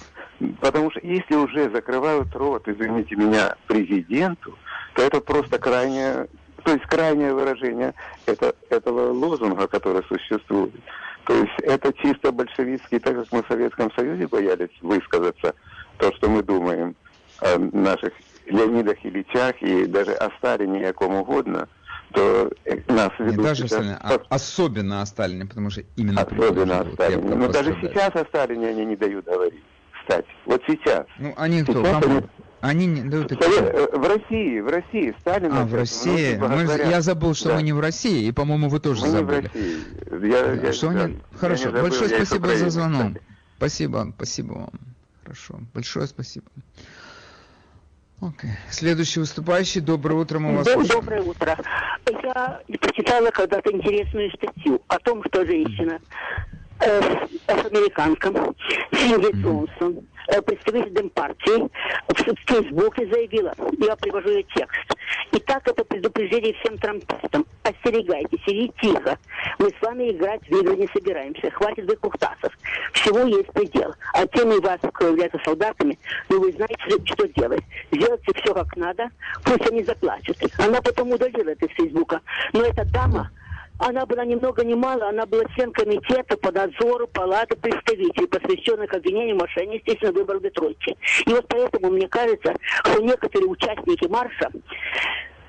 Потому 0.61 0.91
что 0.91 0.99
если 1.01 1.35
уже 1.35 1.69
закрывают 1.71 2.35
рот, 2.35 2.67
извините 2.67 3.15
меня, 3.15 3.55
президенту, 3.65 4.55
то 4.93 5.01
это 5.01 5.19
просто 5.19 5.57
крайне 5.57 6.27
то 6.67 6.73
есть 6.73 6.85
крайнее 6.87 7.33
выражение 7.33 7.93
это, 8.25 8.53
этого 8.69 9.13
лозунга, 9.13 9.69
который 9.69 10.03
существует. 10.03 10.73
То 11.23 11.33
есть 11.33 11.53
это 11.59 11.93
чисто 11.93 12.33
большевистский, 12.33 12.99
так 12.99 13.15
как 13.15 13.31
мы 13.31 13.41
в 13.41 13.47
Советском 13.47 13.89
Союзе 13.93 14.27
боялись 14.27 14.69
высказаться 14.81 15.55
то, 15.97 16.13
что 16.15 16.27
мы 16.27 16.43
думаем 16.43 16.93
о 17.39 17.57
наших 17.57 18.11
Леонидах 18.47 18.97
Ильичах 19.05 19.61
и 19.61 19.85
даже 19.85 20.11
о 20.11 20.29
Сталине 20.39 20.81
и 20.81 20.83
о 20.83 20.91
ком 20.91 21.15
угодно, 21.15 21.69
то 22.11 22.51
нас 22.89 23.11
ведут... 23.17 23.37
Не 23.37 23.43
даже 23.43 23.61
сейчас... 23.61 23.71
Сталине, 23.71 23.97
а 24.01 24.19
особенно 24.27 25.01
о 25.01 25.05
Сталине, 25.05 25.45
потому 25.45 25.69
что 25.69 25.83
именно... 25.95 26.21
Особенно 26.21 26.81
о 26.81 26.85
Сталине. 26.91 27.33
Но 27.33 27.47
даже 27.47 27.77
сейчас 27.81 28.13
о 28.13 28.25
Сталине 28.25 28.67
они 28.67 28.83
не 28.83 28.97
дают 28.97 29.23
говорить. 29.23 29.63
Кстати, 30.01 30.27
вот 30.45 30.61
сейчас. 30.67 31.05
Ну, 31.17 31.33
они 31.37 31.63
кто? 31.63 31.81
Сейчас 31.81 32.05
они... 32.05 32.21
Они 32.59 32.87
не 32.87 33.01
дают 33.01 33.31
э, 33.31 33.35
В 33.35 34.07
России, 34.07 34.59
в 34.59 34.67
России 34.67 35.15
Сталин. 35.19 35.53
А, 35.53 35.65
в 35.65 35.75
России. 35.75 36.37
Мы, 36.37 36.63
я 36.89 37.01
забыл, 37.01 37.35
что 37.35 37.49
да. 37.49 37.55
мы 37.55 37.63
не 37.63 37.73
в 37.73 37.79
России, 37.79 38.27
и, 38.27 38.31
по-моему, 38.31 38.69
вы 38.69 38.79
тоже 38.79 39.01
мы 39.01 39.09
забыли. 39.09 39.51
Не 39.53 39.75
в 40.09 40.13
России. 40.13 40.31
Я, 40.31 40.53
я, 40.53 40.73
что 40.73 40.89
да, 40.91 41.03
они... 41.03 41.19
Хорошо, 41.35 41.65
я 41.65 41.71
забыл, 41.71 41.81
большое 41.83 42.09
спасибо 42.09 42.55
за 42.55 42.69
звонок. 42.69 43.07
Кстати. 43.07 43.25
Спасибо, 43.57 44.13
спасибо 44.15 44.53
вам. 44.53 44.69
Хорошо, 45.23 45.59
большое 45.73 46.07
спасибо. 46.07 46.47
Окей. 48.21 48.51
Следующий 48.71 49.19
выступающий. 49.19 49.79
Доброе 49.79 50.15
утро, 50.15 50.39
мы 50.39 50.57
вас 50.57 50.67
слушаем. 50.67 51.01
Доброе 51.01 51.21
утро. 51.21 51.57
Я 52.23 52.61
прочитала 52.79 53.29
когда-то 53.29 53.71
интересную 53.71 54.31
статью 54.31 54.81
о 54.87 54.97
том, 54.99 55.23
что 55.25 55.45
женщина 55.45 55.99
э, 56.79 57.01
афроамериканка 57.47 58.29
Синди 58.91 59.27
mm-hmm. 59.27 59.41
Джонсон 59.41 60.07
Э, 60.27 60.41
представитель 60.41 60.93
Демпартии 60.93 61.69
в 62.09 62.51
Фейсбуке 62.51 63.07
заявила, 63.07 63.53
я 63.79 63.95
привожу 63.95 64.29
ее 64.29 64.43
текст. 64.43 64.93
И 65.31 65.39
так 65.39 65.65
это 65.67 65.85
предупреждение 65.85 66.53
всем 66.55 66.77
трампистам. 66.77 67.45
Остерегайтесь, 67.63 68.39
сидите 68.45 68.73
тихо. 68.81 69.17
Мы 69.59 69.69
с 69.69 69.81
вами 69.81 70.11
играть 70.11 70.41
в 70.49 70.51
игры 70.51 70.75
не 70.75 70.87
собираемся. 70.87 71.49
Хватит 71.51 71.85
быть 71.85 71.99
кухтасов. 71.99 72.51
Всего 72.93 73.19
есть 73.19 73.51
предел. 73.53 73.93
А 74.13 74.27
тем 74.27 74.51
из 74.51 74.59
вас, 74.59 74.79
кто 74.93 75.07
является 75.07 75.39
солдатами, 75.45 75.97
ну 76.29 76.41
вы 76.41 76.51
знаете, 76.51 76.77
что 77.05 77.27
делать. 77.29 77.63
Сделайте 77.91 78.33
все 78.41 78.53
как 78.53 78.75
надо, 78.75 79.09
пусть 79.45 79.71
они 79.71 79.83
заплачут. 79.83 80.37
Она 80.57 80.81
потом 80.81 81.11
удалила 81.11 81.49
это 81.49 81.65
из 81.65 81.71
Фейсбука. 81.75 82.19
Но 82.51 82.63
эта 82.63 82.83
дама 82.85 83.31
она 83.79 84.05
была 84.05 84.25
ни 84.25 84.35
много 84.35 84.63
ни 84.63 84.73
мало, 84.73 85.09
она 85.09 85.25
была 85.25 85.43
член 85.55 85.71
комитета 85.71 86.37
по 86.37 86.51
надзору 86.51 87.07
Палаты 87.07 87.55
представителей, 87.55 88.27
посвященных 88.27 88.91
обвинению 88.93 89.35
в 89.35 89.41
мошенничестве 89.41 90.07
на 90.07 90.11
выборах 90.11 90.41
в 90.41 90.43
Детройте. 90.43 90.95
И 91.25 91.29
вот 91.29 91.47
поэтому 91.47 91.91
мне 91.91 92.07
кажется, 92.07 92.53
что 92.85 93.01
некоторые 93.01 93.47
участники 93.47 94.07
марша 94.07 94.49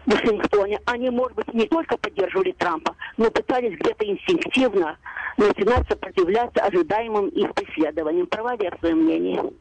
в 0.04 0.10
Вашингтоне, 0.10 0.80
они, 0.86 1.10
может 1.10 1.36
быть, 1.36 1.52
не 1.54 1.66
только 1.66 1.96
поддерживали 1.96 2.52
Трампа, 2.52 2.94
но 3.16 3.30
пытались 3.30 3.78
где-то 3.78 4.04
инстинктивно 4.04 4.96
начинать 5.36 5.86
сопротивляться 5.88 6.62
ожидаемым 6.64 7.28
их 7.28 7.52
преследованиям. 7.54 8.26
Права 8.26 8.56
я 8.60 8.76
свое 8.78 8.94
мнение. 8.94 9.52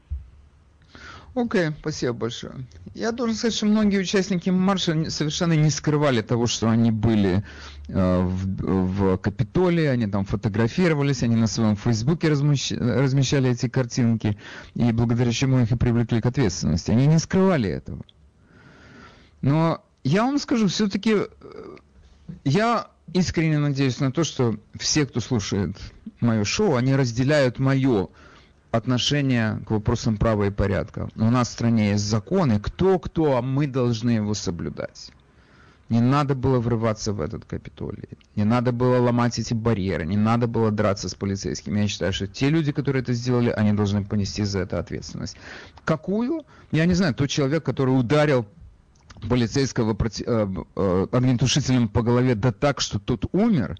Окей, 1.35 1.67
okay, 1.67 1.73
спасибо 1.79 2.13
большое. 2.13 2.53
Я 2.95 3.11
должен 3.11 3.35
сказать, 3.35 3.55
что 3.55 3.67
многие 3.67 3.99
участники 3.99 4.49
марша 4.49 5.09
совершенно 5.11 5.53
не 5.53 5.69
скрывали 5.69 6.21
того, 6.21 6.47
что 6.47 6.67
они 6.67 6.89
были 6.89 7.43
в, 7.87 9.13
в 9.13 9.17
Капитолии, 9.17 9.85
они 9.85 10.07
там 10.07 10.25
фотографировались, 10.25 11.23
они 11.23 11.35
на 11.35 11.47
своем 11.47 11.75
фейсбуке 11.75 12.29
размещ... 12.29 12.71
размещали 12.71 13.51
эти 13.51 13.69
картинки, 13.69 14.37
и 14.75 14.91
благодаря 14.91 15.31
чему 15.31 15.59
их 15.59 15.71
и 15.71 15.77
привлекли 15.77 16.21
к 16.21 16.25
ответственности. 16.25 16.91
Они 16.91 17.07
не 17.07 17.19
скрывали 17.19 17.69
этого. 17.69 18.03
Но 19.41 19.83
я 20.03 20.23
вам 20.23 20.37
скажу, 20.39 20.67
все-таки 20.67 21.15
э, 21.15 21.27
я 22.43 22.87
искренне 23.13 23.59
надеюсь 23.59 23.99
на 23.99 24.11
то, 24.11 24.23
что 24.23 24.57
все, 24.77 25.05
кто 25.05 25.19
слушает 25.19 25.77
мое 26.19 26.43
шоу, 26.43 26.75
они 26.75 26.95
разделяют 26.95 27.59
мое 27.59 28.09
отношение 28.71 29.61
к 29.65 29.71
вопросам 29.71 30.17
права 30.17 30.45
и 30.45 30.51
порядка. 30.51 31.09
У 31.15 31.29
нас 31.29 31.49
в 31.49 31.51
стране 31.51 31.91
есть 31.91 32.03
законы, 32.03 32.59
кто-кто, 32.59 33.37
а 33.37 33.41
мы 33.41 33.67
должны 33.67 34.11
его 34.11 34.33
соблюдать. 34.33 35.11
Не 35.89 36.01
надо 36.01 36.35
было 36.35 36.59
врываться 36.59 37.13
в 37.13 37.21
этот 37.21 37.45
Капитолий. 37.45 38.09
Не 38.35 38.43
надо 38.43 38.73
было 38.73 38.97
ломать 38.99 39.39
эти 39.39 39.53
барьеры. 39.53 40.05
Не 40.05 40.17
надо 40.17 40.47
было 40.47 40.69
драться 40.69 41.07
с 41.07 41.15
полицейскими. 41.15 41.79
Я 41.79 41.87
считаю, 41.87 42.11
что 42.11 42.27
те 42.27 42.49
люди, 42.49 42.73
которые 42.73 43.03
это 43.03 43.13
сделали, 43.13 43.49
они 43.49 43.71
должны 43.71 44.03
понести 44.03 44.43
за 44.43 44.59
это 44.59 44.79
ответственность. 44.79 45.37
Какую? 45.85 46.43
Я 46.71 46.85
не 46.85 46.93
знаю. 46.93 47.13
Тот 47.15 47.29
человек, 47.29 47.63
который 47.63 47.91
ударил 47.91 48.45
полицейского 49.29 49.93
проти... 49.93 50.23
э, 50.27 50.47
э, 50.75 51.07
огнетушителем 51.11 51.87
по 51.87 52.01
голове 52.01 52.35
да 52.35 52.51
так, 52.51 52.81
что 52.81 52.99
тот 52.99 53.25
умер, 53.31 53.77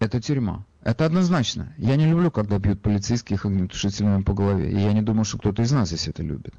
это 0.00 0.20
тюрьма. 0.20 0.64
Это 0.82 1.04
однозначно. 1.04 1.72
Я 1.78 1.96
не 1.96 2.06
люблю, 2.06 2.30
когда 2.30 2.58
бьют 2.58 2.82
полицейских 2.82 3.44
огнетушителями 3.44 4.22
по 4.22 4.34
голове. 4.34 4.70
И 4.72 4.76
я 4.76 4.92
не 4.92 5.02
думаю, 5.02 5.24
что 5.24 5.38
кто-то 5.38 5.62
из 5.62 5.70
нас 5.70 5.88
здесь 5.88 6.08
это 6.08 6.22
любит. 6.22 6.54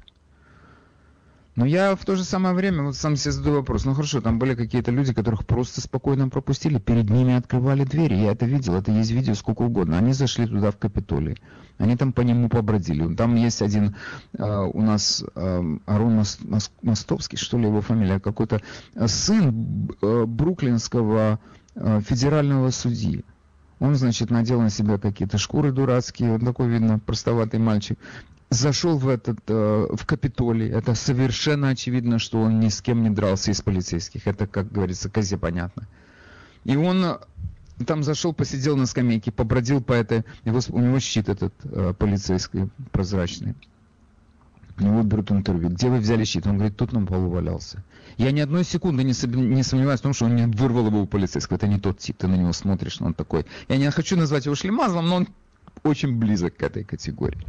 Но 1.54 1.66
я 1.66 1.94
в 1.94 2.04
то 2.04 2.16
же 2.16 2.24
самое 2.24 2.54
время 2.54 2.82
вот 2.82 2.96
сам 2.96 3.14
себе 3.14 3.32
задаю 3.32 3.56
вопрос. 3.56 3.84
Ну 3.84 3.92
хорошо, 3.92 4.22
там 4.22 4.38
были 4.38 4.54
какие-то 4.54 4.90
люди, 4.90 5.12
которых 5.12 5.46
просто 5.46 5.82
спокойно 5.82 6.30
пропустили, 6.30 6.78
перед 6.78 7.10
ними 7.10 7.34
открывали 7.34 7.84
двери. 7.84 8.14
Я 8.14 8.32
это 8.32 8.46
видел, 8.46 8.74
это 8.74 8.90
есть 8.90 9.10
видео 9.10 9.34
сколько 9.34 9.62
угодно. 9.62 9.98
Они 9.98 10.14
зашли 10.14 10.46
туда 10.46 10.70
в 10.70 10.78
Капитолий. 10.78 11.36
Они 11.76 11.96
там 11.96 12.14
по 12.14 12.22
нему 12.22 12.48
побродили. 12.48 13.14
Там 13.14 13.34
есть 13.34 13.60
один 13.60 13.96
э, 14.38 14.70
у 14.72 14.80
нас 14.80 15.24
э, 15.34 15.76
Арон 15.84 16.14
Мос, 16.14 16.38
Мос, 16.40 16.70
Мостовский, 16.80 17.36
что 17.36 17.58
ли 17.58 17.66
его 17.66 17.82
фамилия, 17.82 18.18
какой-то 18.18 18.62
сын 19.06 19.88
э, 20.00 20.24
бруклинского 20.24 21.38
э, 21.74 22.00
федерального 22.00 22.70
судьи. 22.70 23.24
Он, 23.78 23.96
значит, 23.96 24.30
надел 24.30 24.60
на 24.60 24.70
себя 24.70 24.96
какие-то 24.96 25.38
шкуры 25.38 25.72
дурацкие, 25.72 26.34
он 26.34 26.40
такой, 26.40 26.68
видно, 26.68 26.98
простоватый 27.00 27.58
мальчик 27.58 27.98
зашел 28.52 28.98
в 28.98 29.08
этот, 29.08 29.38
э, 29.48 29.86
в 29.90 30.06
Капитолий, 30.06 30.68
это 30.68 30.94
совершенно 30.94 31.68
очевидно, 31.68 32.18
что 32.18 32.40
он 32.40 32.60
ни 32.60 32.68
с 32.68 32.80
кем 32.80 33.02
не 33.02 33.10
дрался 33.10 33.50
из 33.50 33.60
полицейских. 33.62 34.26
Это, 34.26 34.46
как 34.46 34.70
говорится, 34.70 35.10
козе 35.10 35.36
понятно. 35.38 35.88
И 36.64 36.76
он 36.76 37.04
э, 37.04 37.18
там 37.86 38.02
зашел, 38.02 38.32
посидел 38.32 38.76
на 38.76 38.86
скамейке, 38.86 39.32
побродил 39.32 39.82
по 39.82 39.92
этой... 39.92 40.24
Его, 40.44 40.60
у 40.68 40.80
него 40.80 41.00
щит 41.00 41.28
этот 41.28 41.54
э, 41.64 41.94
полицейский 41.98 42.70
прозрачный. 42.92 43.54
У 44.78 44.84
него 44.84 45.02
берут 45.02 45.30
интервью. 45.30 45.70
Где 45.70 45.88
вы 45.88 45.98
взяли 45.98 46.24
щит? 46.24 46.46
Он 46.46 46.56
говорит, 46.56 46.76
тут 46.76 46.92
на 46.92 47.04
полу 47.04 47.28
валялся. 47.28 47.84
Я 48.16 48.32
ни 48.32 48.40
одной 48.40 48.64
секунды 48.64 49.02
не, 49.02 49.12
не 49.36 49.62
сомневаюсь 49.62 50.00
в 50.00 50.02
том, 50.02 50.12
что 50.12 50.26
он 50.26 50.36
не 50.36 50.46
вырвал 50.46 50.86
его 50.86 51.02
у 51.02 51.06
полицейского. 51.06 51.56
Это 51.56 51.68
не 51.68 51.78
тот 51.78 51.98
тип. 51.98 52.18
Ты 52.18 52.26
на 52.26 52.36
него 52.36 52.52
смотришь, 52.52 53.00
он 53.00 53.14
такой. 53.14 53.46
Я 53.68 53.76
не 53.76 53.90
хочу 53.90 54.16
назвать 54.16 54.46
его 54.46 54.54
шлемазлом, 54.54 55.08
но 55.08 55.16
он 55.16 55.28
очень 55.82 56.16
близок 56.16 56.56
к 56.56 56.62
этой 56.62 56.84
категории. 56.84 57.46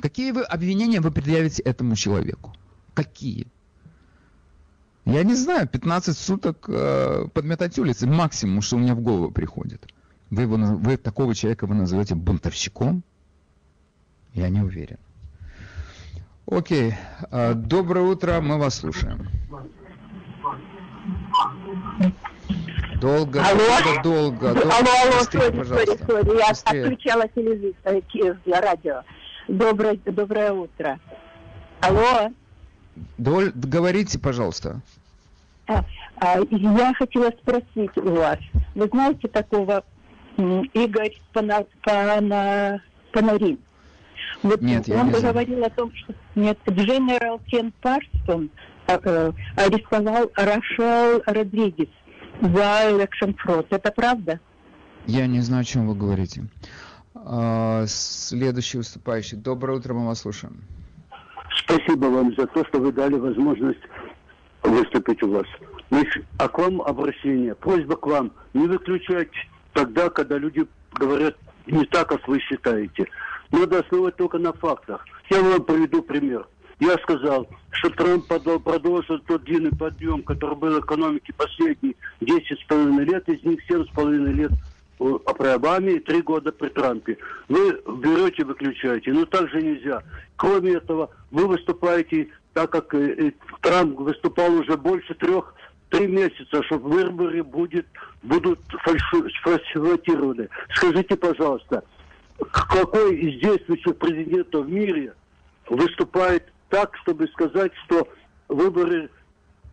Какие 0.00 0.32
вы 0.32 0.42
обвинения 0.42 1.00
вы 1.00 1.10
предъявите 1.10 1.62
этому 1.62 1.94
человеку? 1.96 2.52
Какие? 2.94 3.46
Я 5.04 5.24
не 5.24 5.34
знаю, 5.34 5.66
15 5.66 6.16
суток 6.16 6.66
э, 6.68 7.26
подметать 7.32 7.78
улицы, 7.78 8.06
максимум, 8.06 8.62
что 8.62 8.76
у 8.76 8.78
меня 8.78 8.94
в 8.94 9.00
голову 9.00 9.30
приходит. 9.30 9.86
Вы, 10.30 10.42
его, 10.42 10.56
вы 10.56 10.96
такого 10.96 11.34
человека 11.34 11.66
вы 11.66 11.74
назовете 11.74 12.14
бунтовщиком? 12.14 13.02
Я 14.34 14.48
не 14.48 14.60
уверен. 14.60 14.98
Окей. 16.46 16.94
Э, 17.30 17.54
доброе 17.54 18.04
утро, 18.04 18.40
мы 18.40 18.58
вас 18.58 18.76
слушаем. 18.76 19.28
Долго, 23.00 23.42
алло. 23.42 24.02
долго, 24.02 24.02
долго. 24.02 24.50
Алло, 24.50 24.90
алло, 25.02 25.18
Быстрее, 25.18 25.40
сори, 25.40 25.64
сори, 25.64 25.98
сори, 26.06 26.38
я 26.38 26.48
Быстрее. 26.50 26.82
отключала 26.84 27.28
телевизор, 27.28 27.74
э, 27.84 28.60
радио. 28.60 29.02
Доброе, 29.50 29.98
доброе 30.06 30.52
утро. 30.52 31.00
Алло. 31.80 32.30
Доль, 33.18 33.50
говорите, 33.52 34.16
пожалуйста. 34.16 34.80
А, 35.66 35.84
а, 36.18 36.38
я 36.50 36.94
хотела 36.94 37.30
спросить 37.30 37.96
у 37.96 38.14
вас. 38.14 38.38
Вы 38.76 38.88
знаете 38.92 39.26
такого 39.26 39.82
Игорь 40.36 41.20
Пана, 41.32 41.64
Пана, 41.82 42.80
Панарин? 43.12 43.58
Вот 44.44 44.60
Нет, 44.60 44.86
я 44.86 45.00
он 45.00 45.08
не 45.08 45.14
знаю. 45.14 45.34
говорил 45.34 45.64
о 45.64 45.70
том, 45.70 45.92
что 45.96 46.14
нет, 46.36 46.56
Дженерал 46.68 47.40
Кен 47.48 47.72
Парсон 47.80 48.50
э, 48.86 49.32
арестовал 49.56 50.30
Рошел 50.36 51.22
Родригес 51.26 51.88
за 52.40 52.90
election 52.90 53.34
fraud. 53.44 53.66
Это 53.70 53.90
правда? 53.90 54.38
Я 55.06 55.26
не 55.26 55.40
знаю, 55.40 55.62
о 55.62 55.64
чем 55.64 55.88
вы 55.88 55.96
говорите. 55.96 56.44
А, 57.24 57.84
следующий 57.86 58.78
выступающий. 58.78 59.36
Доброе 59.36 59.78
утро, 59.78 59.94
мы 59.94 60.06
вас 60.06 60.20
слушаем. 60.20 60.62
Спасибо 61.64 62.06
вам 62.06 62.34
за 62.36 62.46
то, 62.46 62.64
что 62.66 62.80
вы 62.80 62.92
дали 62.92 63.14
возможность 63.14 63.80
выступить 64.62 65.22
у 65.22 65.30
вас. 65.30 65.46
Значит, 65.90 66.24
а 66.38 66.48
к 66.48 66.58
вам 66.58 66.80
обращение. 66.82 67.54
Просьба 67.54 67.96
к 67.96 68.06
вам 68.06 68.32
не 68.54 68.66
выключать 68.66 69.30
тогда, 69.72 70.08
когда 70.08 70.38
люди 70.38 70.66
говорят 70.94 71.36
не 71.66 71.84
так, 71.86 72.08
как 72.08 72.26
вы 72.26 72.40
считаете. 72.40 73.06
Надо 73.50 73.80
основывать 73.80 74.16
только 74.16 74.38
на 74.38 74.52
фактах. 74.52 75.04
Я 75.28 75.42
вам 75.42 75.62
приведу 75.62 76.02
пример. 76.02 76.46
Я 76.78 76.94
сказал, 77.02 77.46
что 77.70 77.90
Трамп 77.90 78.26
продолжит 78.26 79.24
тот 79.26 79.44
длинный 79.44 79.70
подъем, 79.70 80.22
который 80.22 80.56
был 80.56 80.80
в 80.80 80.80
экономике 80.80 81.34
последние 81.34 81.94
10,5 82.22 83.04
лет, 83.04 83.28
из 83.28 83.42
них 83.44 83.60
7,5 83.68 84.32
лет 84.32 84.52
при 85.00 85.48
Обаме 85.48 85.94
и 85.94 86.00
3 86.00 86.22
года 86.22 86.52
при 86.52 86.68
Трампе. 86.68 87.16
Вы 87.48 87.80
берете, 87.98 88.44
выключаете. 88.44 89.12
Но 89.12 89.24
так 89.24 89.48
же 89.48 89.62
нельзя. 89.62 90.02
Кроме 90.36 90.74
этого, 90.74 91.10
вы 91.30 91.46
выступаете, 91.46 92.28
так 92.52 92.70
как 92.70 92.94
э, 92.94 93.28
э, 93.28 93.32
Трамп 93.62 93.98
выступал 93.98 94.52
уже 94.54 94.76
больше 94.76 95.14
трех 95.14 95.54
три 95.88 96.06
месяца, 96.06 96.62
что 96.64 96.78
выборы 96.78 97.42
будет, 97.42 97.86
будут 98.22 98.60
фальши- 98.84 99.30
сфальсифицированы. 99.40 100.48
Скажите, 100.74 101.16
пожалуйста, 101.16 101.82
какой 102.50 103.16
из 103.16 103.40
действующих 103.40 103.96
президентов 103.96 104.66
в 104.66 104.70
мире 104.70 105.14
выступает 105.68 106.44
так, 106.68 106.94
чтобы 106.98 107.26
сказать, 107.28 107.72
что 107.86 108.06
выборы 108.48 109.08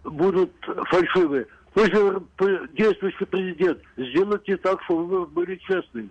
будут 0.03 0.51
фальшивые? 0.89 1.47
Вы 1.77 1.85
же 1.91 2.23
действующий 2.75 3.25
президент. 3.25 3.77
Сделайте 3.97 4.57
так, 4.57 4.81
чтобы 4.85 5.05
выборы 5.05 5.27
были 5.27 5.55
честными. 5.57 6.09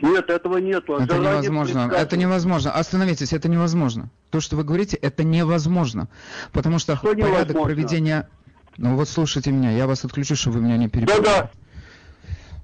Нет, 0.00 0.30
этого 0.30 0.58
нету. 0.58 0.94
А 0.94 1.02
Это 1.02 1.18
невозможно. 1.18 1.90
Это 1.92 2.16
невозможно. 2.16 2.70
Остановитесь, 2.70 3.32
это 3.32 3.48
невозможно. 3.48 4.10
То, 4.30 4.38
что 4.38 4.54
вы 4.54 4.62
говорите, 4.62 4.96
это 4.96 5.24
невозможно. 5.24 6.08
Потому 6.52 6.78
что 6.78 6.94
Что 6.94 7.08
порядок 7.08 7.28
невозможно? 7.28 7.62
проведения... 7.64 8.28
Ну 8.76 8.94
вот 8.94 9.08
слушайте 9.08 9.50
меня, 9.50 9.72
я 9.72 9.88
вас 9.88 10.04
отключу, 10.04 10.36
чтобы 10.36 10.58
вы 10.58 10.64
меня 10.64 10.76
не 10.76 10.88
перебили. 10.88 11.16
Да-да. 11.16 11.50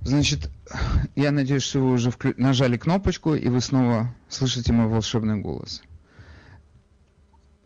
Значит, 0.03 0.51
я 1.17 1.33
надеюсь, 1.33 1.65
что 1.65 1.81
вы 1.81 1.93
уже 1.95 2.11
вклю- 2.11 2.35
нажали 2.37 2.77
кнопочку, 2.77 3.35
и 3.35 3.49
вы 3.49 3.61
снова 3.61 4.15
слышите 4.29 4.73
мой 4.73 4.87
волшебный 4.87 5.41
голос. 5.41 5.83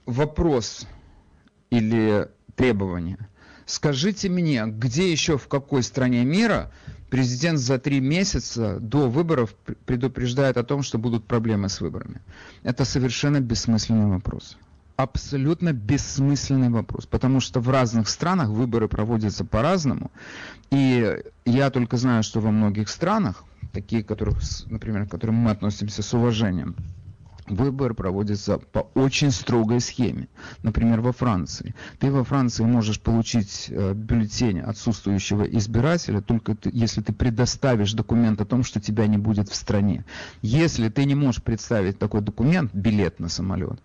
Вопрос 0.06 0.86
или 1.68 2.28
требование. 2.54 3.28
Скажите 3.66 4.28
мне, 4.28 4.64
где 4.66 5.10
еще, 5.10 5.38
в 5.38 5.48
какой 5.48 5.82
стране 5.82 6.24
мира 6.24 6.70
президент 7.10 7.58
за 7.58 7.78
три 7.78 8.00
месяца 8.00 8.78
до 8.80 9.08
выборов 9.08 9.54
пр- 9.54 9.76
предупреждает 9.86 10.56
о 10.56 10.64
том, 10.64 10.82
что 10.82 10.98
будут 10.98 11.26
проблемы 11.26 11.68
с 11.68 11.80
выборами? 11.80 12.20
Это 12.62 12.84
совершенно 12.84 13.40
бессмысленный 13.40 14.06
вопрос. 14.06 14.58
Абсолютно 14.96 15.72
бессмысленный 15.72 16.68
вопрос, 16.68 17.06
потому 17.06 17.40
что 17.40 17.60
в 17.60 17.68
разных 17.68 18.08
странах 18.08 18.48
выборы 18.48 18.86
проводятся 18.86 19.44
по-разному, 19.44 20.12
и 20.70 21.16
я 21.44 21.70
только 21.70 21.96
знаю, 21.96 22.22
что 22.22 22.40
во 22.40 22.52
многих 22.52 22.88
странах, 22.88 23.44
такие, 23.72 24.04
которых, 24.04 24.38
например, 24.66 25.06
к 25.06 25.10
которым 25.10 25.34
мы 25.36 25.50
относимся 25.50 26.02
с 26.02 26.14
уважением, 26.14 26.76
выбор 27.46 27.94
проводится 27.94 28.58
по 28.58 28.90
очень 28.94 29.30
строгой 29.30 29.80
схеме. 29.80 30.28
Например, 30.62 31.00
во 31.00 31.12
Франции. 31.12 31.74
Ты 31.98 32.10
во 32.10 32.24
Франции 32.24 32.64
можешь 32.64 33.00
получить 33.00 33.66
э, 33.68 33.92
бюллетень 33.94 34.60
отсутствующего 34.60 35.44
избирателя, 35.44 36.20
только 36.20 36.54
ты- 36.54 36.70
если 36.72 37.02
ты 37.02 37.12
предоставишь 37.12 37.92
документ 37.92 38.40
о 38.40 38.46
том, 38.46 38.64
что 38.64 38.80
тебя 38.80 39.06
не 39.06 39.18
будет 39.18 39.48
в 39.48 39.54
стране. 39.54 40.04
Если 40.42 40.88
ты 40.88 41.04
не 41.04 41.14
можешь 41.14 41.42
представить 41.42 41.98
такой 41.98 42.22
документ, 42.22 42.72
билет 42.72 43.20
на 43.20 43.28
самолет, 43.28 43.78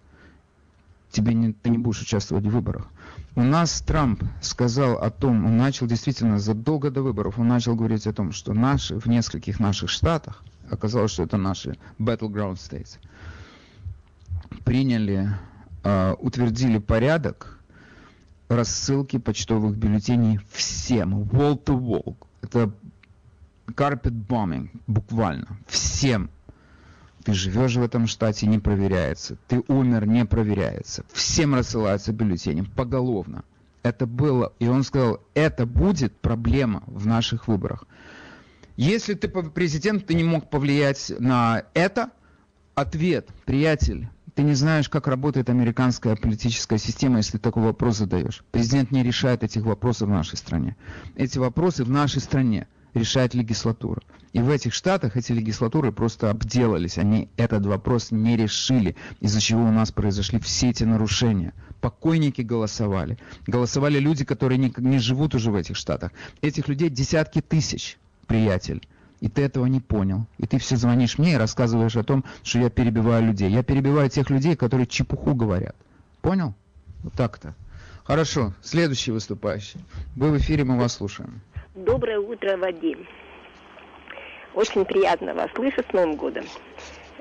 тебе 1.11 1.33
не, 1.33 1.53
ты 1.53 1.69
не 1.69 1.77
будешь 1.77 2.01
участвовать 2.01 2.45
в 2.45 2.49
выборах. 2.51 2.87
У 3.35 3.43
нас 3.43 3.81
Трамп 3.81 4.23
сказал 4.41 4.97
о 4.97 5.09
том, 5.09 5.45
он 5.45 5.57
начал 5.57 5.87
действительно 5.87 6.39
задолго 6.39 6.91
до 6.91 7.01
выборов, 7.01 7.39
он 7.39 7.47
начал 7.47 7.75
говорить 7.75 8.07
о 8.07 8.13
том, 8.13 8.31
что 8.31 8.53
наши, 8.53 8.99
в 8.99 9.05
нескольких 9.05 9.59
наших 9.59 9.89
штатах, 9.89 10.43
оказалось, 10.69 11.11
что 11.11 11.23
это 11.23 11.37
наши 11.37 11.77
battleground 11.99 12.55
states, 12.55 12.97
приняли, 14.65 15.29
э, 15.83 16.15
утвердили 16.19 16.77
порядок 16.77 17.59
рассылки 18.49 19.17
почтовых 19.17 19.77
бюллетеней 19.77 20.39
всем, 20.51 21.23
wall 21.23 21.63
to 21.63 21.79
wall. 21.79 22.15
Это 22.41 22.71
carpet 23.67 24.13
bombing, 24.27 24.69
буквально, 24.87 25.47
всем. 25.67 26.29
Ты 27.23 27.33
живешь 27.33 27.75
в 27.75 27.83
этом 27.83 28.07
штате, 28.07 28.47
не 28.47 28.59
проверяется. 28.59 29.37
Ты 29.47 29.63
умер, 29.67 30.07
не 30.07 30.25
проверяется. 30.25 31.03
Всем 31.11 31.53
рассылаются 31.53 32.11
бюллетени, 32.11 32.61
поголовно. 32.61 33.43
Это 33.83 34.05
было, 34.05 34.53
и 34.59 34.67
он 34.67 34.83
сказал, 34.83 35.21
это 35.33 35.65
будет 35.65 36.15
проблема 36.17 36.83
в 36.87 37.05
наших 37.05 37.47
выборах. 37.47 37.85
Если 38.75 39.13
ты 39.13 39.27
президент, 39.27 40.05
ты 40.05 40.13
не 40.13 40.23
мог 40.23 40.49
повлиять 40.49 41.11
на 41.19 41.63
это, 41.73 42.11
ответ, 42.75 43.29
приятель, 43.45 44.07
Ты 44.39 44.43
не 44.43 44.53
знаешь, 44.53 44.87
как 44.87 45.07
работает 45.07 45.49
американская 45.49 46.15
политическая 46.15 46.77
система, 46.77 47.17
если 47.17 47.33
ты 47.33 47.39
такой 47.39 47.61
вопрос 47.61 47.97
задаешь. 47.97 48.41
Президент 48.51 48.89
не 48.89 49.03
решает 49.03 49.43
этих 49.43 49.63
вопросов 49.63 50.07
в 50.07 50.11
нашей 50.13 50.37
стране. 50.37 50.77
Эти 51.17 51.37
вопросы 51.37 51.83
в 51.83 51.89
нашей 51.89 52.21
стране 52.21 52.65
решает 52.93 53.33
легислатура. 53.33 54.01
И 54.31 54.39
в 54.39 54.49
этих 54.49 54.73
штатах 54.73 55.17
эти 55.17 55.33
легислатуры 55.33 55.91
просто 55.91 56.29
обделались. 56.29 56.97
Они 56.97 57.27
этот 57.35 57.65
вопрос 57.65 58.11
не 58.11 58.37
решили, 58.37 58.95
из-за 59.19 59.41
чего 59.41 59.65
у 59.65 59.71
нас 59.71 59.91
произошли 59.91 60.39
все 60.39 60.69
эти 60.69 60.85
нарушения. 60.85 61.53
Покойники 61.81 62.41
голосовали. 62.41 63.17
Голосовали 63.45 63.99
люди, 63.99 64.23
которые 64.23 64.57
не, 64.57 64.73
не 64.77 64.99
живут 64.99 65.35
уже 65.35 65.51
в 65.51 65.55
этих 65.55 65.75
штатах. 65.75 66.13
Этих 66.39 66.69
людей 66.69 66.89
десятки 66.89 67.41
тысяч, 67.41 67.97
приятель. 68.25 68.87
И 69.21 69.27
ты 69.27 69.43
этого 69.43 69.65
не 69.65 69.79
понял. 69.79 70.25
И 70.37 70.47
ты 70.47 70.59
все 70.59 70.75
звонишь 70.75 71.17
мне 71.17 71.33
и 71.33 71.37
рассказываешь 71.37 71.95
о 71.97 72.03
том, 72.03 72.23
что 72.43 72.59
я 72.59 72.69
перебиваю 72.69 73.25
людей. 73.25 73.49
Я 73.49 73.63
перебиваю 73.63 74.09
тех 74.09 74.29
людей, 74.29 74.55
которые 74.55 74.87
чепуху 74.87 75.35
говорят. 75.35 75.75
Понял? 76.21 76.53
Вот 77.03 77.13
так-то. 77.13 77.53
Хорошо. 78.03 78.53
Следующий 78.61 79.11
выступающий. 79.11 79.79
Вы 80.15 80.31
в 80.31 80.37
эфире, 80.37 80.63
мы 80.63 80.77
вас 80.77 80.95
слушаем. 80.95 81.41
Доброе 81.75 82.19
утро, 82.19 82.57
Вадим. 82.57 83.07
Очень 84.53 84.85
приятно 84.85 85.33
вас 85.33 85.49
слышать 85.53 85.85
с 85.89 85.93
Новым 85.93 86.15
годом. 86.15 86.45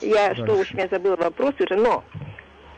Я, 0.00 0.28
Дальше. 0.28 0.44
что 0.44 0.56
уж, 0.56 0.70
я 0.72 0.88
забыла 0.88 1.16
вопрос 1.16 1.54
уже, 1.60 1.76
но 1.76 2.04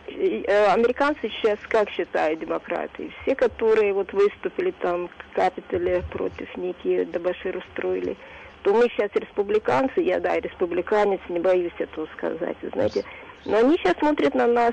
э, 0.09 0.67
американцы 0.73 1.21
сейчас 1.29 1.59
как 1.69 1.89
считают 1.91 2.41
демократы? 2.41 3.13
Все, 3.23 3.35
которые 3.35 3.93
вот 3.93 4.13
выступили 4.13 4.73
там 4.73 5.09
в 5.09 5.35
Капитоле 5.35 6.03
против 6.11 6.57
Ники 6.57 7.05
Дабашир 7.05 7.59
устроили, 7.59 8.17
то 8.63 8.75
мы 8.75 8.89
сейчас 8.91 9.11
республиканцы, 9.15 10.01
я, 10.01 10.21
да, 10.21 10.39
республиканец, 10.39 11.21
не 11.29 11.39
боюсь 11.39 11.73
этого 11.79 12.07
сказать, 12.17 12.57
знаете, 12.73 13.05
но 13.45 13.59
они 13.59 13.77
сейчас 13.79 13.95
смотрят 13.99 14.35
на 14.35 14.47
нас 14.47 14.73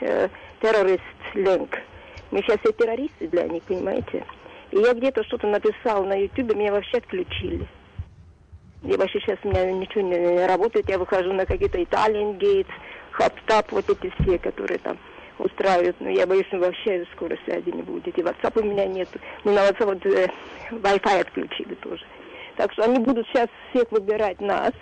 э, 0.00 0.28
террорист 0.60 1.02
ленг. 1.34 1.78
Мы 2.30 2.42
сейчас 2.42 2.58
все 2.60 2.72
террористы 2.72 3.28
для 3.28 3.44
них, 3.48 3.62
понимаете? 3.64 4.24
И 4.70 4.78
я 4.78 4.94
где-то 4.94 5.24
что-то 5.24 5.46
написал 5.46 6.04
на 6.04 6.14
YouTube, 6.14 6.54
меня 6.54 6.72
вообще 6.72 6.98
отключили. 6.98 7.66
Я 8.82 8.98
вообще 8.98 9.20
сейчас 9.20 9.38
у 9.44 9.48
меня 9.48 9.72
ничего 9.72 10.02
не 10.02 10.46
работает, 10.46 10.88
я 10.88 10.98
выхожу 10.98 11.32
на 11.32 11.46
какие-то 11.46 11.78
Italian 11.78 12.38
Gates, 12.38 12.70
HubStop, 13.18 13.66
вот 13.70 13.88
эти 13.88 14.12
все, 14.20 14.38
которые 14.38 14.78
там 14.78 14.98
устраивают, 15.38 15.96
но 16.00 16.10
я 16.10 16.26
боюсь, 16.26 16.46
что 16.46 16.58
вообще 16.58 17.04
скоро 17.12 17.36
связи 17.44 17.70
не 17.70 17.82
будет. 17.82 18.16
И 18.16 18.22
WhatsApp 18.22 18.60
у 18.60 18.64
меня 18.64 18.86
нет. 18.86 19.08
Ну, 19.44 19.52
на 19.52 19.68
WhatsApp 19.68 19.86
вот 19.86 20.06
э, 20.06 20.28
Wi-Fi 20.70 21.20
отключили 21.20 21.74
тоже. 21.74 22.04
Так 22.56 22.72
что 22.72 22.84
они 22.84 22.98
будут 22.98 23.26
сейчас 23.28 23.48
всех 23.72 23.90
выбирать 23.90 24.40
нас, 24.40 24.72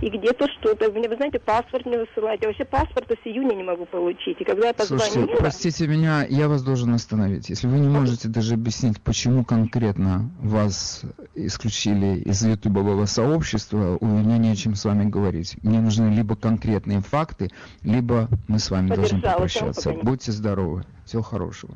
и 0.00 0.08
где-то 0.08 0.46
что-то. 0.58 0.90
Мне, 0.92 1.08
вы 1.08 1.16
знаете, 1.16 1.38
паспорт 1.38 1.84
не 1.86 1.96
высылать. 1.96 2.40
Я 2.40 2.48
вообще 2.48 2.64
паспорта 2.64 3.14
с 3.22 3.26
июня 3.26 3.54
не 3.54 3.62
могу 3.62 3.86
получить. 3.86 4.40
И 4.40 4.44
когда 4.44 4.68
я 4.68 4.74
позвонила... 4.74 5.10
Слушайте, 5.10 5.36
простите 5.38 5.86
меня, 5.86 6.24
я 6.28 6.48
вас 6.48 6.62
должен 6.62 6.94
остановить. 6.94 7.50
Если 7.50 7.66
вы 7.66 7.78
не 7.78 7.88
можете 7.88 8.28
даже 8.28 8.54
объяснить, 8.54 9.00
почему 9.00 9.44
конкретно 9.44 10.30
вас 10.40 11.02
исключили 11.34 12.20
из 12.20 12.42
ютубового 12.44 13.04
сообщества, 13.06 13.98
у 14.00 14.06
меня 14.06 14.38
не 14.38 14.50
о 14.50 14.56
чем 14.56 14.74
с 14.74 14.84
вами 14.84 15.08
говорить. 15.08 15.56
Мне 15.62 15.80
нужны 15.80 16.14
либо 16.14 16.34
конкретные 16.34 17.00
факты, 17.00 17.50
либо 17.82 18.28
мы 18.48 18.58
с 18.58 18.70
вами 18.70 18.88
должны 18.88 19.20
попрощаться. 19.20 19.92
Будьте 20.02 20.32
здоровы. 20.32 20.84
Всего 21.04 21.22
хорошего. 21.22 21.74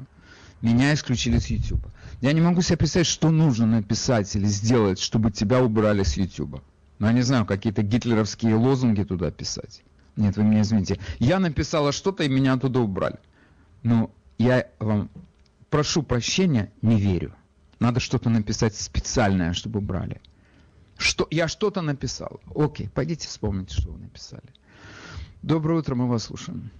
Меня 0.62 0.94
исключили 0.94 1.38
с 1.38 1.48
YouTube. 1.48 1.84
Я 2.24 2.32
не 2.32 2.40
могу 2.40 2.62
себе 2.62 2.78
представить, 2.78 3.06
что 3.06 3.30
нужно 3.30 3.66
написать 3.66 4.34
или 4.34 4.46
сделать, 4.46 4.98
чтобы 4.98 5.30
тебя 5.30 5.62
убрали 5.62 6.04
с 6.04 6.16
YouTube. 6.16 6.62
Ну, 6.98 7.06
я 7.06 7.12
не 7.12 7.20
знаю, 7.20 7.44
какие-то 7.44 7.82
гитлеровские 7.82 8.54
лозунги 8.54 9.02
туда 9.02 9.30
писать. 9.30 9.82
Нет, 10.16 10.38
вы 10.38 10.44
меня 10.44 10.62
извините. 10.62 10.98
Я 11.18 11.38
написала 11.38 11.92
что-то, 11.92 12.24
и 12.24 12.30
меня 12.30 12.54
оттуда 12.54 12.80
убрали. 12.80 13.18
Ну, 13.82 14.10
я 14.38 14.66
вам 14.78 15.10
прошу 15.68 16.02
прощения, 16.02 16.72
не 16.80 16.98
верю. 16.98 17.34
Надо 17.78 18.00
что-то 18.00 18.30
написать 18.30 18.74
специальное, 18.74 19.52
чтобы 19.52 19.80
убрали. 19.80 20.22
Что, 20.96 21.28
я 21.30 21.46
что-то 21.46 21.82
написал. 21.82 22.40
Окей, 22.54 22.88
пойдите 22.88 23.28
вспомните, 23.28 23.78
что 23.78 23.90
вы 23.92 23.98
написали. 23.98 24.48
Доброе 25.42 25.80
утро, 25.80 25.94
мы 25.94 26.08
вас 26.08 26.22
слушаем. 26.24 26.70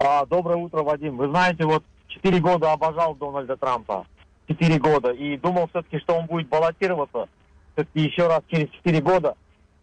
А, 0.00 0.26
доброе 0.26 0.56
утро, 0.56 0.82
Вадим. 0.82 1.16
Вы 1.16 1.28
знаете, 1.28 1.64
вот 1.64 1.84
четыре 2.08 2.40
года 2.40 2.72
обожал 2.72 3.14
Дональда 3.14 3.56
Трампа. 3.56 4.04
Четыре 4.48 4.78
года. 4.78 5.10
И 5.10 5.36
думал 5.36 5.68
все-таки, 5.68 5.98
что 6.00 6.16
он 6.16 6.26
будет 6.26 6.48
баллотироваться 6.48 7.28
все-таки 7.74 8.00
еще 8.00 8.28
раз 8.28 8.40
через 8.48 8.68
4 8.70 9.00
года. 9.00 9.34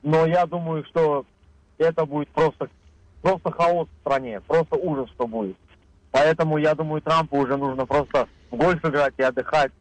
Но 0.03 0.25
я 0.25 0.45
думаю, 0.45 0.85
что 0.85 1.25
это 1.77 2.05
будет 2.05 2.29
просто, 2.29 2.69
просто 3.21 3.51
хаос 3.51 3.87
в 3.87 4.01
стране, 4.01 4.41
просто 4.41 4.75
ужас, 4.75 5.09
что 5.11 5.27
будет. 5.27 5.57
Поэтому 6.11 6.57
я 6.57 6.73
думаю, 6.75 7.01
Трампу 7.01 7.37
уже 7.37 7.57
нужно 7.57 7.85
просто 7.85 8.27
в 8.51 8.57
гольф 8.57 8.83
играть 8.83 9.13
и 9.17 9.23
отдыхать, 9.23 9.71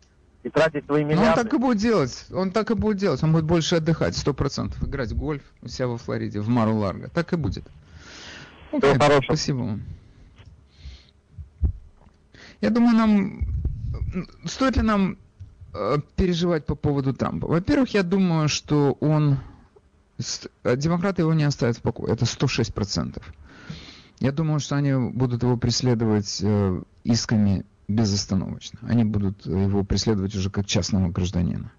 и 0.42 0.50
тратить 0.50 0.84
свои 0.86 1.04
миллиарды. 1.04 1.24
Ну, 1.24 1.30
он 1.30 1.34
так 1.34 1.54
и 1.54 1.58
будет 1.58 1.78
делать. 1.78 2.26
Он 2.32 2.50
так 2.50 2.70
и 2.70 2.74
будет 2.74 2.96
делать. 2.96 3.22
Он 3.22 3.32
будет 3.32 3.44
больше 3.44 3.76
отдыхать, 3.76 4.16
сто 4.16 4.34
процентов. 4.34 4.82
Играть 4.82 5.12
в 5.12 5.16
гольф 5.16 5.42
у 5.62 5.68
себя 5.68 5.88
во 5.88 5.96
Флориде, 5.96 6.40
в 6.40 6.48
Мару-Ларго. 6.48 7.08
Так 7.08 7.32
и 7.32 7.36
будет. 7.36 7.64
Okay, 8.72 8.98
Всего 8.98 9.22
Спасибо 9.22 9.58
вам. 9.58 9.82
Я 12.60 12.70
думаю, 12.70 12.96
нам... 12.96 13.40
Стоит 14.44 14.76
ли 14.76 14.82
нам 14.82 15.18
Э, 15.74 15.98
переживать 16.16 16.64
по 16.66 16.74
поводу 16.74 17.12
Трампа? 17.12 17.46
Во-первых, 17.46 17.94
я 17.94 18.02
думаю, 18.02 18.48
что 18.48 18.92
он... 19.00 19.38
Э, 20.64 20.76
демократы 20.76 21.22
его 21.22 21.34
не 21.34 21.44
оставят 21.44 21.76
в 21.76 21.82
покое. 21.82 22.12
Это 22.12 22.24
106%. 22.24 23.22
Я 24.20 24.32
думаю, 24.32 24.60
что 24.60 24.76
они 24.76 24.94
будут 25.10 25.42
его 25.42 25.56
преследовать 25.56 26.40
э, 26.42 26.82
исками 27.04 27.64
безостановочно. 27.86 28.78
Они 28.82 29.04
будут 29.04 29.46
его 29.46 29.84
преследовать 29.84 30.34
уже 30.34 30.50
как 30.50 30.66
частного 30.66 31.10
гражданина. 31.10 31.70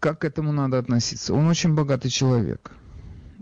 Как 0.00 0.20
к 0.20 0.24
этому 0.24 0.52
надо 0.52 0.78
относиться? 0.78 1.32
Он 1.32 1.46
очень 1.46 1.74
богатый 1.74 2.10
человек. 2.10 2.72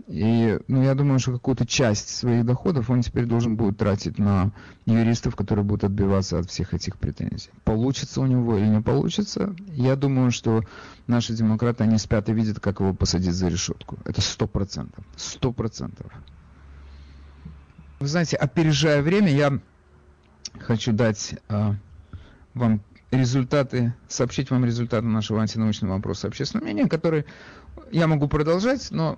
И 0.07 0.59
ну, 0.67 0.83
я 0.83 0.93
думаю, 0.93 1.17
что 1.17 1.31
какую-то 1.31 1.65
часть 1.65 2.09
своих 2.09 2.45
доходов 2.45 2.91
он 2.91 3.01
теперь 3.01 3.25
должен 3.25 3.55
будет 3.55 3.77
тратить 3.77 4.19
на 4.19 4.51
юристов, 4.85 5.35
которые 5.35 5.65
будут 5.65 5.85
отбиваться 5.85 6.37
от 6.37 6.49
всех 6.49 6.75
этих 6.75 6.97
претензий. 6.97 7.49
Получится 7.63 8.21
у 8.21 8.27
него 8.27 8.55
или 8.55 8.67
не 8.67 8.81
получится, 8.81 9.55
я 9.73 9.95
думаю, 9.95 10.29
что 10.29 10.63
наши 11.07 11.33
демократы, 11.33 11.83
они 11.83 11.97
спят 11.97 12.29
и 12.29 12.33
видят, 12.33 12.59
как 12.59 12.81
его 12.81 12.93
посадить 12.93 13.33
за 13.33 13.47
решетку. 13.47 13.97
Это 14.05 14.21
сто 14.21 14.47
процентов. 14.47 15.03
Сто 15.15 15.51
процентов. 15.51 16.11
Вы 17.99 18.07
знаете, 18.07 18.37
опережая 18.37 19.01
время, 19.01 19.31
я 19.31 19.59
хочу 20.59 20.93
дать 20.93 21.35
а, 21.49 21.75
вам 22.53 22.81
результаты, 23.09 23.93
сообщить 24.07 24.51
вам 24.51 24.65
результаты 24.65 25.07
нашего 25.07 25.41
антинаучного 25.41 25.95
опроса 25.95 26.27
общественного 26.27 26.65
мнения, 26.65 26.87
который 26.87 27.25
я 27.91 28.07
могу 28.07 28.27
продолжать, 28.27 28.91
но 28.91 29.17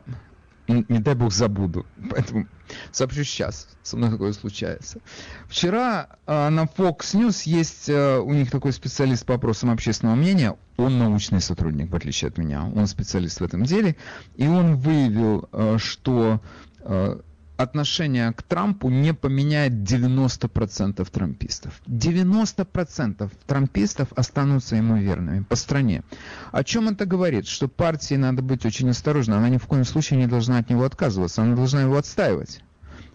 не, 0.68 0.86
не 0.90 1.00
дай 1.00 1.16
бог 1.16 1.32
забуду. 1.32 1.86
Поэтому 2.10 2.48
сообщу 2.92 3.24
сейчас. 3.24 3.68
Со 3.84 3.98
мной 3.98 4.12
такое 4.12 4.34
случается. 4.34 5.00
Вчера 5.48 6.10
э, 6.26 6.50
на 6.50 6.64
Fox 6.64 7.14
News 7.14 7.44
есть 7.46 7.90
э, 7.90 8.20
у 8.20 8.34
них 8.34 8.52
такой 8.52 8.74
специалист 8.74 9.26
по 9.26 9.34
вопросам 9.34 9.72
общественного 9.72 10.16
мнения. 10.16 10.56
Он 10.78 11.00
научный 11.00 11.42
сотрудник, 11.42 11.92
в 11.92 11.96
отличие 11.96 12.30
от 12.30 12.38
меня. 12.38 12.66
Он 12.66 12.88
специалист 12.88 13.40
в 13.40 13.44
этом 13.44 13.64
деле. 13.64 13.96
И 14.36 14.48
он 14.48 14.76
выявил, 14.76 15.48
э, 15.52 15.78
что 15.80 16.42
э, 16.82 17.20
отношение 17.58 18.32
к 18.34 18.44
Трампу 18.44 18.90
не 18.90 19.14
поменяет 19.14 19.74
90% 19.74 21.08
трампистов. 21.10 21.82
90% 21.88 23.32
трампистов 23.46 24.10
останутся 24.16 24.76
ему 24.76 24.98
верными 24.98 25.44
по 25.44 25.56
стране. 25.56 26.04
О 26.52 26.64
чем 26.64 26.90
это 26.90 27.06
говорит? 27.06 27.48
Что 27.48 27.68
партии 27.68 28.16
надо 28.16 28.42
быть 28.42 28.66
очень 28.66 28.90
осторожной. 28.90 29.38
Она 29.38 29.50
ни 29.50 29.58
в 29.58 29.66
коем 29.66 29.86
случае 29.86 30.20
не 30.20 30.28
должна 30.28 30.60
от 30.60 30.70
него 30.70 30.84
отказываться. 30.84 31.42
Она 31.42 31.56
должна 31.56 31.82
его 31.82 31.98
отстаивать. 31.98 32.62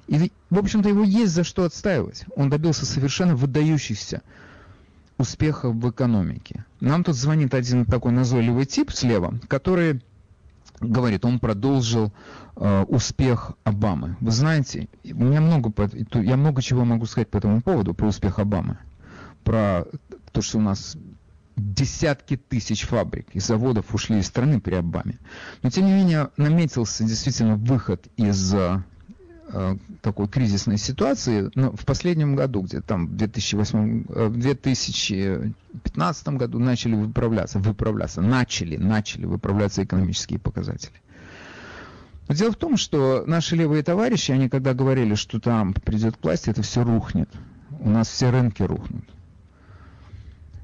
И, 0.08 0.32
в 0.50 0.58
общем-то, 0.58 0.88
его 0.88 1.04
есть 1.04 1.32
за 1.32 1.44
что 1.44 1.64
отстаивать. 1.64 2.24
Он 2.36 2.50
добился 2.50 2.84
совершенно 2.84 3.36
выдающихся 3.36 4.22
успехов 5.18 5.76
в 5.76 5.90
экономике. 5.90 6.64
Нам 6.80 7.04
тут 7.04 7.14
звонит 7.14 7.54
один 7.54 7.86
такой 7.86 8.12
назойливый 8.12 8.66
тип 8.66 8.90
слева, 8.90 9.38
который 9.48 10.02
говорит, 10.82 11.24
он 11.24 11.38
продолжил 11.38 12.12
э, 12.56 12.84
успех 12.88 13.52
Обамы. 13.64 14.16
Вы 14.20 14.30
знаете, 14.30 14.88
у 15.04 15.24
меня 15.24 15.40
много, 15.40 15.72
я 16.14 16.36
много 16.36 16.62
чего 16.62 16.84
могу 16.84 17.06
сказать 17.06 17.28
по 17.28 17.38
этому 17.38 17.62
поводу, 17.62 17.94
про 17.94 18.08
успех 18.08 18.38
Обамы. 18.38 18.78
Про 19.44 19.86
то, 20.32 20.42
что 20.42 20.58
у 20.58 20.60
нас 20.60 20.96
десятки 21.56 22.36
тысяч 22.36 22.82
фабрик 22.82 23.26
и 23.32 23.40
заводов 23.40 23.94
ушли 23.94 24.18
из 24.18 24.26
страны 24.26 24.60
при 24.60 24.74
Обаме. 24.74 25.18
Но 25.62 25.70
тем 25.70 25.86
не 25.86 25.92
менее 25.92 26.30
наметился 26.36 27.04
действительно 27.04 27.56
выход 27.56 28.06
из 28.16 28.54
э, 28.54 28.82
такой 30.00 30.28
кризисной 30.28 30.78
ситуации, 30.78 31.50
но 31.54 31.72
в 31.72 31.84
последнем 31.84 32.36
году, 32.36 32.62
где 32.62 32.80
там 32.80 33.06
в 33.06 33.16
2008, 33.16 34.04
э, 34.08 34.26
в 34.28 34.38
2015 34.38 36.28
году 36.28 36.58
начали 36.58 36.94
выправляться, 36.94 37.58
выправляться, 37.58 38.22
начали, 38.22 38.76
начали 38.76 39.26
выправляться 39.26 39.84
экономические 39.84 40.38
показатели. 40.38 40.94
Но 42.28 42.34
дело 42.34 42.52
в 42.52 42.56
том, 42.56 42.76
что 42.76 43.24
наши 43.26 43.56
левые 43.56 43.82
товарищи, 43.82 44.32
они 44.32 44.48
когда 44.48 44.74
говорили, 44.74 45.14
что 45.14 45.38
Трамп 45.38 45.82
придет 45.82 46.16
к 46.16 46.24
власти, 46.24 46.50
это 46.50 46.62
все 46.62 46.82
рухнет. 46.82 47.28
У 47.80 47.90
нас 47.90 48.08
все 48.08 48.30
рынки 48.30 48.62
рухнут. 48.62 49.04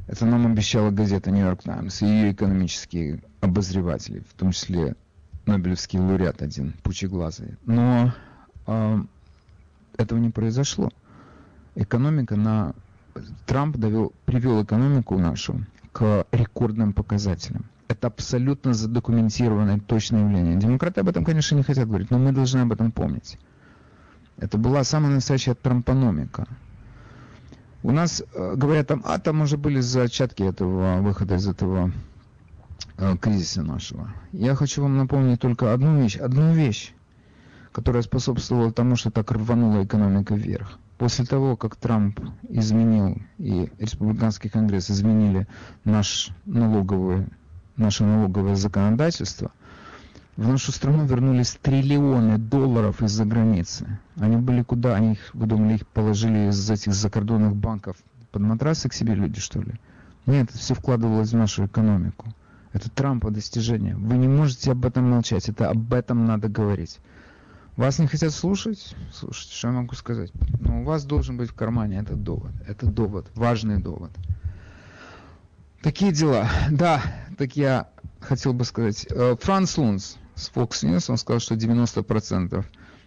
Это 0.07 0.25
нам 0.25 0.47
обещала 0.47 0.91
газета 0.91 1.31
«Нью-Йорк 1.31 1.65
Таймс» 1.65 2.01
и 2.01 2.07
ее 2.07 2.33
экономические 2.33 3.21
обозреватели, 3.41 4.21
в 4.21 4.33
том 4.33 4.53
числе 4.53 4.97
Нобелевский 5.45 5.99
лауреат 5.99 6.41
один, 6.41 6.73
пучеглазый. 6.83 7.57
Но 7.67 8.07
э, 8.07 8.28
этого 9.97 10.19
не 10.19 10.31
произошло. 10.31 10.91
Экономика 11.75 12.37
на... 12.37 12.75
Трамп 13.47 13.77
довел, 13.77 14.13
привел 14.27 14.63
экономику 14.63 15.19
нашу 15.19 15.65
к 15.93 16.27
рекордным 16.31 16.93
показателям. 16.93 17.65
Это 17.89 18.07
абсолютно 18.07 18.75
задокументированное 18.75 19.81
точное 19.81 20.23
явление. 20.23 20.57
Демократы 20.57 21.01
об 21.01 21.09
этом, 21.09 21.25
конечно, 21.25 21.57
не 21.57 21.63
хотят 21.63 21.89
говорить, 21.89 22.11
но 22.11 22.19
мы 22.19 22.33
должны 22.33 22.61
об 22.61 22.73
этом 22.73 22.93
помнить. 22.93 23.39
Это 24.37 24.57
была 24.57 24.85
самая 24.85 25.13
настоящая 25.13 25.55
трампономика. 25.55 26.47
У 27.83 27.91
нас, 27.91 28.23
э, 28.35 28.55
говорят, 28.57 28.89
там, 28.89 29.03
а 29.05 29.19
там 29.19 29.41
уже 29.41 29.57
были 29.57 29.81
зачатки 29.81 30.43
этого 30.43 31.01
выхода 31.01 31.37
из 31.37 31.49
этого 31.49 31.91
э, 32.99 33.17
кризиса 33.17 33.63
нашего. 33.63 34.13
Я 34.33 34.55
хочу 34.55 34.83
вам 34.83 34.97
напомнить 34.97 35.41
только 35.41 35.73
одну 35.73 36.01
вещь, 36.01 36.17
одну 36.17 36.53
вещь, 36.53 36.93
которая 37.79 38.03
способствовала 38.03 38.73
тому, 38.73 38.97
что 38.97 39.13
так 39.13 39.31
рванула 39.31 39.85
экономика 39.85 40.35
вверх. 40.35 40.81
После 40.97 41.25
того, 41.25 41.57
как 41.57 41.77
Трамп 41.77 42.19
изменил 42.49 43.23
и 43.39 43.71
республиканский 43.79 44.51
конгресс 44.51 44.91
изменили 44.91 45.47
наш 45.85 46.31
налоговый, 46.45 47.29
наше 47.77 48.03
налоговое 48.03 48.57
законодательство, 48.57 49.53
в 50.37 50.49
нашу 50.49 50.73
страну 50.73 51.07
вернулись 51.07 51.57
триллионы 51.63 52.37
долларов 52.37 53.01
из-за 53.01 53.25
границы. 53.25 54.01
Они 54.17 54.37
были 54.37 54.65
куда? 54.65 54.97
Они 54.97 55.13
их, 55.13 55.33
вы 55.33 55.47
думали, 55.47 55.75
их 55.75 55.87
положили 55.87 56.49
из 56.51 56.69
этих 56.69 56.95
закордонных 56.95 57.55
банков 57.55 57.97
под 58.33 58.43
матрасы 58.43 58.89
к 58.89 58.93
себе 58.93 59.15
люди, 59.15 59.39
что 59.39 59.61
ли? 59.61 59.75
Нет, 60.27 60.51
все 60.51 60.75
вкладывалось 60.75 61.31
в 61.31 61.37
нашу 61.37 61.67
экономику. 61.67 62.35
Это 62.73 62.91
Трампа 62.91 63.31
достижение. 63.31 63.95
Вы 63.95 64.17
не 64.19 64.27
можете 64.27 64.73
об 64.73 64.85
этом 64.85 65.09
молчать. 65.09 65.49
Это 65.49 65.71
об 65.71 65.95
этом 65.95 66.25
надо 66.25 66.49
говорить. 66.49 66.99
Вас 67.79 68.01
не 68.01 68.09
хотят 68.09 68.33
слушать? 68.33 68.97
Слушайте, 69.13 69.55
что 69.55 69.69
я 69.69 69.75
могу 69.75 69.95
сказать? 69.95 70.33
Но 70.59 70.81
у 70.81 70.85
вас 70.85 71.05
должен 71.05 71.37
быть 71.37 71.51
в 71.51 71.55
кармане 71.55 72.01
этот 72.01 72.25
довод. 72.25 72.51
Это 72.67 72.87
довод, 72.87 73.31
важный 73.37 73.79
довод. 73.79 74.11
Такие 75.81 76.11
дела. 76.11 76.51
Да, 76.73 77.01
так 77.39 77.55
я 77.57 77.89
хотел 78.19 78.53
бы 78.53 78.65
сказать. 78.65 79.07
Э, 79.11 79.37
Франц 79.41 79.79
Лунс, 79.79 80.17
с 80.35 80.51
Fox 80.51 80.83
News, 80.83 81.09
он 81.09 81.19
сказал, 81.19 81.39
что 81.39 81.55
90% 81.55 82.65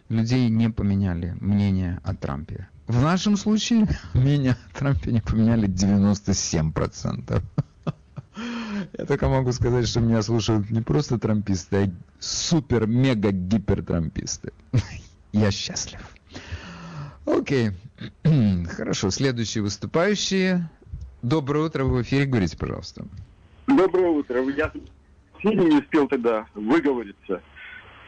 людей 0.08 0.48
не 0.48 0.70
поменяли 0.70 1.36
мнение 1.42 2.00
о 2.06 2.16
Трампе. 2.16 2.70
В 2.88 3.02
нашем 3.02 3.36
случае 3.36 3.90
мнение 4.14 4.54
о 4.54 4.80
Трампе 4.80 5.12
не 5.12 5.20
поменяли 5.20 5.68
97%. 5.68 7.44
Я 8.98 9.06
только 9.06 9.28
могу 9.28 9.52
сказать, 9.52 9.86
что 9.86 10.00
меня 10.00 10.22
слушают 10.22 10.70
не 10.70 10.80
просто 10.80 11.20
трамписты, 11.20 11.76
а 11.78 11.92
супер-мега-гипертрамписты. 12.22 14.54
Я 15.34 15.52
счастлив. 15.52 16.00
Окей. 17.26 17.72
Хорошо. 18.70 19.10
Следующие 19.10 19.64
выступающие. 19.64 20.70
Доброе 21.22 21.66
утро. 21.66 21.84
Вы 21.84 21.98
в 21.98 22.02
эфире. 22.04 22.26
Говорите, 22.26 22.56
пожалуйста. 22.58 23.06
Доброе 23.68 24.10
утро. 24.10 24.42
Я 24.50 24.72
сильно 25.42 25.62
не 25.62 25.80
успел 25.80 26.08
тогда 26.08 26.46
выговориться. 26.54 27.42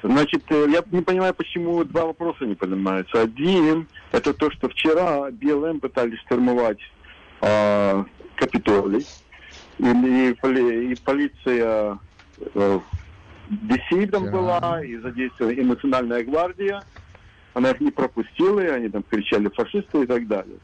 Значит, 0.04 0.44
э, 0.50 0.68
я 0.70 0.84
не 0.92 1.02
понимаю, 1.02 1.34
почему 1.34 1.84
два 1.84 2.06
вопроса 2.06 2.46
не 2.46 2.56
поднимаются. 2.56 3.22
Один, 3.22 3.88
это 4.12 4.34
то, 4.34 4.52
что 4.52 4.70
вчера 4.70 5.32
БЛМ 5.32 5.80
пытались 5.80 6.20
штурмовать 6.20 6.80
э, 7.42 8.04
Капитолий, 8.36 9.08
и, 9.80 9.86
и, 9.86 10.92
и 10.92 10.96
полиция 11.04 11.98
э, 12.54 12.80
десидом 13.50 14.32
была, 14.32 14.84
и 14.84 14.98
задействована 14.98 15.54
и 15.54 15.64
Национальная 15.64 16.24
гвардия. 16.24 16.84
Она 17.54 17.72
их 17.72 17.82
не 17.82 17.92
пропустила, 17.92 18.60
и 18.60 18.68
они 18.68 18.90
там 18.90 19.04
кричали 19.04 19.48
фашисты 19.50 20.04
и 20.04 20.06
так 20.08 20.28
далее. 20.28 20.58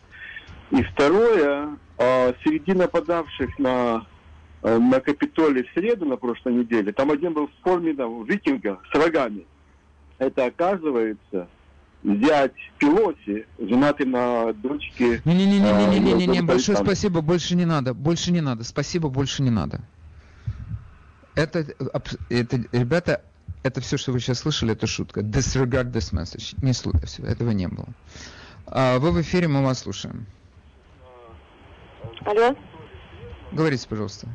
И 0.71 0.81
второе, 0.83 1.77
э, 1.97 2.33
среди 2.43 2.73
нападавших 2.73 3.59
на 3.59 4.05
Э, 4.61 4.77
на 4.77 4.99
Капитолии 4.99 5.63
в 5.63 5.73
среду 5.73 6.05
на 6.05 6.17
прошлой 6.17 6.53
неделе, 6.53 6.91
там 6.91 7.11
один 7.11 7.33
был 7.33 7.47
в 7.47 7.63
форме 7.63 7.93
там, 7.93 8.25
викинга 8.25 8.79
с 8.91 8.95
рогами. 8.95 9.45
Это 10.17 10.45
оказывается 10.45 11.47
взять 12.03 12.53
Пелоси, 12.77 13.45
женатый 13.57 14.05
на 14.05 14.51
дочке... 14.51 15.21
Не-не-не-не-не-не-не, 15.23 16.41
большое 16.41 16.77
спасибо, 16.77 17.21
больше 17.21 17.55
не 17.55 17.65
надо, 17.65 17.93
больше 17.93 18.33
не 18.33 18.41
надо, 18.41 18.65
спасибо, 18.65 19.07
больше 19.07 19.43
не 19.43 19.49
надо. 19.49 19.81
Это, 21.39 21.65
это, 22.29 22.57
ребята, 22.73 23.21
это 23.63 23.79
все, 23.79 23.95
что 23.95 24.11
вы 24.11 24.19
сейчас 24.19 24.39
слышали, 24.39 24.73
это 24.73 24.87
шутка. 24.87 25.21
Disregard 25.21 25.93
this 25.93 26.13
message. 26.13 26.53
Не 26.61 26.73
слушайте, 26.73 27.23
этого 27.23 27.51
не 27.51 27.69
было. 27.69 27.87
А, 28.67 28.99
вы 28.99 29.11
в 29.11 29.21
эфире, 29.21 29.47
мы 29.47 29.63
вас 29.63 29.79
слушаем. 29.79 30.25
Алло. 32.25 32.53
Говорите, 33.53 33.87
пожалуйста. 33.87 34.27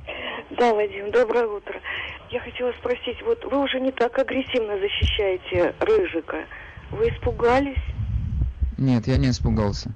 Да, 0.59 0.73
Вадим, 0.73 1.11
доброе 1.11 1.47
утро. 1.47 1.79
Я 2.31 2.41
хотела 2.41 2.73
спросить, 2.81 3.21
вот 3.27 3.45
вы 3.45 3.63
уже 3.63 3.81
не 3.81 3.93
так 3.93 4.19
агрессивно 4.19 4.79
защищаете 4.79 5.75
Рыжика. 5.81 6.47
Вы 6.91 7.11
испугались? 7.11 7.85
Нет, 8.79 9.07
я 9.07 9.19
не 9.19 9.29
испугался. 9.29 9.91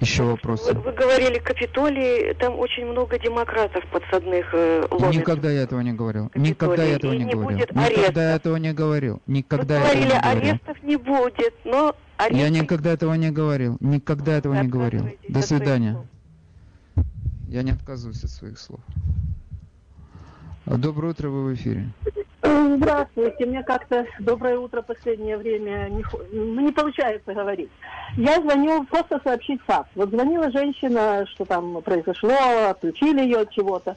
Еще 0.00 0.22
вопросы. 0.22 0.74
Вы, 0.74 0.80
вы 0.80 0.92
говорили, 0.92 1.38
Капитолий, 1.38 2.34
там 2.34 2.56
очень 2.58 2.86
много 2.86 3.18
демократов 3.18 3.84
подсадных 3.90 4.46
э, 4.52 4.86
ломит. 4.90 5.20
Никогда 5.20 5.50
я 5.50 5.62
этого 5.62 5.80
не 5.80 5.92
говорил. 5.92 6.28
Капитолий. 6.28 6.50
Никогда 6.50 6.84
я 6.84 6.94
этого 6.94 7.12
не, 7.12 7.24
не 7.24 7.32
говорил. 7.32 7.58
Никогда 7.58 7.84
арестов. 7.84 8.16
я 8.16 8.34
этого 8.36 8.56
не 8.56 8.72
говорил. 8.72 9.22
Никогда 9.26 9.74
вы 9.74 9.80
говорили, 9.80 10.06
этого 10.06 10.14
не 10.14 10.20
говорил. 10.20 10.50
арестов 10.50 10.82
не 10.84 10.96
будет, 10.96 11.54
но 11.64 11.96
аресты... 12.16 12.38
Я 12.38 12.48
никогда 12.48 12.92
этого 12.92 13.14
не 13.14 13.30
говорил. 13.30 13.76
Никогда 13.80 14.38
этого 14.38 14.54
не 14.54 14.68
говорил. 14.68 15.08
До 15.28 15.42
свидания. 15.42 16.06
Я 17.48 17.62
не 17.62 17.72
отказываюсь 17.72 18.22
от 18.22 18.30
своих 18.30 18.58
слов. 18.58 18.80
Доброе 20.66 21.12
утро, 21.12 21.28
вы 21.30 21.50
в 21.50 21.54
эфире. 21.54 21.88
Здравствуйте, 22.48 23.46
мне 23.46 23.62
как-то 23.62 24.06
доброе 24.20 24.58
утро 24.58 24.80
последнее 24.80 25.36
время 25.36 25.88
не, 25.90 26.04
ну, 26.32 26.60
не 26.60 26.72
получается 26.72 27.34
говорить. 27.34 27.68
Я 28.16 28.40
звоню 28.40 28.84
просто 28.84 29.20
сообщить 29.22 29.60
факт. 29.66 29.90
Вот 29.94 30.10
звонила 30.10 30.50
женщина, 30.50 31.26
что 31.26 31.44
там 31.44 31.82
произошло, 31.82 32.34
отключили 32.70 33.20
ее 33.20 33.40
от 33.40 33.50
чего-то. 33.50 33.96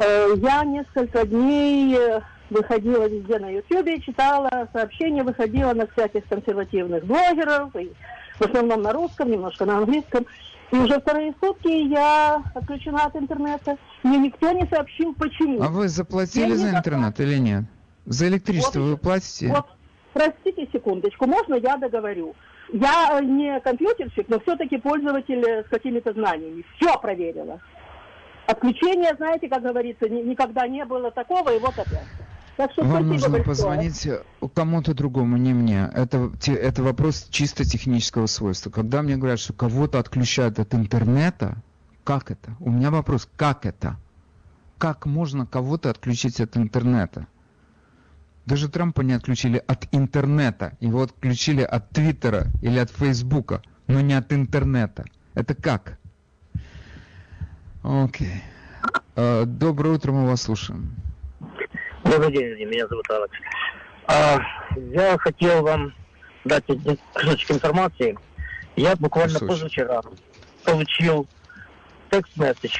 Э, 0.00 0.28
я 0.36 0.64
несколько 0.64 1.26
дней 1.26 1.96
э, 1.96 2.20
выходила 2.50 3.08
везде 3.08 3.38
на 3.38 3.48
Ютьюбе, 3.48 4.00
читала 4.00 4.68
сообщения, 4.72 5.22
выходила 5.22 5.72
на 5.72 5.86
всяких 5.86 6.26
консервативных 6.26 7.04
блогеров, 7.04 7.74
и 7.76 7.90
в 8.38 8.42
основном 8.42 8.82
на 8.82 8.92
русском, 8.92 9.30
немножко 9.30 9.64
на 9.64 9.78
английском. 9.78 10.26
И 10.70 10.76
уже 10.76 11.00
вторые 11.00 11.34
сутки 11.40 11.88
я 11.88 12.42
отключена 12.54 13.06
от 13.06 13.16
интернета. 13.16 13.78
Мне 14.02 14.18
никто 14.18 14.52
не 14.52 14.66
сообщил, 14.66 15.14
почему. 15.14 15.62
А 15.62 15.68
вы 15.68 15.88
заплатили 15.88 16.50
я 16.50 16.56
за 16.56 16.70
интернет 16.70 17.18
или 17.20 17.38
нет? 17.38 17.64
За 18.08 18.28
электричество 18.28 18.80
вот, 18.80 18.90
вы 18.90 18.96
платите? 18.96 19.48
Вот, 19.48 19.66
простите 20.14 20.66
секундочку, 20.72 21.26
можно 21.26 21.54
я 21.54 21.76
договорю? 21.76 22.34
Я 22.72 23.20
не 23.22 23.60
компьютерщик, 23.60 24.28
но 24.28 24.40
все-таки 24.40 24.78
пользователь 24.78 25.44
с 25.66 25.68
какими-то 25.68 26.12
знаниями. 26.12 26.64
Все 26.76 26.98
проверила. 26.98 27.60
Отключения, 28.46 29.14
знаете, 29.16 29.48
как 29.48 29.62
говорится, 29.62 30.08
никогда 30.08 30.66
не 30.66 30.84
было 30.84 31.10
такого, 31.10 31.54
и 31.54 31.58
вот 31.58 31.78
опять. 31.78 32.06
Так 32.56 32.72
что 32.72 32.82
Вам 32.82 33.08
нужно 33.08 33.28
большое. 33.28 33.44
позвонить 33.44 34.08
кому-то 34.54 34.94
другому, 34.94 35.36
не 35.36 35.52
мне. 35.52 35.90
Это, 35.94 36.32
это 36.46 36.82
вопрос 36.82 37.28
чисто 37.30 37.64
технического 37.64 38.26
свойства. 38.26 38.70
Когда 38.70 39.02
мне 39.02 39.16
говорят, 39.16 39.38
что 39.38 39.52
кого-то 39.52 39.98
отключают 39.98 40.58
от 40.58 40.74
интернета, 40.74 41.56
как 42.04 42.30
это? 42.30 42.56
У 42.58 42.70
меня 42.70 42.90
вопрос, 42.90 43.28
как 43.36 43.64
это? 43.64 43.96
Как 44.78 45.06
можно 45.06 45.46
кого-то 45.46 45.90
отключить 45.90 46.40
от 46.40 46.56
интернета? 46.56 47.26
Даже 48.48 48.70
Трампа 48.70 49.02
не 49.02 49.12
отключили 49.12 49.62
от 49.66 49.86
интернета. 49.92 50.72
Его 50.80 51.02
отключили 51.02 51.60
от 51.60 51.90
Твиттера 51.90 52.46
или 52.62 52.78
от 52.78 52.90
Фейсбука, 52.90 53.60
но 53.88 54.00
не 54.00 54.14
от 54.14 54.32
интернета. 54.32 55.04
Это 55.34 55.54
как? 55.54 55.98
Окей. 57.82 58.42
Okay. 59.14 59.44
Доброе 59.44 59.96
утро, 59.96 60.12
мы 60.12 60.26
вас 60.26 60.40
слушаем. 60.40 60.96
Добрый 62.04 62.32
день, 62.32 62.66
меня 62.66 62.86
зовут 62.88 63.04
Алекс. 63.10 63.36
А, 64.06 64.38
я 64.94 65.18
хотел 65.18 65.62
вам 65.62 65.92
дать 66.46 66.64
кусочек 67.12 67.50
информации. 67.50 68.16
Я 68.76 68.96
буквально 68.96 69.40
Слушай. 69.40 69.48
позавчера 69.48 70.00
получил 70.64 71.28
текст-месседж 72.08 72.78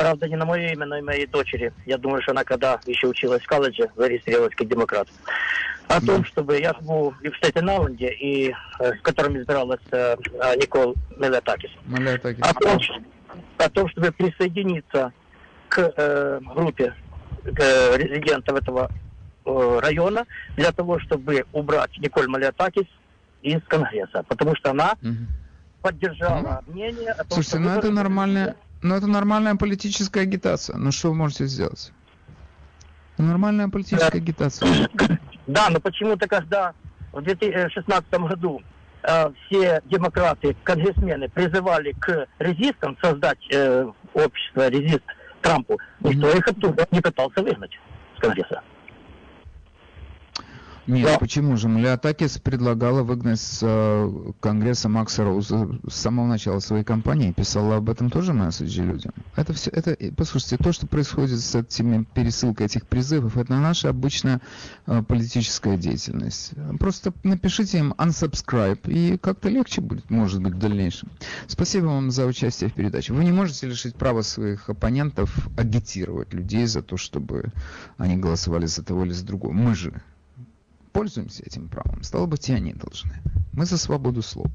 правда, 0.00 0.28
не 0.28 0.36
на 0.36 0.46
мое 0.46 0.72
имя, 0.72 0.86
но 0.86 0.96
и 0.96 1.02
моей 1.02 1.26
дочери. 1.26 1.74
Я 1.84 1.98
думаю, 1.98 2.22
что 2.22 2.32
она, 2.32 2.42
когда 2.42 2.80
еще 2.86 3.06
училась 3.06 3.42
в 3.42 3.46
колледже, 3.46 3.90
зарегистрировалась 3.96 4.54
как 4.54 4.66
демократ. 4.66 5.08
О 5.88 6.00
том, 6.00 6.24
чтобы 6.24 6.58
я 6.58 6.72
живу 6.80 7.10
в 7.20 7.34
Штатен-Айленде, 7.36 8.10
и 8.14 8.54
э, 8.78 8.92
в 8.94 9.02
котором 9.02 9.36
избиралась 9.36 9.80
э, 9.90 10.16
Никол 10.56 10.94
Мелетакис. 11.18 11.70
Мелетакис. 11.84 12.42
О 12.42 12.54
том, 12.54 12.78
о 13.58 13.68
том, 13.68 13.88
чтобы 13.90 14.10
присоединиться 14.12 15.12
к 15.68 15.92
э, 15.94 16.40
группе 16.54 16.94
э, 17.44 17.96
резидентов 17.98 18.56
этого 18.56 18.90
э, 19.44 19.78
района 19.82 20.24
для 20.56 20.72
того, 20.72 20.98
чтобы 21.00 21.44
убрать 21.52 21.98
Николь 21.98 22.26
Малиатакис 22.26 22.86
из 23.42 23.62
Конгресса, 23.64 24.24
потому 24.28 24.56
что 24.56 24.70
она 24.70 24.94
угу. 25.02 25.14
поддержала 25.82 26.62
ну, 26.66 26.72
мнение 26.72 27.10
о 27.10 27.24
том, 27.24 27.42
Слушайте, 27.42 27.58
ну 27.58 27.70
это 27.70 27.90
нормальная, 27.90 28.56
ну 28.82 28.94
это 28.94 29.06
нормальная 29.06 29.54
политическая 29.56 30.20
агитация. 30.20 30.76
Ну 30.76 30.92
что 30.92 31.08
вы 31.08 31.14
можете 31.14 31.46
сделать? 31.46 31.92
Нормальная 33.18 33.68
политическая 33.68 34.10
да. 34.10 34.18
агитация. 34.18 34.88
Да, 35.46 35.68
но 35.68 35.80
почему-то 35.80 36.28
когда 36.28 36.74
в 37.12 37.22
2016 37.22 38.10
году 38.10 38.62
э, 39.02 39.32
все 39.46 39.82
демократы, 39.86 40.56
конгрессмены 40.62 41.28
призывали 41.28 41.92
к 41.92 42.26
резистам 42.38 42.96
создать 43.02 43.38
э, 43.52 43.90
общество 44.14 44.68
резист 44.68 45.02
Трампу, 45.42 45.78
никто 46.00 46.30
mm-hmm. 46.30 46.38
их 46.38 46.48
оттуда 46.48 46.86
не 46.90 47.00
пытался 47.00 47.42
выгнать 47.42 47.72
с 48.16 48.20
Конгресса. 48.20 48.62
Нет, 50.90 51.06
да. 51.06 51.18
почему 51.18 51.56
же? 51.56 51.68
Млеотакис 51.68 52.38
предлагала 52.38 53.02
выгнать 53.02 53.40
с 53.40 53.60
э, 53.62 54.32
Конгресса 54.40 54.88
Макса 54.88 55.24
Роуза 55.24 55.68
с 55.88 55.94
самого 55.94 56.26
начала 56.26 56.58
своей 56.58 56.84
кампании, 56.84 57.32
писала 57.32 57.76
об 57.76 57.88
этом 57.88 58.10
тоже 58.10 58.32
месседжи 58.32 58.82
людям. 58.82 59.12
Это 59.36 59.52
все, 59.52 59.70
это, 59.70 59.96
послушайте, 60.16 60.56
то, 60.56 60.72
что 60.72 60.86
происходит 60.86 61.40
с 61.40 61.54
этими 61.54 62.04
пересылкой 62.14 62.66
этих 62.66 62.86
призывов, 62.86 63.36
это 63.36 63.54
наша 63.54 63.88
обычная 63.88 64.40
э, 64.86 65.02
политическая 65.02 65.76
деятельность. 65.76 66.52
Просто 66.78 67.12
напишите 67.22 67.78
им 67.78 67.94
unsubscribe, 67.96 68.90
и 68.90 69.16
как-то 69.16 69.48
легче 69.48 69.80
будет, 69.80 70.10
может 70.10 70.42
быть, 70.42 70.54
в 70.54 70.58
дальнейшем. 70.58 71.08
Спасибо 71.46 71.86
вам 71.86 72.10
за 72.10 72.26
участие 72.26 72.68
в 72.68 72.74
передаче. 72.74 73.12
Вы 73.12 73.24
не 73.24 73.32
можете 73.32 73.66
лишить 73.66 73.94
права 73.94 74.22
своих 74.22 74.68
оппонентов 74.68 75.48
агитировать 75.56 76.32
людей 76.34 76.66
за 76.66 76.82
то, 76.82 76.96
чтобы 76.96 77.52
они 77.96 78.16
голосовали 78.16 78.66
за 78.66 78.82
того 78.82 79.04
или 79.04 79.12
за 79.12 79.24
другого. 79.24 79.52
Мы 79.52 79.74
же 79.74 80.02
пользуемся 80.92 81.42
этим 81.44 81.68
правом, 81.68 82.02
стало 82.02 82.26
быть, 82.26 82.48
и 82.48 82.52
они 82.52 82.72
должны. 82.72 83.12
Мы 83.52 83.66
за 83.66 83.78
свободу 83.78 84.22
слова. 84.22 84.50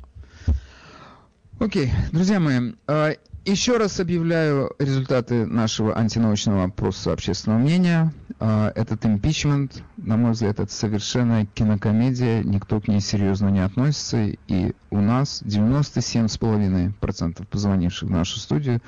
Окей, 1.60 1.92
друзья 2.12 2.40
мои, 2.40 2.74
а, 2.88 3.14
еще 3.46 3.78
раз 3.78 4.00
объявляю 4.00 4.76
результаты 4.80 5.46
нашего 5.46 5.98
антинаучного 5.98 6.66
опроса 6.66 7.14
общественного 7.14 7.60
мнения. 7.60 8.14
А, 8.40 8.72
этот 8.76 9.06
импичмент, 9.06 9.82
на 10.06 10.18
мой 10.18 10.32
взгляд, 10.32 10.60
это 10.60 10.72
совершенная 10.72 11.46
кинокомедия, 11.46 12.44
никто 12.44 12.80
к 12.80 12.88
ней 12.88 13.02
серьезно 13.02 13.50
не 13.50 13.64
относится, 13.64 14.26
и 14.26 14.74
у 14.92 15.02
нас 15.02 15.42
97,5% 15.44 17.48
позвонивших 17.48 18.08
в 18.08 18.12
нашу 18.12 18.40
студию 18.40 18.82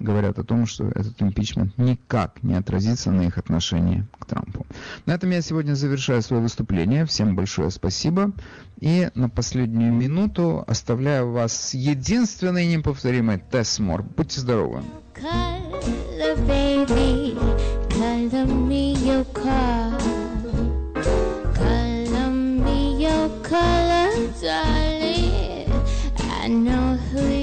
говорят 0.00 0.38
о 0.38 0.44
том, 0.44 0.64
что 0.66 0.88
этот 0.88 1.22
импичмент 1.22 1.78
никак 1.78 2.42
не 2.42 2.54
отразится 2.54 3.12
на 3.12 3.22
их 3.22 3.38
отношении 3.38 4.04
к 4.18 4.26
Трампу. 4.26 4.66
На 5.06 5.12
этом 5.12 5.30
я 5.30 5.40
сегодня 5.42 5.74
завершаю 5.74 6.22
свое 6.22 6.42
выступление. 6.42 7.06
Всем 7.06 7.36
большое 7.36 7.70
спасибо. 7.70 8.32
И 8.80 9.08
на 9.14 9.28
последнюю 9.28 9.92
минуту 9.92 10.64
оставляю 10.66 11.30
вас 11.30 11.52
с 11.52 11.74
единственной 11.74 12.66
неповторимой 12.66 13.40
Тесс 13.50 13.78
Мор. 13.78 14.02
Будьте 14.02 14.40
здоровы. 14.40 14.82
Color, 15.14 16.36
baby, 16.48 17.36
color 17.90 18.46
me 18.46 18.96
your 18.96 19.24
car. 19.32 20.11
Darling. 24.42 25.70
I 26.18 26.48
know 26.48 26.96
who 26.96 27.41